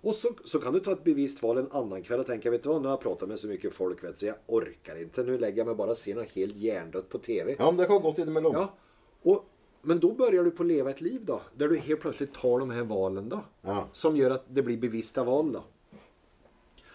[0.04, 2.62] Och så, så kan du ta ett bevisst val en annan kväll och tänka, vet
[2.62, 5.22] du vad, nu har jag pratat med så mycket folk vet, så jag orkar inte.
[5.22, 7.56] Nu lägger jag mig bara och ser något helt hjärndött på TV.
[7.58, 8.52] Ja, men det kan gå innimellom.
[8.54, 8.74] Ja.
[9.22, 9.44] Och,
[9.82, 12.58] men då börjar du på att leva ett liv då, där du helt plötsligt tar
[12.58, 13.44] de här valen då.
[13.62, 13.88] Ja.
[13.92, 15.64] Som gör att det blir bevissta val då.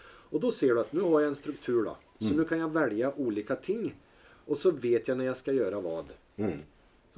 [0.06, 1.98] Och då ser du att nu har jag en struktur då.
[2.20, 3.96] Så nu kan jag välja olika ting.
[4.46, 6.06] Och så vet jag när jag ska göra vad.
[6.36, 6.60] Mm.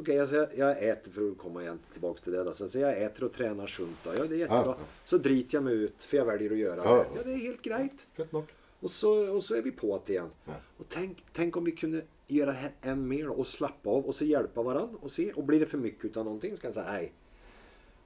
[0.01, 2.53] Okej, jeg, jeg jag äter, för att komma igen tillbaks till det Da.
[2.53, 4.05] Så jeg eter og trener sunt.
[4.05, 4.47] Ja, det er.
[4.47, 4.77] Ja.
[5.05, 6.95] Så driter jeg meg ut, for jeg velger å gjøre det.
[7.17, 8.05] Ja, det er helt greit.
[8.17, 8.49] Fett nok.
[8.81, 10.31] Og så, og så er vi på igjen.
[10.79, 14.25] Og tänk, tänk om vi kunne gjøre det än mer og slappe av og så
[14.25, 14.97] hjelpe hverandre.
[15.03, 17.11] Og, si, og blir det för mycket utav noe, så kan jeg si hei,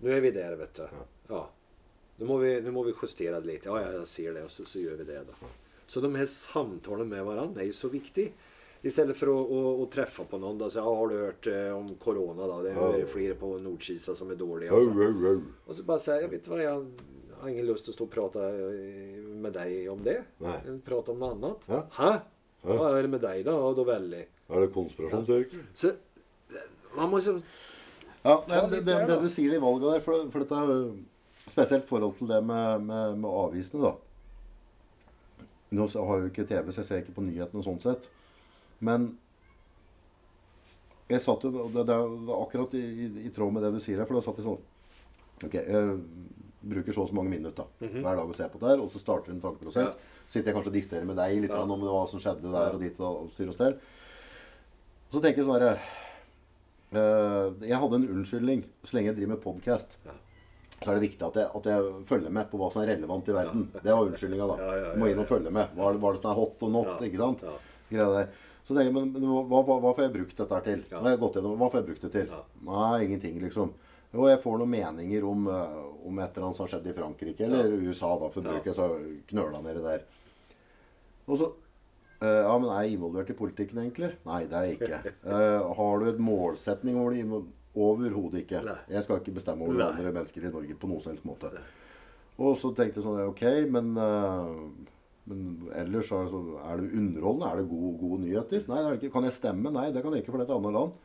[0.03, 1.05] nå er vi der, vet du.
[1.30, 1.45] Ja.
[2.17, 3.69] Nå må vi, nå må vi justere det litt.
[3.69, 5.53] Ja, ja, jeg ser det Og så, så gjør vi det da.
[5.88, 7.91] Så de her samtalen med hverandre er jo så
[8.86, 8.94] viktigt.
[8.95, 11.72] stedet for å, å, å treffe på noen, da säga, ja, har du hørt eh,
[11.76, 12.48] om korona?
[12.49, 14.72] da, Det er flere på Nordkisa som er dårlige.
[14.72, 15.41] Altså.
[15.66, 17.90] Och så, bare sier och så du hva, jeg vet vad, jag har ingen lust
[17.90, 20.22] å stå og prata eh, med deg om det.
[20.45, 20.57] Nei.
[20.86, 21.68] Prate om noe annet.
[21.70, 21.84] Ja.
[21.99, 22.14] Hæ?
[22.66, 22.80] Ja.
[22.90, 23.53] er det med deg, da?
[23.53, 24.24] Ja, da veldig.
[24.49, 25.68] Er det konspirasjonsteorier?
[25.78, 25.94] Så
[26.95, 27.44] man må liksom
[28.26, 30.88] Ja, det, det, det, det du sier i valget der, for, for dette er
[31.45, 33.94] spesielt forhold til det med, med, med avisene, da.
[35.76, 38.07] Nå har jo ikke TV, så jeg ser ikke på nyhetene sånn sett.
[38.86, 39.10] Men
[41.10, 43.82] jeg satt jo og Det, det er akkurat i, i, i tråd med det du
[43.84, 44.64] sier her, for da satt jeg sånn
[45.45, 45.98] Ok, jeg
[46.66, 48.88] bruker så og så mange minutter da, hver dag å se på det her, og
[48.90, 49.91] så starter en tankeprosess.
[49.94, 50.24] Ja.
[50.32, 51.60] Sitter jeg kanskje og dikterer med deg litt Ja.
[51.62, 53.76] om hva som skjedde der og dit og, og styr og stell.
[55.14, 55.76] Så tenker jeg sånn herre
[56.95, 59.98] Eh, jeg hadde en unnskyldning så lenge jeg driver med podkast.
[60.06, 60.14] Ja.
[60.78, 63.28] Så er det viktig at jeg, at jeg følger med på hva som er relevant
[63.32, 63.66] i verden.
[63.74, 64.68] Det var unnskyldninga, da.
[64.94, 65.74] Du må inn og følge med.
[65.76, 66.94] Hva er det, hva er det som er hot og not?
[67.07, 67.44] Ikke sant?
[67.90, 67.95] Ja.
[67.98, 68.28] Greier der.
[68.66, 70.86] Så tenker jeg, men, men hva, hva, hva får jeg brukt dette her til?
[70.90, 70.98] Ja.
[70.98, 72.32] Nå har jeg gått gjennom, Hva får jeg brukt det til?
[72.34, 72.40] Ja.
[72.66, 73.74] Nei, ingenting, liksom.
[74.16, 75.76] Jo, jeg får noen meninger om, eh,
[76.07, 78.74] om et eller annet som har skjedd i Frankrike eller USA, da, for å Ja.
[78.74, 78.88] så
[79.28, 80.06] knøla nedi der.
[81.28, 81.52] Og så
[82.22, 84.14] eh, Ja, men er jeg involvert i politikken, egentlig?
[84.26, 85.14] Nei, det er jeg ikke.
[85.28, 87.44] uh, har du et målsetning over det?
[87.76, 88.64] Overhodet ikke.
[88.64, 88.78] Nei.
[88.90, 89.90] Jeg skal ikke bestemme over Nei.
[89.91, 91.52] andre mennesker i Norge på noen som helst måte.
[92.40, 94.94] Og så tenkte jeg sånn OK, men, eh,
[95.26, 97.47] men ellers er det, så, er det underholdende?
[97.49, 98.68] Er det gode, gode nyheter?
[98.69, 99.10] Nei, det.
[99.14, 99.72] Kan jeg stemme?
[99.73, 100.99] Nei, det kan jeg ikke, for det er et annet land.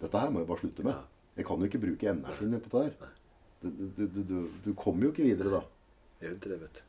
[0.00, 1.12] Dette her må jeg bare slutte med.
[1.34, 3.12] Jeg kan jo ikke bruke energien på det her.
[3.64, 4.34] Du, du, du,
[4.64, 5.60] du, kommer jo ikke videre da.
[6.18, 6.82] Det er jo ikke det vet.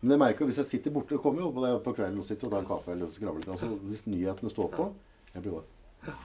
[0.00, 2.20] Men jeg merker jo hvis jeg sitter borte, jeg kommer jo på det på kvelden
[2.22, 3.52] og sitter og tar en kaffe eller skravler litt.
[3.56, 4.90] Altså, hvis nyhetene står på,
[5.34, 6.16] jeg blir bare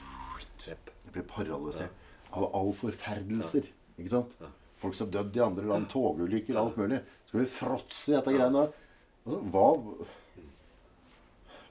[0.63, 2.03] jeg blir paralysert
[2.33, 3.67] av all forferdelser.
[3.97, 4.37] Ikke sant?
[4.81, 7.01] Folk som dødd i andre land, togulykker, alt mulig.
[7.27, 8.82] Skal vi fråtse i dette greiene der?
[9.23, 9.67] Altså, hva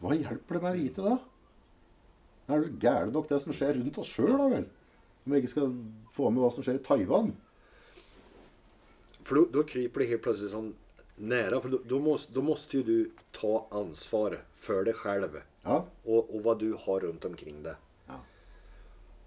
[0.02, 1.16] Hva hjelper det meg å vite da?
[2.42, 4.64] Det er vel gærent nok det som skjer rundt oss sjøl, da vel?
[5.22, 5.74] Om vi ikke skal
[6.16, 7.30] få med hva som skjer i Taiwan.
[9.22, 10.72] For då kryper det helt plutselig sånn
[11.22, 11.60] nära.
[11.62, 15.40] För då, då, måste, då måste ju du ta ansvar för dig själv.
[15.62, 15.84] Ja.
[16.04, 17.74] Och, och vad du har runt omkring dig.
[18.06, 18.18] Ja.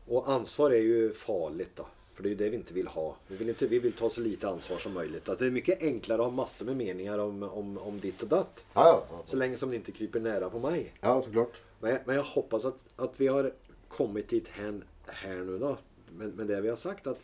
[0.07, 1.87] Och ansvar är ju farligt då.
[2.15, 3.15] För det är ju det vi inte vill ha.
[3.27, 5.29] Vi vill, inte, vi vill ta så lite ansvar som möjligt.
[5.29, 8.27] Att det är mycket enklare att ha massor med meningar om, om, om ditt och
[8.27, 8.65] datt.
[8.73, 9.23] Ja, ja, ja.
[9.25, 10.93] Så länge som det inte kryper nära på mig.
[11.01, 11.61] ja så klart.
[11.79, 13.53] Men jag, men jag hoppas att, att vi har
[13.87, 15.77] kommit dit här, här nu då.
[16.17, 17.07] Med, men det vi har sagt.
[17.07, 17.19] att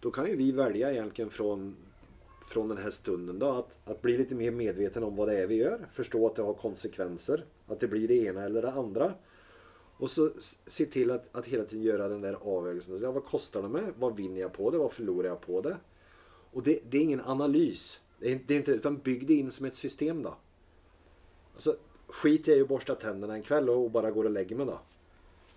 [0.00, 1.76] Då kan ju vi välja egentligen från,
[2.52, 3.50] från den här stunden då.
[3.50, 5.86] Att, att bli lite mer medveten om vad det är vi gör.
[5.92, 7.44] Förstå att det har konsekvenser.
[7.66, 9.12] Att det blir det ena eller det andra.
[9.98, 10.30] Och så
[10.66, 13.00] se till att, att hela tiden göra den där avvägelsen.
[13.02, 13.84] Ja, vad kostar det mig?
[13.98, 14.78] Vad vinner jag på det?
[14.78, 15.76] Vad förlorar jag på det?
[16.52, 18.00] Och det, det är ingen analys.
[18.18, 20.34] Det är, det är inte, utan bygg det in som ett system då.
[21.54, 24.66] Alltså, skiter jag i att borsta tänderna en kväll och bara går och lägger mig
[24.66, 24.78] då.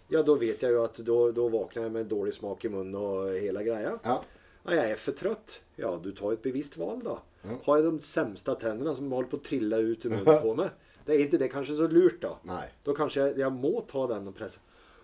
[0.08, 2.96] Ja, då vet jag ju att då, då vaknar jag med dålig smak i munnen
[2.96, 4.00] och hela grejen.
[4.04, 4.24] Ja.
[4.64, 5.62] Ja, jag är för trött.
[5.76, 7.20] Ja, du tar ett bevisst val då.
[7.42, 7.50] Ja.
[7.64, 10.70] Har jag de sämsta tänderna som håller på att trilla ut ur munnen på mig.
[11.10, 12.38] Det är inte det kanske så lurt då.
[12.44, 12.74] Nej.
[12.84, 14.60] Då kanske jag, jag må ta den och pressa.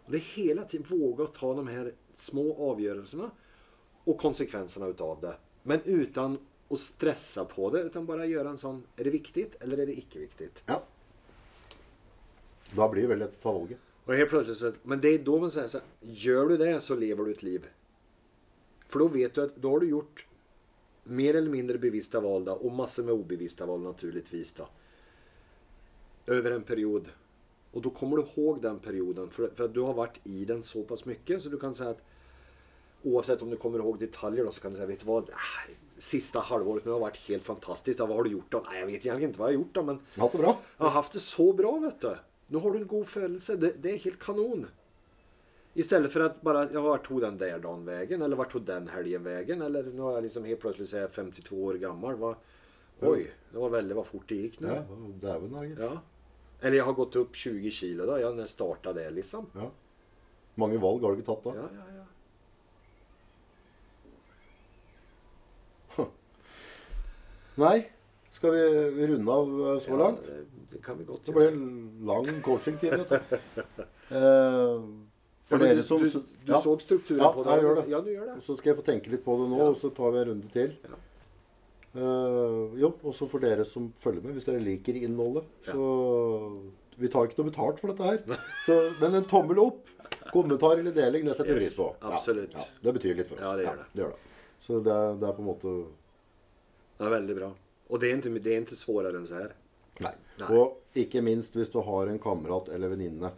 [0.06, 3.32] Och det är hela tiden våga ta de här små avgörelserna
[4.03, 5.36] och konsekvenserna utav det.
[5.64, 6.38] Men utan
[6.69, 9.98] att stressa på det, utan bara göra en sån, är det viktigt eller är det
[9.98, 10.64] icke viktigt?
[10.65, 10.84] ja.
[12.76, 13.80] Da blir det lett å ta valget.
[14.06, 16.82] Och helt plötsligt så, men det är då man säger så här, gör du det
[16.82, 17.65] så lever du ett liv.
[18.88, 20.27] För då vet du att då har du gjort
[21.03, 24.68] mer eller mindre bevissta val då, och massor med obevissta val naturligtvis då.
[26.27, 27.07] Över en period.
[27.72, 30.64] Och då kommer du ihåg den perioden för, för att du har varit i den
[30.64, 32.02] så pass mycket så du kan säga att
[33.03, 35.23] oavsett om du kommer ihåg detaljer då så kan du säga, vet du vad?
[35.26, 35.35] siste
[35.97, 37.99] Sista halvåret nu har varit helt fantastiskt.
[37.99, 38.64] Ja, vad har du gjort då?
[38.72, 40.38] Nej, jag vet egentligen inte vad jag har gjort då men Jeg har hatt det
[40.38, 40.57] bra.
[40.77, 42.15] jag har haft det så bra vet du.
[42.47, 43.56] Nu har du en god födelse.
[43.56, 44.65] Det, det är helt kanon.
[45.73, 48.22] Istället för att bara, ja vart tog den där dagen vägen?
[48.22, 49.61] Eller vart tog den helgen vägen?
[49.61, 52.15] Eller nu har jag liksom helt plötsligt er jag 52 år gammal.
[52.15, 52.35] hva,
[52.99, 54.68] Oj, det var väldigt vad fort det gick nu.
[54.68, 54.84] Ja,
[55.22, 55.80] Dæven, da, gitt.
[55.80, 56.02] Ja.
[56.61, 58.19] Eller jeg har gått opp 20 kilo da.
[58.22, 59.49] Jeg starta det liksom.
[59.56, 59.69] Ja.
[60.61, 61.56] Mange valg har du ikke tatt da?
[61.60, 62.06] Ja, ja, ja.
[67.56, 67.86] Nei.
[68.36, 68.61] Skal vi,
[69.07, 70.26] runde av eh, så ja langt?
[70.27, 70.41] det,
[70.73, 71.27] det kan vi godt gjøre.
[71.27, 73.06] Det ble en lang coaching-tid.
[73.10, 73.19] du.
[74.06, 74.80] Eh,
[75.45, 76.57] Ja, for dere som du, du ja.
[76.61, 77.53] så strukturen Ja, på det?
[77.56, 77.84] jeg gjør det.
[77.90, 78.36] Ja, du gjør det.
[78.45, 79.68] Så skal jeg få tenke litt på det nå, Ja.
[79.72, 80.72] og så tar vi en runde til.
[81.95, 82.05] Ja.
[82.05, 85.45] Eh, jo, også for dere som følger med, hvis dere liker innholdet.
[85.63, 85.85] Så
[86.99, 88.39] Vi tar ikke noe betalt for dette her.
[88.63, 89.81] Så, men en tommel opp,
[90.31, 91.89] kommentar eller deling, det setter vi Yes, pris på.
[92.07, 92.55] Absolutt.
[92.55, 93.43] Ja, det betyr litt for oss.
[93.43, 93.88] Ja, det gjør det.
[93.91, 94.41] det, gjør det.
[94.63, 95.73] Så det, det er på en måte
[96.95, 97.49] Det er veldig bra.
[97.91, 99.55] Og det er ikke, det er ikke svårare enn så her.
[100.05, 100.13] Nei.
[100.39, 100.47] Nei.
[100.55, 103.31] Og ikke minst hvis du har en kamerat eller venninne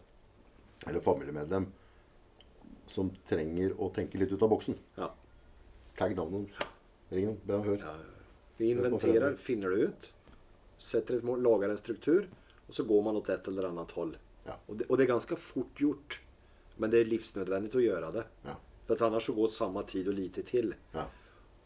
[0.87, 1.65] eller familiemedlem
[2.87, 4.77] som trenger å tenke litt ut av boksen.
[4.97, 5.09] Ja.
[5.99, 6.69] Tagg navnet deres.
[7.11, 7.81] Ring dem, be dem høre.
[7.81, 8.13] Ja, Ja,
[8.57, 10.09] vi inventerer, finner det ut,
[10.81, 12.27] setter et mål, lager en struktur
[12.67, 14.17] og så går man åt et eller annet hold.
[14.45, 14.55] Ja.
[14.67, 16.19] Og, det, og, det er ganske fort gjort.
[16.77, 18.25] Men det er livsnødvendig å gjøre det.
[18.45, 18.57] Ja.
[18.87, 20.73] For ellers så går samme tid og lite til.
[20.93, 21.07] Ja.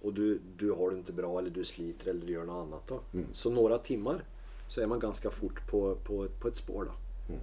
[0.02, 0.26] Og du,
[0.58, 2.94] du har det ikke bra eller du sliter eller du gjør noe annet.
[3.14, 3.28] Mm.
[3.38, 4.24] Så noen timer
[4.72, 6.94] så er man ganske fort på, på, på ett spår
[7.32, 7.38] Mm.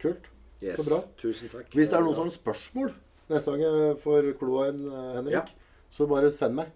[0.00, 0.28] Kult.
[0.62, 0.78] Yes.
[0.78, 1.00] Så bra.
[1.20, 1.66] Tusen takk.
[1.74, 2.92] Hvis det er noen sånne spørsmål
[3.28, 5.50] neste gang jeg får kloa en, eh, Henrik,
[5.92, 6.70] så bare send meg.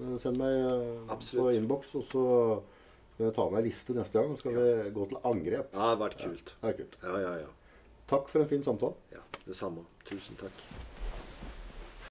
[0.00, 1.42] Eh, Send meg Absolutt.
[1.44, 2.24] på innboks, og så
[3.14, 4.34] skal jeg ta med ei liste neste gang.
[4.34, 5.68] Så skal vi gå til angrep.
[5.72, 6.54] Ja, det har vært kult.
[6.62, 6.96] Ja, Det er kult.
[7.02, 7.46] Ja, ja, ja.
[8.10, 8.94] Takk for en fin samtale.
[9.12, 9.82] ja detsamma.
[10.08, 10.52] Tusen tack.